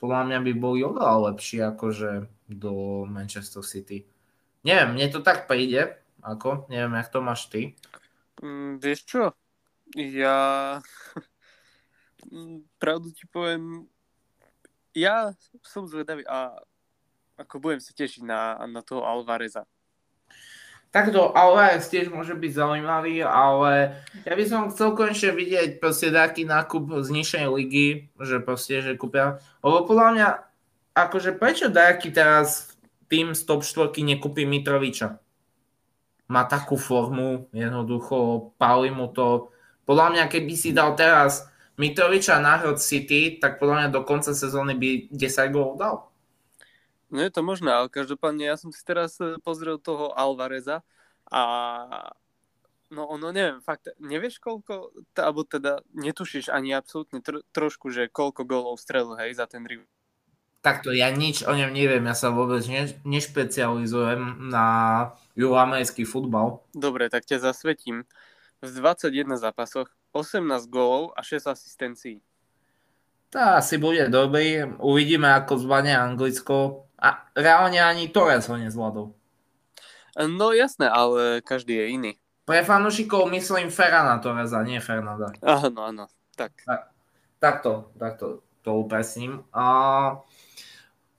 podľa 0.02 0.26
mňa 0.26 0.38
by 0.42 0.52
boli 0.58 0.82
oveľa 0.82 1.30
lepší 1.30 1.62
akože 1.62 2.10
do 2.48 3.04
Manchester 3.06 3.62
City. 3.62 4.06
Neviem, 4.62 4.94
mne 4.94 5.06
to 5.10 5.20
tak 5.20 5.50
príde, 5.50 5.98
ako, 6.22 6.70
neviem, 6.70 6.94
jak 6.98 7.08
to 7.10 7.18
máš 7.18 7.50
ty. 7.50 7.74
Mm, 8.42 8.78
vieš 8.78 9.00
čo? 9.06 9.22
Ja... 9.96 10.78
Mm, 12.22 12.62
pravdu 12.78 13.10
ti 13.10 13.26
poviem, 13.26 13.90
ja 14.94 15.34
som 15.66 15.90
zvedavý 15.90 16.22
a 16.22 16.54
ako 17.34 17.58
budem 17.58 17.82
sa 17.82 17.90
tešiť 17.96 18.22
na, 18.22 18.62
na 18.70 18.78
toho 18.84 19.02
Alvareza. 19.02 19.66
Takto 20.92 21.32
Alvarez 21.32 21.88
tiež 21.88 22.12
môže 22.12 22.36
byť 22.36 22.52
zaujímavý, 22.52 23.24
ale 23.24 23.96
ja 24.28 24.36
by 24.36 24.44
som 24.44 24.68
chcel 24.68 24.92
konečne 24.92 25.32
vidieť 25.32 25.80
proste 25.80 26.12
taký 26.12 26.44
nákup 26.44 27.00
z 27.00 27.08
nižšej 27.08 27.46
ligy, 27.48 28.12
že 28.20 28.44
proste, 28.44 28.84
že 28.84 29.00
kúpia, 29.00 29.40
lebo 29.64 29.88
podľa 29.88 30.08
mňa, 30.12 30.28
akože 30.92 31.36
prečo 31.36 31.72
Darky 31.72 32.12
teraz 32.12 32.72
tým 33.08 33.36
z 33.36 33.42
top 33.44 33.64
4 33.64 33.92
nekúpi 34.00 34.48
Mitroviča? 34.48 35.22
má 36.32 36.48
takú 36.48 36.80
formu, 36.80 37.52
jednoducho 37.52 38.50
pali 38.56 38.88
mu 38.88 39.12
to. 39.12 39.52
Podľa 39.84 40.16
mňa, 40.16 40.24
keby 40.32 40.54
si 40.56 40.72
dal 40.72 40.96
teraz 40.96 41.44
Mitroviča 41.76 42.40
na 42.40 42.56
Hrod 42.56 42.80
City, 42.80 43.36
tak 43.36 43.60
podľa 43.60 43.84
mňa 43.84 43.88
do 43.92 44.00
konca 44.08 44.32
sezóny 44.32 44.72
by 44.72 44.90
10 45.12 45.52
gólov 45.52 45.76
dal. 45.76 45.96
No 47.12 47.20
je 47.20 47.28
to 47.28 47.44
možné, 47.44 47.68
ale 47.68 47.92
každopádne 47.92 48.48
ja 48.48 48.56
som 48.56 48.72
si 48.72 48.80
teraz 48.80 49.20
e, 49.20 49.36
pozrel 49.44 49.76
toho 49.76 50.16
Alvareza 50.16 50.80
a 51.28 51.42
no 52.88 53.04
ono 53.04 53.28
neviem, 53.36 53.60
fakt, 53.60 53.92
nevieš 54.00 54.40
koľko, 54.40 54.96
alebo 55.20 55.44
teda 55.44 55.84
netušíš 55.92 56.48
ani 56.48 56.72
absolútne 56.72 57.20
tro, 57.20 57.44
trošku, 57.52 57.92
že 57.92 58.08
koľko 58.08 58.48
gólov 58.48 58.80
strelil, 58.80 59.12
hej, 59.20 59.36
za 59.36 59.44
ten 59.44 59.60
rival 59.68 59.91
Takto, 60.62 60.94
ja 60.94 61.10
nič 61.10 61.42
o 61.42 61.50
ňom 61.50 61.74
neviem, 61.74 62.06
ja 62.06 62.14
sa 62.14 62.30
vôbec 62.30 62.62
ne, 62.70 62.86
nešpecializujem 63.02 64.46
na 64.46 64.66
juhoamerický 65.34 66.06
futbal. 66.06 66.62
Dobre, 66.70 67.10
tak 67.10 67.26
ťa 67.26 67.42
zasvetím. 67.42 68.06
V 68.62 68.70
21 68.70 69.42
zápasoch 69.42 69.90
18 70.14 70.70
gólov 70.70 71.10
a 71.18 71.26
6 71.26 71.50
asistencií. 71.50 72.22
To 73.34 73.58
asi 73.58 73.74
bude 73.80 74.06
dobrý. 74.06 74.62
Uvidíme, 74.78 75.34
ako 75.34 75.58
zvane 75.58 75.90
Anglicko. 75.90 76.86
A 77.02 77.26
reálne 77.34 77.82
ani 77.82 78.06
Torres 78.14 78.46
ho 78.46 78.54
nezvládol. 78.54 79.10
No 80.30 80.46
jasné, 80.54 80.86
ale 80.86 81.42
každý 81.42 81.74
je 81.74 81.86
iný. 81.90 82.12
Pre 82.46 82.62
fanúšikov 82.62 83.26
myslím 83.34 83.72
Ferrana 83.72 84.22
Torresa, 84.22 84.62
nie 84.62 84.78
Fernanda. 84.78 85.32
Áno, 85.42 85.80
áno. 85.82 86.04
Tak. 86.38 86.54
tak 86.62 86.92
takto, 87.42 87.90
takto 87.98 88.46
to 88.62 88.78
upresním. 88.78 89.42
Uh, 89.50 90.22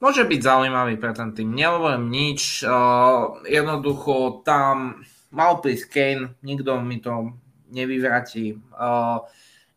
môže 0.04 0.28
byť 0.28 0.42
zaujímavý 0.44 1.00
pre 1.00 1.16
ten 1.16 1.32
tým. 1.32 1.56
Nehovorím 1.56 2.12
nič, 2.12 2.68
uh, 2.68 3.40
jednoducho 3.48 4.44
tam 4.44 5.08
mal 5.32 5.64
prísť 5.64 5.86
Kane, 5.88 6.26
nikto 6.44 6.84
mi 6.84 7.00
to 7.00 7.32
nevyvratí. 7.72 8.60
Uh, 8.76 9.24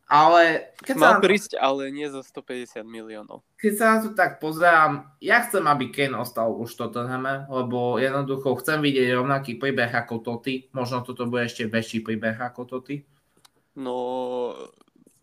ale 0.07 0.71
keď 0.87 0.95
Mal 0.99 1.07
sa 1.07 1.13
prísť, 1.19 1.53
ale 1.59 1.91
nie 1.91 2.07
za 2.07 2.23
150 2.23 2.83
miliónov. 2.87 3.43
Keď 3.59 3.73
sa 3.75 3.87
na 3.95 3.99
to 4.07 4.15
tak 4.15 4.39
pozerám, 4.39 5.11
ja 5.19 5.43
chcem, 5.43 5.67
aby 5.67 5.91
Kane 5.91 6.15
ostal 6.19 6.55
už 6.55 6.75
Tottenhame, 6.79 7.47
lebo 7.51 7.99
jednoducho 7.99 8.55
chcem 8.63 8.83
vidieť 8.83 9.19
rovnaký 9.19 9.59
príbeh 9.59 9.91
ako 9.91 10.23
Toty. 10.23 10.71
Možno 10.75 11.03
toto 11.03 11.27
bude 11.27 11.51
ešte 11.51 11.67
väčší 11.67 12.07
príbeh 12.07 12.39
ako 12.39 12.67
Toty. 12.67 13.03
No, 13.75 13.95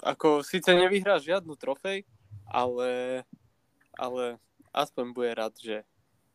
ako 0.03 0.43
síce 0.43 0.75
nevyhrá 0.75 1.15
žiadnu 1.15 1.55
trofej, 1.55 2.03
ale, 2.51 3.23
ale 3.95 4.35
aspoň 4.73 5.05
bude 5.13 5.31
rád, 5.37 5.53
že 5.61 5.85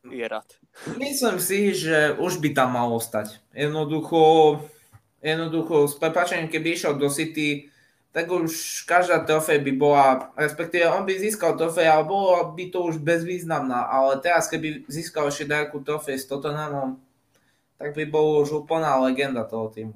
je 0.07 0.23
rád. 0.23 0.47
Myslím 0.95 1.43
si, 1.43 1.75
že 1.75 2.15
už 2.15 2.39
by 2.39 2.55
tam 2.55 2.71
malo 2.73 2.97
stať. 3.03 3.43
Jednoducho, 3.51 4.63
Jednoducho, 5.19 5.87
s 5.87 5.99
prepačením, 5.99 6.47
keby 6.47 6.79
išiel 6.79 6.95
do 6.95 7.11
City, 7.11 7.67
tak 8.15 8.31
už 8.31 8.83
každá 8.87 9.19
trofej 9.27 9.59
by 9.59 9.71
bola, 9.75 10.31
respektíve 10.39 10.87
on 10.87 11.03
by 11.05 11.13
získal 11.19 11.59
trofej, 11.59 11.91
ale 11.91 12.07
bolo 12.07 12.55
by 12.55 12.71
to 12.71 12.87
už 12.87 13.03
bezvýznamná, 13.03 13.85
ale 13.85 14.17
teraz 14.23 14.47
keby 14.47 14.87
získal 14.87 15.27
ešte 15.27 15.45
nejakú 15.45 15.83
trofej 15.83 16.17
s 16.17 16.25
Tottenhamom, 16.25 16.97
tak 17.75 17.93
by 17.93 18.07
bol 18.07 18.41
už 18.41 18.65
úplná 18.65 18.95
legenda 19.03 19.43
toho 19.43 19.67
týmu. 19.69 19.95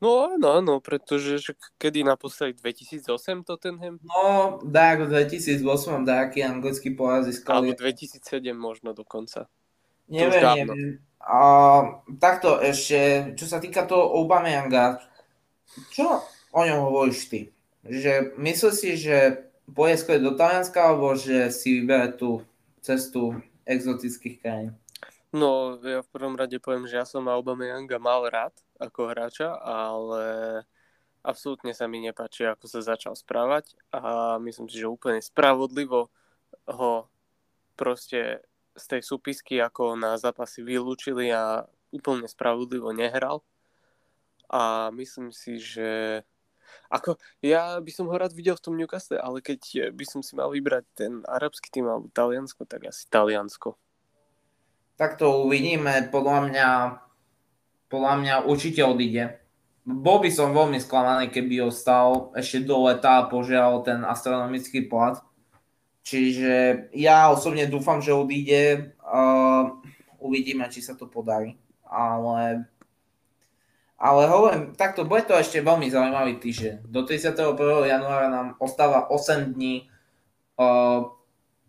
No 0.00 0.32
áno, 0.32 0.48
áno, 0.56 0.74
pretože 0.80 1.44
kedy 1.76 2.08
naposledy 2.08 2.56
2008 2.56 3.44
Tottenham? 3.44 4.00
No, 4.00 4.56
tak 4.64 5.04
v 5.04 5.28
2008 5.28 5.60
nejaký 6.08 6.40
anglický 6.40 6.96
pohár 6.96 7.20
získali. 7.28 7.68
Alebo 7.68 7.76
2007 7.76 8.40
možno 8.56 8.96
dokonca. 8.96 9.44
Neviem, 10.08 10.40
neviem. 10.64 10.90
A, 11.20 12.00
takto 12.16 12.56
ešte, 12.64 13.32
čo 13.36 13.44
sa 13.44 13.60
týka 13.60 13.84
toho 13.84 14.16
Aubameyanga, 14.16 15.04
čo 15.92 16.24
o 16.50 16.60
ňom 16.64 16.88
hovoríš 16.88 17.28
ty? 17.28 17.40
Že 17.84 18.40
myslíš 18.40 18.74
si, 18.74 18.90
že 18.96 19.48
pôjde 19.68 20.00
skôr 20.00 20.16
do 20.16 20.32
Talianska, 20.32 20.80
alebo 20.80 21.12
že 21.12 21.52
si 21.52 21.84
vybere 21.84 22.16
tú 22.16 22.40
cestu 22.80 23.36
exotických 23.68 24.40
krajín? 24.40 24.72
No, 25.30 25.78
ja 25.86 26.02
v 26.02 26.10
prvom 26.10 26.34
rade 26.34 26.58
poviem, 26.58 26.90
že 26.90 26.98
ja 26.98 27.06
som 27.06 27.30
Aubameyanga 27.30 28.02
mal 28.02 28.26
rád 28.26 28.50
ako 28.82 29.14
hráča, 29.14 29.54
ale 29.62 30.22
absolútne 31.22 31.70
sa 31.70 31.86
mi 31.86 32.02
nepáči, 32.02 32.50
ako 32.50 32.66
sa 32.66 32.82
začal 32.82 33.14
správať 33.14 33.78
a 33.94 34.36
myslím 34.42 34.66
si, 34.66 34.82
že 34.82 34.90
úplne 34.90 35.22
spravodlivo 35.22 36.10
ho 36.66 37.06
proste 37.78 38.42
z 38.74 38.84
tej 38.90 39.02
súpisky 39.06 39.62
ako 39.62 39.94
na 39.94 40.18
zápasy 40.18 40.66
vylúčili 40.66 41.30
a 41.30 41.62
úplne 41.94 42.26
spravodlivo 42.26 42.90
nehral. 42.90 43.46
A 44.50 44.90
myslím 44.90 45.30
si, 45.30 45.62
že 45.62 46.22
ako, 46.90 47.18
ja 47.38 47.78
by 47.78 47.90
som 47.94 48.10
ho 48.10 48.14
rád 48.18 48.34
videl 48.34 48.58
v 48.58 48.64
tom 48.66 48.74
Newcastle, 48.74 49.22
ale 49.22 49.38
keď 49.42 49.94
by 49.94 50.04
som 50.06 50.26
si 50.26 50.34
mal 50.34 50.50
vybrať 50.50 50.84
ten 50.98 51.12
arabský 51.22 51.70
tým 51.70 51.86
alebo 51.86 52.10
Taliansko, 52.10 52.66
tak 52.66 52.90
asi 52.90 53.06
Taliansko. 53.06 53.78
Tak 55.00 55.16
to 55.16 55.48
uvidíme. 55.48 56.12
Podľa 56.12 56.38
mňa 56.52 56.68
podľa 57.90 58.14
mňa 58.22 58.34
určite 58.46 58.86
odíde. 58.86 59.42
Bol 59.82 60.22
by 60.22 60.30
som 60.30 60.54
veľmi 60.54 60.78
sklamaný, 60.78 61.34
keby 61.34 61.66
ostal 61.66 62.30
ešte 62.38 62.62
do 62.62 62.86
leta 62.86 63.18
a 63.18 63.26
požiadal 63.26 63.82
ten 63.82 64.06
astronomický 64.06 64.86
plat. 64.86 65.18
Čiže 66.06 66.86
ja 66.94 67.28
osobne 67.34 67.66
dúfam, 67.66 67.98
že 67.98 68.14
odíde. 68.14 68.94
Uh, 69.02 69.82
uvidíme, 70.22 70.70
či 70.70 70.86
sa 70.86 70.94
to 70.94 71.10
podarí. 71.10 71.58
Ale, 71.82 72.70
ale 73.98 74.22
hovorím, 74.30 74.78
takto 74.78 75.02
bude 75.02 75.26
to 75.26 75.34
ešte 75.34 75.58
veľmi 75.58 75.90
zaujímavý 75.90 76.38
týždeň. 76.38 76.86
Do 76.86 77.02
31. 77.02 77.58
januára 77.90 78.30
nám 78.30 78.54
ostáva 78.62 79.10
8 79.10 79.58
dní. 79.58 79.90
Uh, 80.54 81.10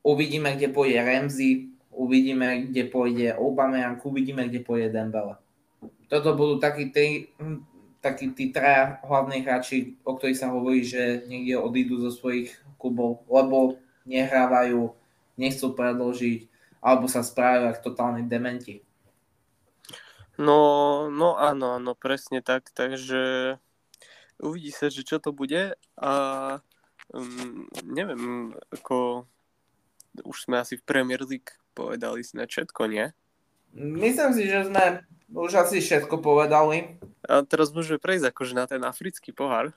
uvidíme, 0.06 0.54
kde 0.54 0.70
pôjde 0.70 1.02
Ramsey, 1.02 1.74
uvidíme, 1.92 2.72
kde 2.72 2.88
pôjde 2.88 3.36
Aubameyang, 3.36 4.00
uvidíme, 4.02 4.48
kde 4.48 4.64
pôjde 4.64 4.90
Dembele 4.90 5.38
toto 6.12 6.36
budú 6.36 6.60
takí 6.60 6.92
tí, 6.92 7.32
hm, 7.40 7.64
takí 8.04 8.36
tí 8.36 8.52
traja 8.52 9.00
hlavní 9.08 9.48
hráči, 9.48 9.96
o 10.04 10.20
ktorých 10.20 10.36
sa 10.44 10.52
hovorí, 10.52 10.84
že 10.84 11.24
niekde 11.32 11.56
odídu 11.56 12.04
zo 12.04 12.12
svojich 12.12 12.52
klubov, 12.76 13.24
lebo 13.32 13.80
nehrávajú, 14.04 14.92
nechcú 15.40 15.72
predložiť, 15.72 16.52
alebo 16.84 17.08
sa 17.08 17.24
správajú 17.24 17.72
ako 17.72 17.80
totálni 17.88 18.28
dementi. 18.28 18.84
No, 20.36 21.08
no 21.08 21.40
áno, 21.40 21.80
áno, 21.80 21.96
presne 21.96 22.44
tak, 22.44 22.76
takže 22.76 23.56
uvidí 24.44 24.76
sa, 24.76 24.92
že 24.92 25.08
čo 25.08 25.22
to 25.22 25.32
bude 25.32 25.80
a 25.96 26.12
um, 27.14 27.70
neviem, 27.88 28.52
ako 28.74 29.30
už 30.28 30.50
sme 30.50 30.60
asi 30.60 30.76
v 30.76 30.84
Premier 30.84 31.24
League 31.24 31.61
povedali 31.72 32.22
sme 32.22 32.46
všetko, 32.46 32.82
nie? 32.92 33.10
Myslím 33.76 34.32
si, 34.36 34.52
že 34.52 34.68
sme 34.68 35.04
už 35.32 35.64
asi 35.64 35.80
všetko 35.80 36.20
povedali. 36.20 37.00
A 37.24 37.48
teraz 37.48 37.72
môžeme 37.72 37.98
prejsť 37.98 38.36
akože 38.36 38.54
na 38.56 38.66
ten 38.68 38.84
africký 38.84 39.32
pohár. 39.32 39.72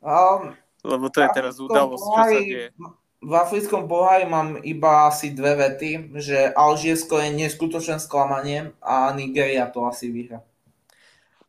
Um, 0.00 0.56
Lebo 0.80 1.12
to 1.12 1.20
je 1.20 1.28
teraz 1.36 1.60
udalosť, 1.60 2.04
pohári, 2.04 2.22
čo 2.22 2.32
sa 2.32 2.40
deje. 2.40 2.68
V 3.26 3.32
africkom 3.32 3.88
pohári 3.88 4.28
mám 4.28 4.60
iba 4.60 5.08
asi 5.08 5.32
dve 5.32 5.56
vety, 5.56 6.14
že 6.20 6.52
Alžiersko 6.52 7.18
je 7.20 7.30
neskutočné 7.32 7.98
sklamanie 7.98 8.76
a 8.78 9.10
Nigeria 9.12 9.66
to 9.66 9.84
asi 9.88 10.12
vyhra. 10.12 10.44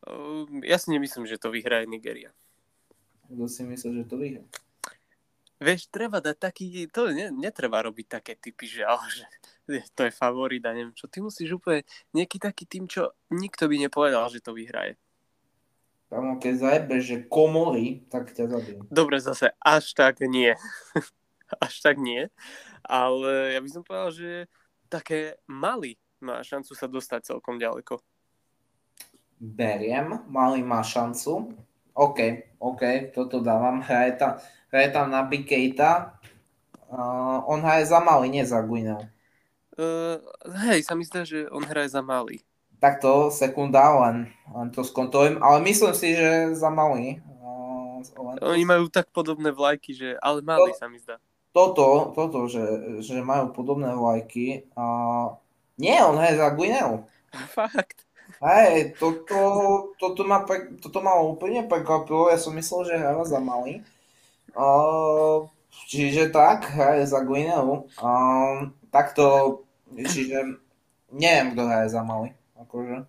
Um, 0.07 0.63
ja 0.63 0.79
si 0.79 0.91
nemyslím, 0.91 1.27
že 1.27 1.39
to 1.39 1.51
vyhraje 1.51 1.85
Nigeria. 1.85 2.31
Kto 3.27 3.45
si 3.51 3.67
myslí, 3.67 4.03
že 4.03 4.05
to 4.07 4.15
vyhra? 4.15 4.43
Vieš, 5.57 5.89
treba 5.89 6.21
dať 6.21 6.37
taký, 6.37 6.85
to 6.93 7.09
ne, 7.09 7.33
netreba 7.33 7.81
robiť 7.81 8.21
také 8.21 8.37
typy, 8.37 8.69
že, 8.69 8.85
ale, 8.85 9.01
že 9.09 9.25
to 9.97 10.05
je 10.05 10.13
favorit 10.13 10.61
a 10.61 10.73
neviem 10.73 10.93
čo. 10.93 11.09
Ty 11.09 11.25
musíš 11.25 11.57
úplne 11.57 11.81
nejaký 12.13 12.37
taký 12.37 12.69
tým, 12.69 12.85
čo 12.85 13.09
nikto 13.33 13.65
by 13.65 13.75
nepovedal, 13.81 14.29
že 14.29 14.37
to 14.37 14.53
vyhraje. 14.53 14.93
Kámo, 16.07 16.39
keď 16.39 16.53
zajebeš, 16.55 17.01
že 17.03 17.17
komory, 17.27 18.05
tak 18.07 18.31
ťa 18.31 18.47
zabijem. 18.47 18.85
Dobre, 18.87 19.19
zase 19.19 19.51
až 19.59 19.91
tak 19.91 20.23
nie. 20.23 20.55
až 21.65 21.73
tak 21.83 21.99
nie. 21.99 22.31
Ale 22.85 23.57
ja 23.57 23.59
by 23.59 23.69
som 23.73 23.83
povedal, 23.83 24.11
že 24.15 24.31
také 24.87 25.35
malý 25.49 25.99
má 26.23 26.39
šancu 26.45 26.71
sa 26.77 26.87
dostať 26.87 27.33
celkom 27.33 27.59
ďaleko. 27.59 27.99
Beriem, 29.37 30.25
malý 30.31 30.63
má 30.63 30.81
šancu. 30.81 31.53
OK, 31.97 32.19
OK, 32.57 33.13
toto 33.13 33.41
dávam. 33.41 33.81
Hraje 33.81 34.17
tam, 34.17 34.37
hraje 34.71 34.89
tam 34.91 35.11
na 35.11 35.23
Bikejta. 35.23 36.17
Uh, 36.87 37.43
on 37.47 37.59
hraje 37.59 37.91
za 37.91 37.99
malý, 37.99 38.31
nie 38.31 38.47
za 38.47 38.63
Guineu. 38.63 39.03
Uh, 39.77 40.17
hej, 40.71 40.87
sa 40.87 40.95
mi 40.95 41.03
zdá, 41.03 41.27
že 41.27 41.45
on 41.51 41.61
hraje 41.61 41.91
za 41.91 41.99
malý. 41.99 42.39
Takto, 42.77 43.33
sekunda, 43.33 43.81
len, 44.05 44.29
len 44.53 44.67
to 44.69 44.85
skontrolujem, 44.85 45.41
ale 45.41 45.61
myslím 45.65 45.93
si, 45.97 46.15
že 46.15 46.55
za 46.55 46.69
malý. 46.71 47.19
Uh, 47.41 48.01
Oni 48.41 48.63
majú 48.63 48.87
tak 48.87 49.09
podobné 49.11 49.51
vlajky, 49.51 49.93
že, 49.93 50.09
ale 50.21 50.39
malý 50.45 50.71
to, 50.73 50.79
sa 50.79 50.87
mi 50.87 51.01
zdá. 51.01 51.19
Toto, 51.51 52.13
toto, 52.13 52.45
že, 52.47 52.63
že 53.01 53.19
majú 53.19 53.51
podobné 53.51 53.91
vlajky. 53.91 54.69
Uh, 54.77 55.35
nie, 55.75 55.97
on 55.99 56.15
hraje 56.15 56.39
za 56.39 56.53
Guineu. 56.53 57.03
Fakt. 57.57 58.07
Hej, 58.37 58.93
toto, 59.01 59.37
toto, 59.97 60.21
ma, 60.21 60.45
toto 60.77 60.99
ma 61.01 61.17
úplne 61.17 61.65
prekvapilo, 61.65 62.29
ja 62.29 62.37
som 62.37 62.53
myslel, 62.53 62.85
že 62.85 63.01
hráva 63.01 63.25
za 63.25 63.41
malý. 63.41 63.81
Uh, 64.57 65.45
čiže 65.85 66.33
tak, 66.33 66.73
hraje 66.73 67.05
za 67.05 67.21
Guineu. 67.21 67.85
Uh, 68.01 68.73
takto 68.89 69.61
Čiže 69.95 70.59
neviem, 71.15 71.55
kto 71.55 71.61
hraje 71.63 71.89
za 71.95 72.03
malý. 72.03 72.35
Akože. 72.59 73.07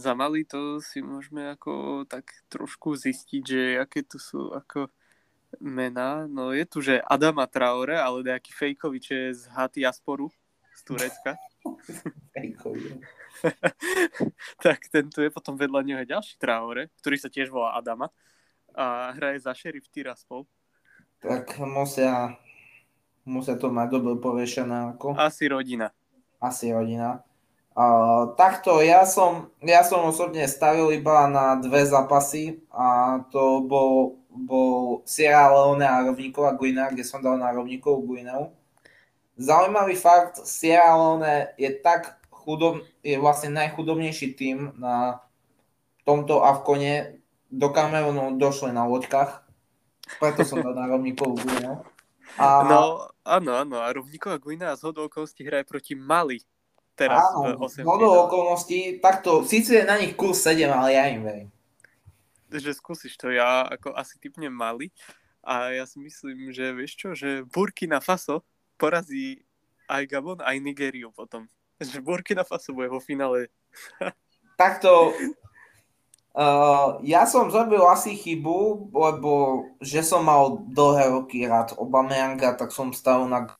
Za 0.00 0.12
malý 0.16 0.42
to 0.48 0.82
si 0.82 1.04
môžeme 1.04 1.54
ako 1.54 2.02
tak 2.08 2.26
trošku 2.50 2.98
zistiť, 2.98 3.42
že 3.44 3.62
aké 3.78 4.02
tu 4.02 4.18
sú 4.18 4.50
ako 4.50 4.90
mená. 5.62 6.26
No 6.26 6.50
je 6.50 6.64
tu, 6.66 6.82
že 6.82 7.04
Adama 7.04 7.46
Traore, 7.46 7.94
ale 7.94 8.26
nejaký 8.26 8.50
fejkovič 8.50 9.04
je 9.12 9.24
z 9.38 9.42
Haty 9.54 9.86
Asporu 9.86 10.32
z 10.74 10.80
Turecka. 10.82 11.38
tak 14.64 14.78
tento 14.90 15.22
je 15.22 15.30
potom 15.30 15.54
vedľa 15.54 15.80
neho 15.86 16.02
ďalší 16.02 16.34
Traore, 16.42 16.90
ktorý 16.98 17.16
sa 17.20 17.30
tiež 17.30 17.54
volá 17.54 17.78
Adama 17.78 18.10
a 18.74 19.14
hraje 19.14 19.46
za 19.46 19.54
Sheriff 19.54 19.86
Tiraspol. 19.94 20.42
Tak 21.18 21.58
musia, 21.62 22.38
musia 23.26 23.58
to 23.58 23.70
mať 23.74 23.88
dobre 23.98 24.18
povešené 24.22 24.94
ako. 24.94 25.18
Asi 25.18 25.50
rodina 25.50 25.90
asi 26.40 26.70
rodina. 26.72 27.22
Uh, 27.78 28.34
takto, 28.34 28.82
ja 28.82 29.06
som, 29.06 29.54
ja 29.62 29.86
som 29.86 30.02
osobne 30.10 30.42
stavil 30.50 30.90
iba 30.90 31.30
na 31.30 31.54
dve 31.62 31.86
zápasy 31.86 32.58
a 32.74 33.22
to 33.30 33.62
bol, 33.62 34.18
bol 34.34 35.06
Sierra 35.06 35.46
Leone 35.54 35.86
a 35.86 36.02
rovníková 36.02 36.58
Guinea, 36.58 36.90
kde 36.90 37.06
som 37.06 37.22
dal 37.22 37.38
na 37.38 37.54
rovníkovú 37.54 38.02
Guineu. 38.02 38.50
Zaujímavý 39.38 39.94
fakt, 39.94 40.42
Sierra 40.42 40.98
Leone 40.98 41.54
je 41.54 41.70
tak 41.78 42.18
chudob, 42.34 42.82
je 43.06 43.14
vlastne 43.14 43.54
najchudobnejší 43.54 44.34
tým 44.34 44.74
na 44.74 45.22
tomto 46.02 46.42
Avkone. 46.42 47.22
Do 47.48 47.72
Kamerunu 47.72 48.36
došli 48.36 48.74
na 48.74 48.84
loďkách, 48.84 49.47
preto 50.16 50.40
som 50.48 50.64
dal 50.64 50.72
na 50.72 50.88
rovníkovú 50.88 51.36
Guineu. 51.36 51.84
A... 52.40 52.64
No, 52.64 52.80
áno, 53.24 53.50
áno. 53.60 53.76
A 53.84 53.92
rovníková 53.92 54.40
Guinea 54.40 54.72
z 54.76 54.88
hodou 54.88 55.08
okolností 55.08 55.44
hraje 55.44 55.68
proti 55.68 55.92
Mali. 55.92 56.40
Teraz 56.98 57.30
áno, 57.30 57.54
z 57.70 57.86
hodou 57.86 58.26
okolností, 58.26 58.98
takto, 58.98 59.46
síce 59.46 59.78
je 59.78 59.84
na 59.86 59.94
nich 60.02 60.18
kurz 60.18 60.42
7, 60.42 60.66
ale 60.66 60.98
ja 60.98 61.06
im 61.06 61.22
verím. 61.22 61.48
Že 62.50 62.74
skúsiš 62.74 63.14
to, 63.14 63.30
ja 63.30 63.62
ako 63.70 63.94
asi 63.94 64.18
typnem 64.18 64.50
Mali. 64.50 64.90
A 65.46 65.70
ja 65.70 65.86
si 65.86 66.02
myslím, 66.02 66.50
že 66.50 66.74
vieš 66.74 66.92
čo, 66.98 67.08
že 67.14 67.46
Burkina 67.46 68.02
Faso 68.02 68.42
porazí 68.74 69.46
aj 69.86 70.10
Gabon, 70.10 70.42
aj 70.42 70.58
Nigériu 70.58 71.14
potom. 71.14 71.46
Že 71.78 72.02
Burkina 72.02 72.42
Faso 72.42 72.74
bude 72.74 72.90
vo 72.90 72.98
finále. 72.98 73.46
Takto, 74.58 75.14
Uh, 76.38 77.02
ja 77.02 77.26
som 77.26 77.50
zrobil 77.50 77.82
asi 77.90 78.14
chybu, 78.14 78.94
lebo 78.94 79.66
že 79.82 80.06
som 80.06 80.22
mal 80.22 80.62
dlhé 80.70 81.10
roky 81.10 81.42
rád 81.42 81.74
Obameyanga, 81.74 82.54
tak 82.54 82.70
som 82.70 82.94
stal 82.94 83.26
na 83.26 83.50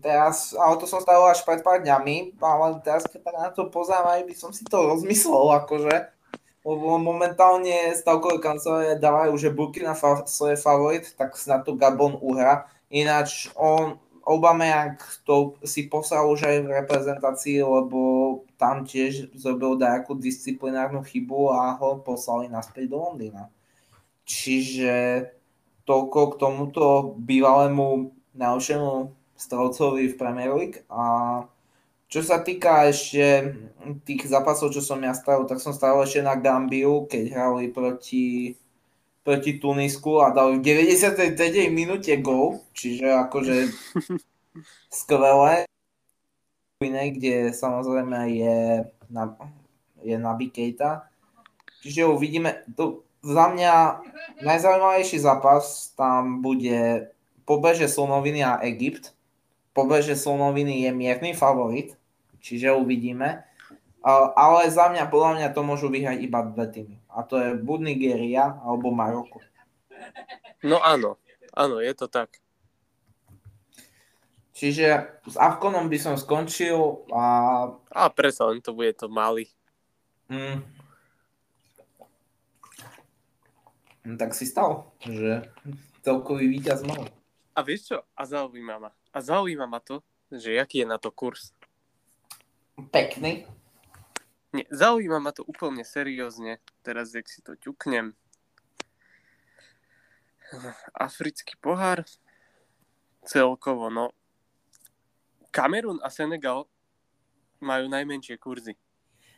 teraz, 0.00 0.56
ale 0.56 0.80
to 0.80 0.88
som 0.88 1.04
stavil 1.04 1.28
až 1.28 1.44
pred 1.44 1.60
pár 1.60 1.84
dňami, 1.84 2.40
ale 2.40 2.80
teraz 2.80 3.04
keď 3.04 3.20
na 3.28 3.52
to 3.52 3.68
pozerám, 3.68 4.08
aj 4.08 4.22
by 4.24 4.34
som 4.40 4.50
si 4.56 4.64
to 4.64 4.88
rozmyslel, 4.88 5.52
akože, 5.66 6.16
lebo 6.64 6.96
momentálne 6.96 7.92
stavkové 7.92 8.40
kancelárie 8.40 8.96
dávajú, 8.96 9.36
že 9.36 9.52
Burkina 9.52 9.92
Faso 9.92 10.48
je 10.48 10.56
favorit, 10.56 11.12
tak 11.20 11.36
na 11.44 11.60
to 11.60 11.76
Gabon 11.76 12.16
uhra. 12.24 12.72
Ináč 12.88 13.52
on, 13.52 14.00
Obameyang 14.26 14.98
to 15.22 15.54
si 15.62 15.86
posral 15.86 16.26
už 16.26 16.50
aj 16.50 16.56
v 16.66 16.74
reprezentácii, 16.82 17.62
lebo 17.62 18.00
tam 18.58 18.82
tiež 18.82 19.30
zrobil 19.38 19.78
nejakú 19.78 20.18
disciplinárnu 20.18 21.06
chybu 21.06 21.54
a 21.54 21.78
ho 21.78 22.02
poslali 22.02 22.50
naspäť 22.50 22.90
do 22.90 22.98
Londýna. 23.06 23.46
Čiže 24.26 25.30
toľko 25.86 26.34
k 26.34 26.38
tomuto 26.42 27.14
bývalému 27.22 28.10
najlepšiemu 28.34 29.14
strelcovi 29.38 30.10
v 30.10 30.18
Premier 30.18 30.50
League. 30.58 30.82
A 30.90 31.46
čo 32.10 32.26
sa 32.26 32.42
týka 32.42 32.90
ešte 32.90 33.54
tých 34.02 34.26
zápasov, 34.26 34.74
čo 34.74 34.82
som 34.82 34.98
ja 35.06 35.14
stavil, 35.14 35.46
tak 35.46 35.62
som 35.62 35.70
stavil 35.70 36.02
ešte 36.02 36.26
na 36.26 36.34
Gambiu, 36.34 37.06
keď 37.06 37.24
hrali 37.30 37.70
proti 37.70 38.58
proti 39.26 39.58
Tunisku 39.58 40.22
a 40.22 40.30
dal 40.30 40.54
v 40.54 40.62
93. 40.62 41.66
minúte 41.74 42.14
gol, 42.22 42.62
čiže 42.70 43.10
akože 43.26 43.74
skvelé. 45.02 45.66
kde 46.78 47.50
samozrejme 47.50 48.30
je 48.30 48.86
na, 49.10 49.34
je 50.06 50.14
na 50.14 50.38
Keita. 50.38 51.10
Čiže 51.82 52.06
uvidíme, 52.06 52.62
to, 52.78 53.02
za 53.26 53.50
mňa 53.50 53.74
najzaujímavejší 54.46 55.18
zápas 55.18 55.90
tam 55.98 56.38
bude 56.38 57.10
pobeže 57.42 57.90
Slonoviny 57.90 58.46
a 58.46 58.62
Egypt. 58.62 59.10
Pobeže 59.74 60.14
Slonoviny 60.14 60.86
je 60.86 60.90
mierny 60.94 61.34
favorit, 61.34 61.98
čiže 62.38 62.78
uvidíme. 62.78 63.42
Ale 64.06 64.70
za 64.70 64.86
mňa, 64.86 65.10
podľa 65.10 65.32
mňa 65.34 65.48
to 65.50 65.60
môžu 65.66 65.90
vyhrať 65.90 66.22
iba 66.22 66.46
dve 66.46 66.66
týmy. 66.70 66.96
A 67.10 67.26
to 67.26 67.42
je 67.42 67.58
buď 67.58 67.78
Nigeria 67.90 68.54
alebo 68.62 68.94
Maroko. 68.94 69.42
No 70.62 70.78
áno, 70.78 71.18
áno, 71.50 71.82
je 71.82 71.90
to 71.90 72.06
tak. 72.06 72.38
Čiže 74.56 75.20
s 75.26 75.36
Avkonom 75.36 75.90
by 75.90 75.98
som 75.98 76.14
skončil 76.14 77.04
a... 77.12 77.24
A 77.92 78.08
predsa 78.08 78.46
len 78.46 78.62
to 78.62 78.72
bude 78.72 78.94
to 78.94 79.10
Mali. 79.10 79.50
Mm. 80.30 80.64
No, 84.06 84.14
tak 84.14 84.38
si 84.38 84.46
stal, 84.46 84.94
že 85.02 85.50
celkový 86.06 86.46
víťaz 86.46 86.86
mal. 86.86 87.10
A 87.52 87.60
vieš 87.66 87.90
čo? 87.90 87.98
A 88.14 88.22
zaujíma 88.22 88.78
ma. 88.78 88.90
A 89.10 89.18
zaujíma 89.18 89.66
ma 89.66 89.82
to, 89.82 89.98
že 90.30 90.56
aký 90.62 90.86
je 90.86 90.88
na 90.88 90.96
to 90.96 91.10
kurz. 91.10 91.50
Pekný. 92.94 93.50
Nie, 94.56 94.64
zaujíma 94.72 95.20
ma 95.20 95.36
to 95.36 95.44
úplne 95.44 95.84
seriózne. 95.84 96.64
Teraz, 96.80 97.12
jak 97.12 97.28
si 97.28 97.44
to 97.44 97.60
ťuknem. 97.60 98.16
Africký 100.96 101.60
pohár. 101.60 102.08
Celkovo, 103.28 103.92
no. 103.92 104.16
Kamerun 105.52 106.00
a 106.00 106.08
Senegal 106.08 106.64
majú 107.60 107.84
najmenšie 107.92 108.40
kurzy. 108.40 108.80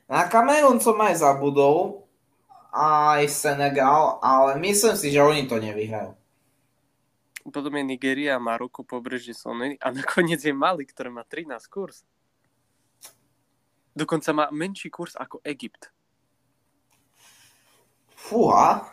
Na 0.06 0.30
Kamerun 0.30 0.78
som 0.78 0.94
aj 1.02 1.18
zabudol, 1.18 2.06
aj 2.70 3.26
Senegal, 3.26 4.22
ale 4.22 4.54
myslím 4.62 4.94
si, 4.94 5.10
že 5.10 5.18
oni 5.18 5.50
to 5.50 5.58
nevyhrajú. 5.58 6.14
Potom 7.48 7.74
je 7.74 7.84
Nigeria 7.90 8.36
Maroko 8.38 8.86
pobrežie 8.86 9.34
sú 9.34 9.50
a 9.50 9.88
nakoniec 9.98 10.38
je 10.38 10.54
Mali, 10.54 10.86
ktoré 10.86 11.10
má 11.10 11.26
13 11.26 11.58
kurz. 11.66 12.06
Dokonca 13.96 14.30
má 14.32 14.46
menší 14.52 14.90
kurz 14.90 15.16
ako 15.16 15.40
Egypt. 15.44 15.90
Fúha. 18.18 18.84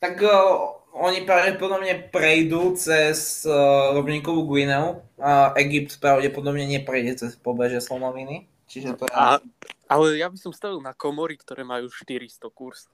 Tak 0.00 0.18
uh, 0.22 0.76
oni 0.96 1.28
pravdepodobne 1.28 2.08
prejdú 2.08 2.72
cez 2.76 3.44
uh, 3.44 3.92
Rovníkovú 3.92 4.48
Guineu 4.48 5.04
a 5.20 5.52
Egypt 5.60 6.00
pravdepodobne 6.00 6.64
neprejde 6.64 7.20
cez 7.20 7.32
pobeže 7.36 7.84
Slonoviny. 7.84 8.48
Čiže 8.66 8.98
to 8.98 9.02
je... 9.06 9.14
a, 9.14 9.38
ale 9.86 10.18
ja 10.18 10.26
by 10.26 10.38
som 10.40 10.50
stavil 10.50 10.82
na 10.82 10.96
komory, 10.96 11.38
ktoré 11.38 11.62
majú 11.62 11.86
400 11.92 12.42
kurz. 12.50 12.90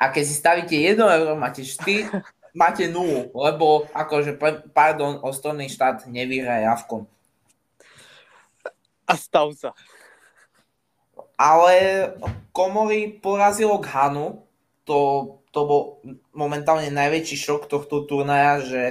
A 0.00 0.10
keď 0.10 0.24
si 0.24 0.34
stavíte 0.34 0.74
1 0.74 0.96
euro, 0.98 1.36
máte 1.36 1.62
4, 1.62 2.10
máte 2.62 2.88
0, 2.88 3.34
lebo 3.34 3.86
akože, 3.92 4.38
pardon, 4.72 5.20
ostrovný 5.22 5.68
štát 5.68 6.08
nevyhraje 6.08 6.66
Avkom. 6.66 7.04
A 9.04 9.20
stav 9.20 9.52
sa 9.52 9.76
ale 11.38 11.74
Komory 12.54 13.18
porazilo 13.18 13.82
Ghanu, 13.82 14.46
to, 14.84 14.98
to 15.50 15.60
bol 15.66 15.82
momentálne 16.36 16.92
najväčší 16.92 17.36
šok 17.36 17.66
tohto 17.66 18.06
turnaja, 18.06 18.62
že 18.62 18.82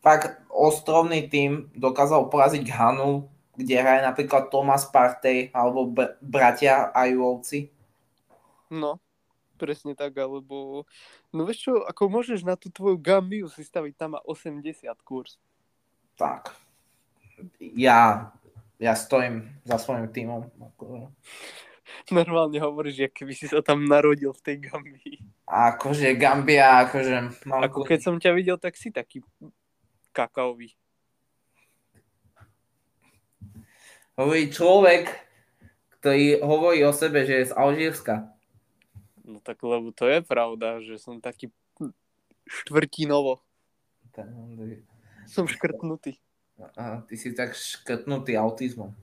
fakt 0.00 0.38
ostrovný 0.48 1.26
tým 1.26 1.68
dokázal 1.74 2.30
poraziť 2.30 2.62
Ghanu, 2.62 3.26
kde 3.56 3.74
hraje 3.80 4.02
napríklad 4.04 4.52
Thomas 4.52 4.86
Partey 4.86 5.50
alebo 5.50 5.88
br- 5.88 6.14
bratia 6.20 6.92
Ajuvovci. 6.92 7.72
No, 8.68 9.00
presne 9.56 9.96
tak, 9.96 10.14
alebo 10.20 10.84
no 11.32 11.40
vieš 11.48 11.68
čo, 11.68 11.72
ako 11.82 12.02
môžeš 12.12 12.44
na 12.44 12.54
tú 12.54 12.68
tvoju 12.68 13.00
Gambiu 13.00 13.48
si 13.48 13.64
staviť, 13.64 13.92
tam 13.96 14.14
má 14.16 14.20
80 14.22 14.84
kurz. 15.02 15.40
Tak. 16.16 16.52
Ja, 17.60 18.32
ja 18.80 18.92
stojím 18.96 19.52
za 19.64 19.76
svojim 19.80 20.08
týmom. 20.08 20.48
Normálne 22.14 22.58
hovoríš, 22.58 23.06
že 23.06 23.08
keby 23.10 23.32
si 23.34 23.46
sa 23.46 23.62
tam 23.62 23.86
narodil 23.86 24.34
v 24.34 24.40
tej 24.42 24.56
Gambii. 24.70 25.16
Akože 25.46 26.14
Gambia, 26.18 26.86
akože... 26.86 27.46
Mám 27.46 27.62
Ako 27.66 27.86
keď 27.86 27.98
som 28.02 28.16
ťa 28.18 28.30
videl, 28.34 28.58
tak 28.58 28.74
si 28.74 28.90
taký 28.90 29.22
kakaový. 30.10 30.74
Hovorí 34.16 34.48
človek, 34.48 35.12
ktorý 36.00 36.40
hovorí 36.40 36.80
o 36.88 36.92
sebe, 36.96 37.28
že 37.28 37.44
je 37.44 37.50
z 37.50 37.56
Alžírska. 37.56 38.32
No 39.26 39.44
tak 39.44 39.60
lebo 39.60 39.92
to 39.92 40.08
je 40.08 40.24
pravda, 40.24 40.80
že 40.80 40.96
som 40.96 41.20
taký 41.20 41.52
štvrtinovo. 42.46 43.42
Som 45.28 45.44
škrtnutý. 45.50 46.16
A 46.78 47.04
ty 47.04 47.20
si 47.20 47.36
tak 47.36 47.52
škrtnutý 47.52 48.38
autizmom. 48.40 48.96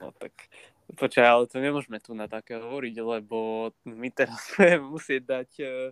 No 0.00 0.08
tak 0.16 0.48
Počkaj, 0.86 1.26
ale 1.26 1.44
to 1.50 1.58
nemôžeme 1.58 1.98
tu 1.98 2.14
na 2.14 2.30
také 2.30 2.62
hovoriť, 2.62 2.94
lebo 3.02 3.70
my 3.90 4.08
teraz 4.14 4.38
budeme 4.54 4.86
musieť 4.86 5.22
dať 5.26 5.50
uh, 5.66 5.90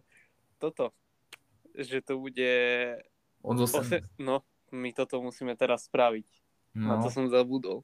toto, 0.63 0.95
že 1.75 1.99
to 1.99 2.23
bude... 2.23 2.55
Od 3.43 3.59
8. 3.59 3.75
Ose... 3.75 3.99
No, 4.23 4.47
my 4.71 4.95
toto 4.95 5.19
musíme 5.19 5.59
teraz 5.59 5.91
spraviť. 5.91 6.27
No. 6.79 6.95
Na 6.95 6.97
to 7.03 7.11
som 7.11 7.27
zabudol. 7.27 7.83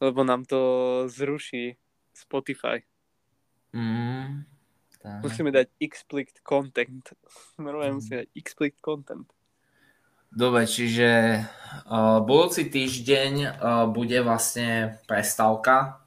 Lebo 0.00 0.24
nám 0.24 0.48
to 0.48 0.60
zruší 1.12 1.76
Spotify. 2.16 2.80
Mm, 3.76 4.48
tak. 5.04 5.20
Musíme 5.20 5.52
dať 5.52 5.68
explicit 5.76 6.40
content. 6.40 7.04
Normálne 7.60 7.94
mm. 7.94 7.98
musíme 8.00 8.16
dať 8.24 8.30
explicit 8.32 8.80
content. 8.80 9.28
Dobre, 10.34 10.66
čiže 10.66 11.40
uh, 11.86 12.18
budúci 12.26 12.66
týždeň 12.66 13.32
uh, 13.38 13.86
bude 13.86 14.18
vlastne 14.18 14.98
prestávka 15.06 16.03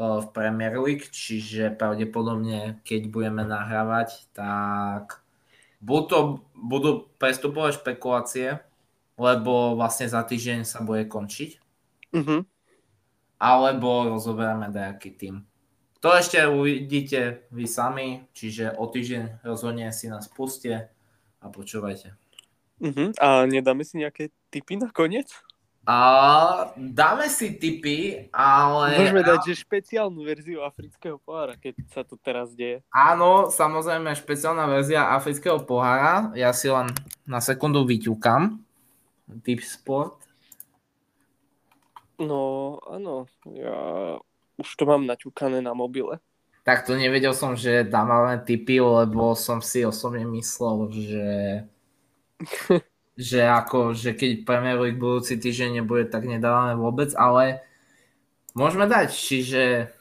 v 0.00 0.26
Premier 0.32 0.72
League, 0.80 1.12
čiže 1.12 1.76
pravdepodobne, 1.76 2.80
keď 2.88 3.12
budeme 3.12 3.44
nahrávať, 3.44 4.32
tak 4.32 5.20
budú, 5.84 6.04
to, 6.08 6.18
budú 6.56 6.90
prestupovať 7.20 7.84
špekulácie, 7.84 8.48
lebo 9.20 9.76
vlastne 9.76 10.08
za 10.08 10.24
týždeň 10.24 10.64
sa 10.64 10.80
bude 10.80 11.04
končiť. 11.04 11.60
Uh-huh. 12.16 12.48
Alebo 13.36 14.08
rozoberieme 14.08 14.72
nejaký 14.72 15.12
tým. 15.12 15.44
To 16.00 16.16
ešte 16.16 16.40
uvidíte 16.48 17.44
vy 17.52 17.68
sami, 17.68 18.24
čiže 18.32 18.72
o 18.80 18.88
týždeň 18.88 19.44
rozhodne 19.44 19.92
si 19.92 20.08
nás 20.08 20.32
puste 20.32 20.88
a 21.44 21.46
počúvajte. 21.52 22.16
Uh-huh. 22.80 23.12
A 23.20 23.44
nedáme 23.44 23.84
si 23.84 24.00
nejaké 24.00 24.32
tipy 24.48 24.80
na 24.80 24.88
koniec? 24.88 25.28
A 25.90 26.70
dáme 26.78 27.26
si 27.26 27.58
tipy, 27.58 28.30
ale... 28.30 28.94
Môžeme 28.94 29.26
dať, 29.26 29.50
že 29.50 29.66
špeciálnu 29.66 30.22
verziu 30.22 30.62
afrického 30.62 31.18
pohára, 31.18 31.58
keď 31.58 31.82
sa 31.90 32.06
to 32.06 32.14
teraz 32.14 32.54
deje. 32.54 32.86
Áno, 32.94 33.50
samozrejme 33.50 34.14
špeciálna 34.14 34.70
verzia 34.70 35.10
afrického 35.10 35.58
pohára. 35.66 36.30
Ja 36.38 36.54
si 36.54 36.70
len 36.70 36.94
na 37.26 37.42
sekundu 37.42 37.82
vyťukam. 37.82 38.62
Tip 39.42 39.66
sport. 39.66 40.14
No, 42.22 42.78
áno. 42.86 43.26
Ja 43.50 44.14
už 44.62 44.70
to 44.78 44.86
mám 44.86 45.10
naťukané 45.10 45.58
na 45.58 45.74
mobile. 45.74 46.22
Tak 46.62 46.86
to 46.86 46.94
nevedel 46.94 47.34
som, 47.34 47.58
že 47.58 47.82
dávame 47.82 48.38
tipy, 48.46 48.78
lebo 48.78 49.34
som 49.34 49.58
si 49.58 49.82
osobne 49.82 50.22
myslel, 50.22 50.86
že 50.94 51.26
že 53.20 53.44
ako, 53.44 53.92
že 53.92 54.16
keď 54.16 54.48
Premier 54.48 54.80
League 54.80 54.96
budúci 54.96 55.36
týždeň 55.36 55.84
nebude, 55.84 56.08
tak 56.08 56.24
nedávame 56.24 56.80
vôbec, 56.80 57.12
ale 57.12 57.60
môžeme 58.56 58.88
dať, 58.88 59.12
čiže 59.12 59.92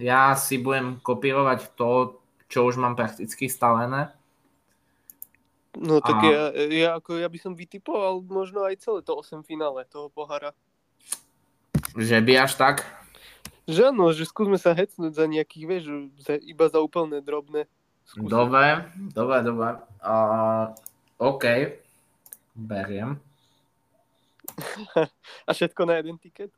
ja 0.00 0.32
si 0.32 0.56
budem 0.56 0.96
kopírovať 1.04 1.76
to, 1.76 2.16
čo 2.48 2.64
už 2.64 2.80
mám 2.80 2.96
prakticky 2.96 3.52
stavené. 3.52 4.08
No 5.76 6.00
tak 6.00 6.16
a... 6.16 6.24
ja, 6.24 6.44
ja, 6.72 6.90
ako, 6.96 7.20
ja 7.20 7.28
by 7.28 7.36
som 7.36 7.52
vytipoval 7.52 8.24
možno 8.24 8.64
aj 8.64 8.80
celé 8.80 9.04
to 9.04 9.12
8 9.12 9.44
finále 9.44 9.84
toho 9.84 10.08
pohára. 10.08 10.56
Že 11.92 12.24
by 12.24 12.32
až 12.40 12.56
tak? 12.56 12.76
Že 13.68 13.92
áno, 13.92 14.08
že 14.16 14.24
skúsme 14.24 14.56
sa 14.56 14.72
hecnúť 14.72 15.12
za 15.12 15.28
nejakých, 15.28 15.64
vieš, 15.68 15.84
za, 16.24 16.40
iba 16.40 16.64
za 16.72 16.80
úplne 16.80 17.20
drobné. 17.20 17.68
Skúsme. 18.08 18.32
Dobre, 18.32 18.88
dobre, 19.12 19.36
dobre. 19.44 19.68
Uh, 20.00 20.72
OK, 21.20 21.44
beriem. 22.56 23.20
A 25.46 25.50
všetko 25.52 25.84
na 25.84 26.00
jeden 26.00 26.16
tiket? 26.16 26.50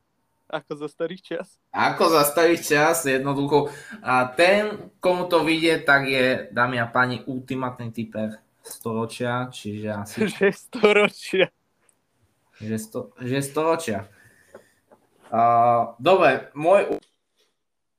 Ako 0.49 0.73
za 0.73 0.89
starých 0.89 1.21
čas? 1.21 1.47
Ako 1.69 2.09
za 2.09 2.25
starých 2.25 2.65
čas, 2.65 3.05
jednoducho. 3.05 3.69
A 4.01 4.25
ten, 4.33 4.89
komu 4.97 5.29
to 5.29 5.45
vyjde, 5.45 5.85
tak 5.85 6.09
je, 6.09 6.49
dámy 6.49 6.81
a 6.81 6.89
páni, 6.89 7.21
ultimátny 7.29 7.93
typer 7.93 8.41
storočia, 8.65 9.45
čiže 9.53 9.89
asi... 9.93 10.25
Že 10.41 10.49
storočia. 10.57 11.47
Že, 12.59 12.75
sto, 12.81 12.99
že 13.21 13.39
storočia. 13.45 14.09
Uh, 15.29 15.95
dobre, 16.01 16.49
môj 16.57 16.99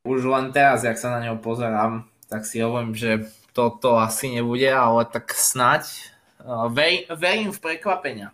už 0.05 0.21
len 0.27 0.53
teraz, 0.53 0.85
jak 0.85 0.99
sa 1.01 1.17
na 1.17 1.23
neho 1.23 1.39
pozerám, 1.41 2.11
tak 2.29 2.45
si 2.45 2.61
hovorím, 2.61 2.93
že 2.93 3.31
toto 3.57 3.97
asi 3.97 4.29
nebude, 4.37 4.69
ale 4.69 5.09
tak 5.09 5.33
snať. 5.33 6.13
Ver, 6.73 7.05
verím 7.17 7.53
v 7.53 7.61
prekvapenia. 7.61 8.33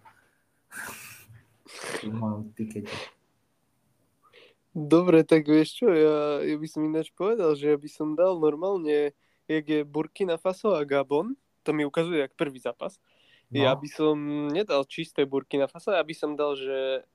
Dobre, 4.76 5.24
tak 5.24 5.48
vieš 5.48 5.80
čo, 5.80 5.88
ja, 5.88 6.44
ja 6.44 6.56
by 6.60 6.68
som 6.68 6.84
ináč 6.84 7.08
povedal, 7.16 7.56
že 7.56 7.72
ja 7.72 7.78
by 7.80 7.88
som 7.88 8.12
dal 8.12 8.36
normálne, 8.36 9.16
jak 9.48 9.64
je 9.64 9.80
Burkina 9.88 10.36
Faso 10.36 10.76
a 10.76 10.84
Gabon, 10.84 11.32
to 11.64 11.72
mi 11.72 11.88
ukazuje 11.88 12.20
jak 12.20 12.36
prvý 12.36 12.60
zápas, 12.60 13.00
no. 13.48 13.64
ja 13.64 13.72
by 13.72 13.88
som 13.88 14.16
nedal 14.52 14.84
čisté 14.84 15.24
Burkina 15.24 15.64
Faso, 15.64 15.96
ja 15.96 16.04
by 16.04 16.12
som 16.12 16.36
dal, 16.36 16.60
že, 16.60 17.08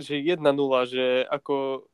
že 0.00 0.24
1-0, 0.24 0.40
že 0.88 1.28
ako 1.28 1.84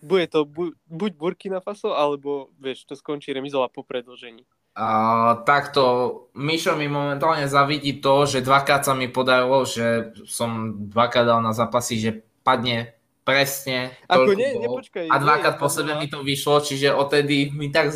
bude 0.00 0.24
to 0.32 0.48
bu, 0.48 0.72
buď 0.88 1.12
Burkina 1.20 1.60
Faso, 1.60 1.92
alebo 1.92 2.48
vieš, 2.56 2.88
to 2.88 2.96
skončí 2.96 3.28
remizová 3.32 3.68
po 3.68 3.84
predlžení. 3.84 4.48
A, 4.74 4.86
takto, 5.46 5.82
Mišo 6.34 6.74
mi 6.74 6.90
momentálne 6.90 7.46
zavidí 7.46 8.02
to, 8.02 8.26
že 8.26 8.42
dvakrát 8.42 8.82
sa 8.82 8.92
mi 8.94 9.06
podarilo, 9.06 9.62
že 9.62 10.10
som 10.26 10.74
dvakrát 10.90 11.30
dal 11.30 11.40
na 11.42 11.54
zápasy, 11.54 12.02
že 12.02 12.10
padne 12.42 12.94
Presne. 13.24 13.96
Ako 14.04 14.36
nie, 14.36 14.52
nepočkaj. 14.60 15.08
A 15.08 15.16
dvakrát 15.16 15.56
po 15.56 15.72
sebe 15.72 15.96
mi 15.96 16.12
to 16.12 16.20
vyšlo, 16.20 16.60
čiže 16.60 16.92
odtedy 16.92 17.48
mi 17.56 17.72
tak 17.72 17.88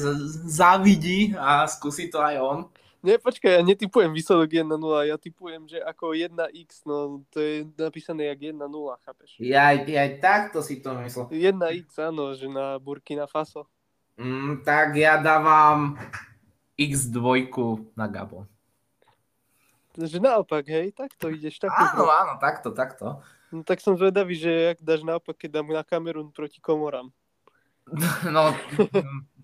závidí 0.49 1.37
a 1.37 1.69
skúsi 1.69 2.09
to 2.09 2.17
aj 2.17 2.41
on. 2.41 2.59
Nie, 3.05 3.21
počkaj, 3.21 3.61
ja 3.61 3.63
netypujem 3.63 4.11
výsledok 4.11 4.59
1-0, 4.59 4.75
ja 5.07 5.17
typujem, 5.21 5.71
že 5.71 5.79
ako 5.79 6.19
1x, 6.19 6.83
no 6.83 7.23
to 7.31 7.39
je 7.39 7.55
napísané 7.79 8.27
jak 8.35 8.57
1-0, 8.57 8.59
chápeš? 9.07 9.39
Ja, 9.39 9.71
ja 9.71 10.03
takto 10.19 10.67
si 10.67 10.83
to 10.83 10.97
myslel. 10.99 11.31
1x, 11.31 11.95
áno, 12.03 12.35
že 12.35 12.51
na 12.51 12.81
Burkina 12.83 13.31
Faso. 13.31 13.71
Mm, 14.19 14.67
tak 14.67 14.99
ja 14.99 15.23
dávam 15.23 15.95
x2 16.79 17.27
na 17.99 18.07
Gabon. 18.07 18.47
Že 19.99 20.23
naopak, 20.23 20.63
hej, 20.71 20.95
takto 20.95 21.27
ideš. 21.27 21.59
Takto 21.59 22.07
áno, 22.07 22.07
áno, 22.07 22.33
takto, 22.39 22.71
takto. 22.71 23.19
No 23.51 23.67
tak 23.67 23.83
som 23.83 23.99
zvedavý, 23.99 24.39
že 24.39 24.73
jak 24.73 24.79
dáš 24.79 25.03
naopak, 25.03 25.35
keď 25.35 25.59
dám 25.59 25.75
na 25.75 25.83
Kamerun 25.83 26.31
proti 26.31 26.63
Komorám. 26.63 27.11
No, 28.29 28.53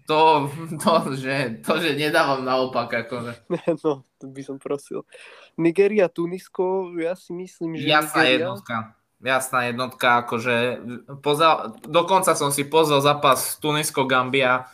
to, 0.06 0.52
to, 0.84 0.92
že, 1.16 1.64
to, 1.64 1.80
že 1.80 1.96
nedávam 1.96 2.44
naopak, 2.44 3.08
akože. 3.08 3.48
No, 3.82 4.04
to 4.20 4.24
by 4.28 4.42
som 4.44 4.60
prosil. 4.60 5.08
Nigeria, 5.56 6.12
Tunisko, 6.12 6.92
ja 7.00 7.16
si 7.16 7.32
myslím, 7.32 7.80
že 7.80 7.88
Jasná 7.88 8.22
Nigeria... 8.22 8.36
jednotka. 8.36 8.76
Jasná 9.24 9.60
jednotka, 9.72 10.08
akože 10.28 10.56
pozal, 11.24 11.80
dokonca 11.88 12.36
som 12.36 12.52
si 12.52 12.68
pozrel 12.68 13.00
zápas 13.00 13.56
Tunisko-Gambia. 13.56 14.68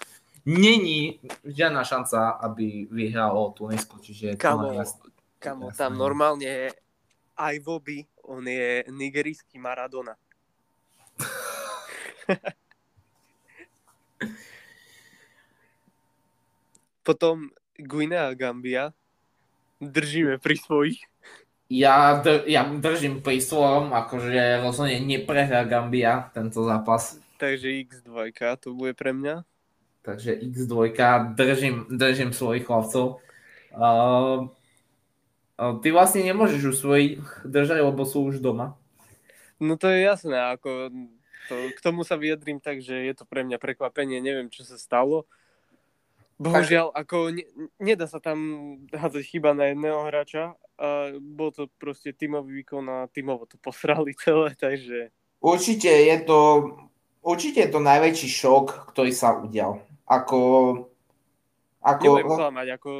Není 0.47 1.21
žiadna 1.45 1.85
šanca, 1.85 2.29
aby 2.41 2.89
vyhralo 2.91 3.53
Tunisko, 3.53 3.99
čiže 4.01 4.37
kamo, 4.41 4.73
jasný, 4.73 5.13
kamo 5.37 5.69
tam 5.77 6.01
normálne 6.01 6.73
aj 7.37 7.57
Voby 7.61 8.05
on 8.31 8.47
je 8.47 8.85
nigerijský 8.87 9.59
Maradona. 9.59 10.15
Potom 17.03 17.51
Guinea 17.75 18.35
Gambia. 18.39 18.95
Držíme 19.81 20.39
pri 20.39 20.57
svojich. 20.61 21.01
Ja, 21.73 22.21
dr- 22.23 22.45
ja 22.47 22.69
držím 22.69 23.25
pri 23.25 23.41
svojom, 23.41 23.97
akože 23.97 24.61
rozhodne 24.63 25.01
neprehrá 25.01 25.65
Gambia 25.65 26.31
tento 26.37 26.63
zápas. 26.63 27.17
Takže 27.41 27.89
X2 27.89 28.37
to 28.61 28.77
bude 28.77 28.93
pre 28.95 29.17
mňa. 29.17 29.43
Takže 30.03 30.41
X2 30.41 30.97
držím, 31.35 31.87
držím 31.91 32.33
svojich 32.33 32.65
chlapcov. 32.65 33.21
Uh, 33.77 34.49
Ty 35.61 35.89
vlastne 35.93 36.25
nemôžeš 36.25 36.73
už 36.73 36.77
svojich 36.81 37.21
držať, 37.45 37.85
lebo 37.85 38.09
sú 38.09 38.25
už 38.33 38.41
doma. 38.41 38.81
No 39.61 39.77
to 39.77 39.93
je 39.93 40.01
jasné, 40.09 40.57
ako 40.57 40.89
to, 41.53 41.55
k 41.77 41.81
tomu 41.85 42.01
sa 42.01 42.17
vyjadrím 42.17 42.65
tak, 42.65 42.81
že 42.81 42.97
je 42.97 43.13
to 43.13 43.29
pre 43.29 43.45
mňa 43.45 43.61
prekvapenie, 43.61 44.25
neviem, 44.25 44.49
čo 44.49 44.65
sa 44.65 44.81
stalo. 44.81 45.29
Bohužiaľ, 46.41 46.97
ako 46.97 47.37
ne, 47.37 47.45
nedá 47.77 48.09
sa 48.09 48.17
tam 48.17 48.41
hádzať 48.89 49.21
chyba 49.29 49.53
na 49.53 49.69
jedného 49.69 50.09
hráča 50.09 50.57
a 50.81 51.13
bol 51.21 51.53
to 51.53 51.69
proste 51.77 52.17
tímový 52.17 52.65
výkon 52.65 52.89
a 52.89 53.13
tímovo 53.13 53.45
to 53.45 53.61
posrali 53.61 54.17
celé, 54.17 54.57
takže... 54.65 55.13
Určite 55.45 55.93
je 55.93 56.17
to, 56.25 56.41
určite 57.21 57.69
je 57.69 57.71
to 57.73 57.81
najväčší 57.85 58.29
šok, 58.33 58.97
ktorý 58.97 59.13
sa 59.13 59.37
udial. 59.37 59.85
Ako 60.11 60.39
ako... 61.81 62.05
Nebudem 62.05 62.37
klamať, 62.37 62.69
ako 62.77 62.91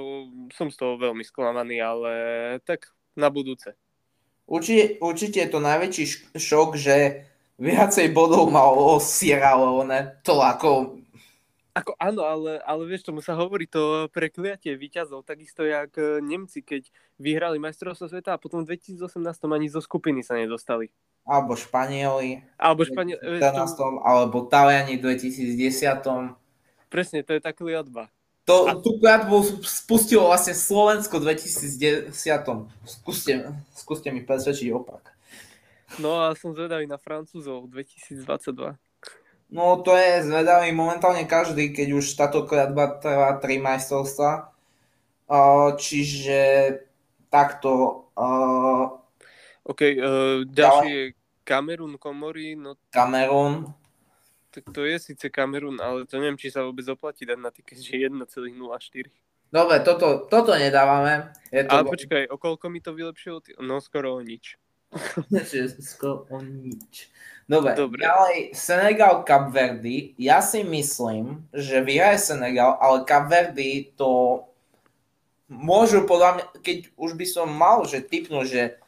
som 0.57 0.73
z 0.73 0.77
toho 0.81 0.97
veľmi 0.97 1.21
sklamaný, 1.21 1.85
ale 1.85 2.13
tak 2.65 2.89
na 3.13 3.29
budúce. 3.29 3.77
Určite, 4.49 4.99
určite 5.05 5.39
je 5.47 5.51
to 5.53 5.61
najväčší 5.61 6.05
šok, 6.35 6.81
že 6.81 7.29
viacej 7.61 8.11
bodov 8.17 8.49
malo 8.49 8.97
Sierra 8.99 9.55
Leone. 9.55 10.17
To 10.25 10.41
ako... 10.41 10.97
Ako 11.71 11.95
áno, 12.03 12.27
ale, 12.27 12.59
ale 12.67 12.83
vieš, 12.83 13.07
tomu 13.07 13.23
sa 13.23 13.39
hovorí 13.39 13.71
to 13.71 14.11
prekliatie 14.11 14.75
výťazov, 14.75 15.23
takisto 15.23 15.63
jak 15.63 15.95
e, 15.95 16.19
Nemci, 16.19 16.67
keď 16.67 16.91
vyhrali 17.15 17.63
majstrovstvo 17.63 18.11
sveta 18.11 18.35
a 18.35 18.43
potom 18.43 18.67
v 18.67 18.75
2018 18.75 19.07
ani 19.47 19.71
zo 19.71 19.79
skupiny 19.79 20.27
sa 20.27 20.35
nedostali. 20.35 20.91
Alebo 21.23 21.55
Španieli. 21.55 22.43
Alebo 22.59 22.83
Španieli. 22.83 23.39
Alebo 24.03 24.51
Taliani 24.51 24.99
v 24.99 25.15
2010. 25.15 26.41
Presne, 26.91 27.23
to 27.23 27.39
je 27.39 27.41
tá 27.41 27.55
kliatba. 27.55 28.11
To, 28.51 28.67
tú 28.83 28.99
kratbu 28.99 29.63
spustilo 29.63 30.27
vlastne 30.27 30.59
Slovensko 30.59 31.23
v 31.23 31.39
2010. 31.39 32.11
Skúste, 32.83 33.47
skúste 33.79 34.11
mi 34.11 34.27
presvedčiť 34.27 34.75
opak. 34.75 35.15
No 36.03 36.19
a 36.19 36.35
som 36.35 36.51
zvedavý 36.51 36.91
na 36.91 36.99
Francúzov 36.99 37.71
2022. 37.71 38.75
No 39.51 39.83
to 39.83 39.95
je 39.95 40.27
zvedavý 40.27 40.71
momentálne 40.75 41.27
každý, 41.31 41.71
keď 41.71 42.03
už 42.03 42.07
táto 42.19 42.43
kratba 42.47 42.99
trvá 42.99 43.39
3 43.39 43.63
majstrovstva. 43.63 44.51
čiže 45.79 46.39
takto. 47.31 48.07
Uh, 48.19 48.99
OK, 49.63 49.81
uh, 49.95 50.43
ďalší 50.47 50.91
je 50.91 51.05
Kamerun, 51.47 51.99
Komory. 51.99 52.55
No... 52.55 52.75
Kamerun. 52.91 53.71
Tak 54.51 54.67
to 54.75 54.83
je 54.83 54.99
síce 54.99 55.27
Kamerun, 55.31 55.79
ale 55.79 56.07
to 56.11 56.19
neviem, 56.19 56.35
či 56.35 56.51
sa 56.51 56.67
vôbec 56.67 56.83
oplatí 56.91 57.23
dať 57.23 57.39
na 57.39 57.55
tiket, 57.55 57.79
že 57.79 58.11
1,04. 58.11 58.51
Dobre, 59.51 59.77
toto, 59.83 60.27
toto 60.31 60.55
nedávame. 60.55 61.35
Je 61.51 61.67
to... 61.67 61.71
Ale 61.71 61.87
počkaj, 61.87 62.23
o 62.31 62.39
koľko 62.39 62.67
mi 62.71 62.79
to 62.79 62.95
vylepšilo? 62.95 63.43
No 63.63 63.83
skoro 63.83 64.19
o 64.19 64.23
nič. 64.23 64.59
skoro 65.95 66.27
o 66.31 66.39
nič. 66.43 67.11
Dobre, 67.51 67.75
Dobre, 67.75 68.07
ďalej 68.07 68.55
Senegal, 68.55 69.27
Cap 69.27 69.51
Verdi. 69.51 70.15
Ja 70.19 70.39
si 70.39 70.63
myslím, 70.63 71.47
že 71.51 71.83
vyhraje 71.83 72.23
Senegal, 72.23 72.79
ale 72.79 73.03
Cap 73.03 73.27
Verdi 73.27 73.91
to 73.99 74.47
môžu 75.51 76.07
podľa 76.07 76.31
mňa, 76.39 76.45
keď 76.63 76.79
už 76.95 77.19
by 77.19 77.27
som 77.27 77.51
mal, 77.51 77.83
že 77.83 78.07
typnú, 78.07 78.47
že 78.47 78.79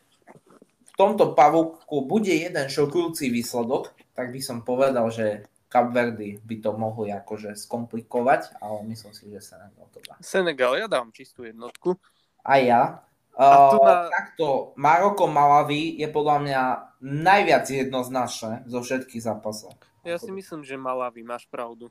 v 0.87 0.93
tomto 0.95 1.35
pavúku 1.35 2.07
bude 2.07 2.31
jeden 2.31 2.67
šokujúci 2.71 3.35
výsledok, 3.35 3.91
tak 4.15 4.31
by 4.31 4.39
som 4.39 4.63
povedal, 4.63 5.11
že 5.11 5.51
Kapverdy 5.73 6.45
by 6.45 6.57
to 6.61 6.77
mohli 6.77 7.09
akože 7.16 7.57
skomplikovať, 7.57 8.61
ale 8.61 8.85
myslím 8.93 9.16
si, 9.16 9.33
že 9.33 9.41
Senegal 9.41 9.89
to 9.89 10.05
dá. 10.05 10.20
Senegal, 10.20 10.77
ja 10.77 10.85
dám 10.85 11.09
čistú 11.16 11.49
jednotku. 11.49 11.97
A 12.45 12.61
ja. 12.61 13.01
A 13.33 13.73
tu 13.73 13.81
Uh, 13.81 13.89
na- 13.89 14.12
Takto, 14.12 14.77
Maroko 14.77 15.25
Malawi 15.25 15.97
je 15.97 16.05
podľa 16.12 16.37
mňa 16.45 16.61
najviac 17.01 17.64
jednoznačné 17.64 18.68
zo 18.68 18.85
všetkých 18.85 19.25
zápasov. 19.25 19.73
Ja 20.05 20.20
si 20.20 20.29
myslím, 20.29 20.61
že 20.61 20.77
Malawi, 20.77 21.25
máš 21.25 21.49
pravdu. 21.49 21.89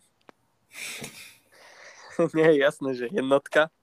Nie 2.37 2.53
je 2.53 2.57
jasné, 2.61 2.89
že 2.93 3.05
jednotka. 3.09 3.73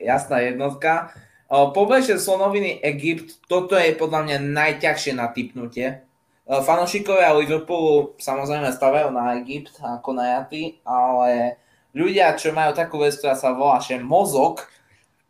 Jasná 0.00 0.40
jednotka. 0.40 1.12
Uh, 1.52 1.68
Pobrežie 1.76 2.16
Slonoviny 2.16 2.80
Egypt, 2.80 3.44
toto 3.44 3.76
je 3.76 3.92
podľa 3.92 4.24
mňa 4.24 4.36
najťažšie 4.48 5.12
na 5.12 5.28
typnutie. 5.28 6.07
Uh, 6.48 6.64
Fanošikovia 6.64 7.36
Liverpoolu 7.36 8.16
samozrejme 8.16 8.72
stavajú 8.72 9.12
na 9.12 9.36
Egypt 9.36 9.76
ako 9.84 10.16
na 10.16 10.40
jaty, 10.40 10.80
ale 10.80 11.60
ľudia, 11.92 12.32
čo 12.40 12.56
majú 12.56 12.72
takú 12.72 13.04
vec, 13.04 13.20
ktorá 13.20 13.36
sa 13.36 13.52
volá, 13.52 13.84
že 13.84 14.00
mozog, 14.00 14.64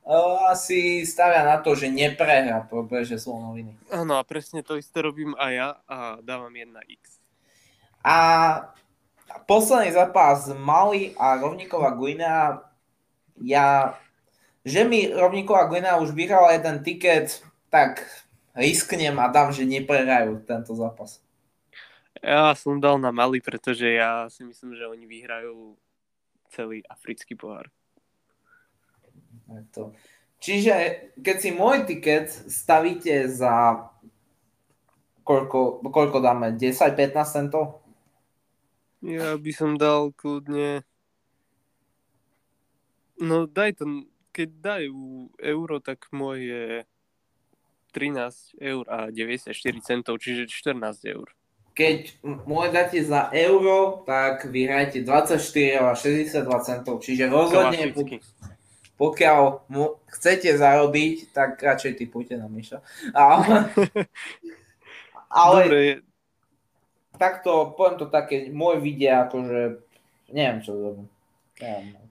uh, 0.07 0.47
asi 0.55 1.03
stavia 1.03 1.43
na 1.43 1.59
to, 1.59 1.75
že 1.75 1.91
neprehrá 1.91 2.63
Pobrežie 2.71 3.19
Slonoviny. 3.19 3.75
Áno, 3.91 4.15
a 4.15 4.23
presne 4.23 4.63
to 4.63 4.79
isté 4.79 5.03
robím 5.03 5.35
aj 5.35 5.53
ja 5.59 5.69
a 5.91 5.97
dávam 6.23 6.55
1x. 6.55 7.19
A 8.07 8.19
posledný 9.51 9.91
zápas 9.91 10.47
Mali 10.55 11.19
a 11.19 11.35
Rovníková 11.35 11.99
Guinea, 11.99 12.63
ja, 13.43 13.99
že 14.63 14.87
mi 14.87 15.11
Rovníková 15.11 15.67
Guinea 15.67 15.99
už 15.99 16.15
vyhrala 16.15 16.55
jeden 16.55 16.79
tiket, 16.87 17.43
tak 17.75 18.07
risknem 18.59 19.15
a 19.23 19.31
dám, 19.31 19.55
že 19.55 19.63
neprehrajú 19.63 20.43
tento 20.43 20.75
zápas. 20.75 21.23
Ja 22.19 22.51
som 22.59 22.83
dal 22.83 22.99
na 22.99 23.15
Mali, 23.15 23.39
pretože 23.39 23.87
ja 23.95 24.27
si 24.27 24.43
myslím, 24.43 24.75
že 24.75 24.91
oni 24.91 25.07
vyhrajú 25.07 25.79
celý 26.51 26.83
africký 26.91 27.39
pohár. 27.39 27.71
To. 29.79 29.95
Čiže 30.43 30.75
keď 31.19 31.37
si 31.39 31.51
môj 31.55 31.87
tiket 31.87 32.31
stavíte 32.31 33.31
za 33.31 33.87
koľko, 35.23 35.85
koľko 35.87 36.19
dáme? 36.19 36.57
10-15 36.57 37.15
centov? 37.29 37.85
Ja 39.05 39.39
by 39.39 39.53
som 39.55 39.79
dal 39.79 40.11
kľudne... 40.17 40.83
No 43.19 43.47
daj 43.51 43.79
to, 43.83 44.07
keď 44.31 44.49
dajú 44.59 45.29
euro, 45.43 45.83
tak 45.83 46.07
môj 46.15 46.39
je 46.39 46.67
13 47.93 48.61
eur 48.61 48.85
a 48.89 48.99
94 49.11 49.55
centov, 49.81 50.21
čiže 50.21 50.47
14 50.47 50.79
eur. 51.09 51.29
Keď 51.79 52.21
môj 52.25 52.75
dáte 52.75 52.99
za 53.07 53.31
euro, 53.31 54.03
tak 54.03 54.51
vyhrajete 54.51 55.07
24 55.07 55.79
eur 55.79 55.87
a 55.87 55.95
62 55.95 56.43
centov. 56.67 56.99
Čiže 56.99 57.31
rozhodne, 57.31 57.95
pokiaľ 58.99 59.71
mu 59.71 60.03
chcete 60.11 60.59
zarobiť, 60.59 61.31
tak 61.31 61.63
radšej 61.63 62.03
typujte 62.03 62.35
na 62.35 62.51
Miša. 62.51 62.83
Ale, 63.15 63.71
ale 65.31 65.59
Dobre, 65.63 65.83
takto, 67.15 67.79
poviem 67.79 67.95
to 67.95 68.11
také, 68.11 68.51
môj 68.51 68.83
vidia, 68.83 69.31
akože, 69.31 69.79
neviem 70.35 70.59
čo 70.67 70.75
robím. 70.75 71.07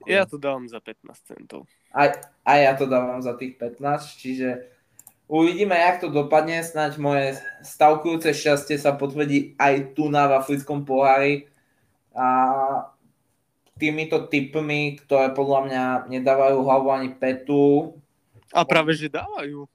Ja 0.08 0.24
to 0.24 0.40
dávam 0.40 0.68
za 0.72 0.80
15 0.80 1.12
centov. 1.28 1.68
aj, 1.92 2.24
aj 2.48 2.60
ja 2.64 2.74
to 2.76 2.88
dávam 2.88 3.20
za 3.20 3.36
tých 3.36 3.60
15, 3.60 3.84
čiže 4.16 4.77
uvidíme, 5.28 5.76
jak 5.76 6.02
to 6.02 6.08
dopadne, 6.10 6.64
snáď 6.64 6.98
moje 6.98 7.26
stavkujúce 7.64 8.32
šťastie 8.32 8.80
sa 8.80 8.96
potvrdí 8.96 9.60
aj 9.60 9.94
tu 9.94 10.08
na 10.08 10.28
v 10.28 10.40
africkom 10.40 10.88
pohári 10.88 11.52
a 12.16 12.28
týmito 13.78 14.26
typmi, 14.26 14.98
ktoré 14.98 15.36
podľa 15.36 15.60
mňa 15.70 15.84
nedávajú 16.10 16.58
hlavu 16.66 16.88
ani 16.90 17.10
petu, 17.14 17.94
A 18.56 18.64
práve, 18.64 18.96
že 18.96 19.12
dávajú. 19.12 19.68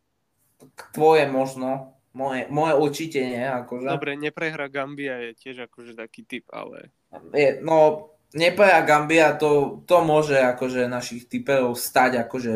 tvoje 0.96 1.28
možno, 1.28 1.94
moje, 2.16 2.48
moje 2.48 2.74
určite 2.74 3.20
nie, 3.20 3.44
akože. 3.44 3.86
Dobre, 3.86 4.16
neprehra 4.16 4.66
Gambia 4.72 5.20
je 5.30 5.36
tiež 5.36 5.68
akože 5.68 5.92
taký 5.94 6.24
typ, 6.24 6.48
ale 6.50 6.90
Je, 7.36 7.60
no, 7.60 8.10
nepreja 8.32 8.80
Gambia, 8.82 9.36
to, 9.36 9.84
to 9.84 10.00
môže 10.00 10.40
akože 10.40 10.88
našich 10.88 11.28
typerov 11.28 11.76
stať, 11.76 12.24
akože, 12.24 12.52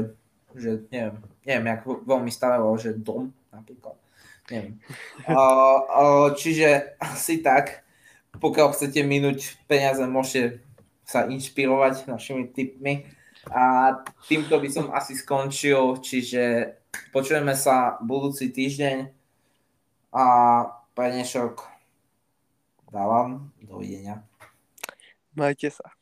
že 0.56 0.70
neviem, 0.88 1.20
neviem, 1.46 1.70
jak 1.70 1.82
veľmi 1.86 2.28
stavalo, 2.28 2.74
že 2.76 2.98
dom 2.98 3.30
napríklad. 3.54 3.94
Neviem. 4.50 4.76
Uh, 5.26 5.78
uh, 5.90 6.28
čiže 6.38 6.94
asi 7.02 7.42
tak, 7.42 7.82
pokiaľ 8.38 8.76
chcete 8.76 9.02
minúť 9.02 9.58
peniaze, 9.66 9.98
môžete 10.06 10.62
sa 11.06 11.26
inšpirovať 11.26 12.06
našimi 12.10 12.50
tipmi. 12.50 13.06
A 13.50 13.94
týmto 14.26 14.58
by 14.58 14.68
som 14.70 14.90
asi 14.90 15.14
skončil, 15.14 16.02
čiže 16.02 16.74
počujeme 17.14 17.54
sa 17.54 17.98
budúci 18.02 18.50
týždeň 18.50 19.06
a 20.10 20.24
pre 20.94 21.14
dnešok 21.14 21.62
dávam 22.90 23.54
dovidenia. 23.62 24.26
majte 25.34 25.70
sa. 25.70 25.95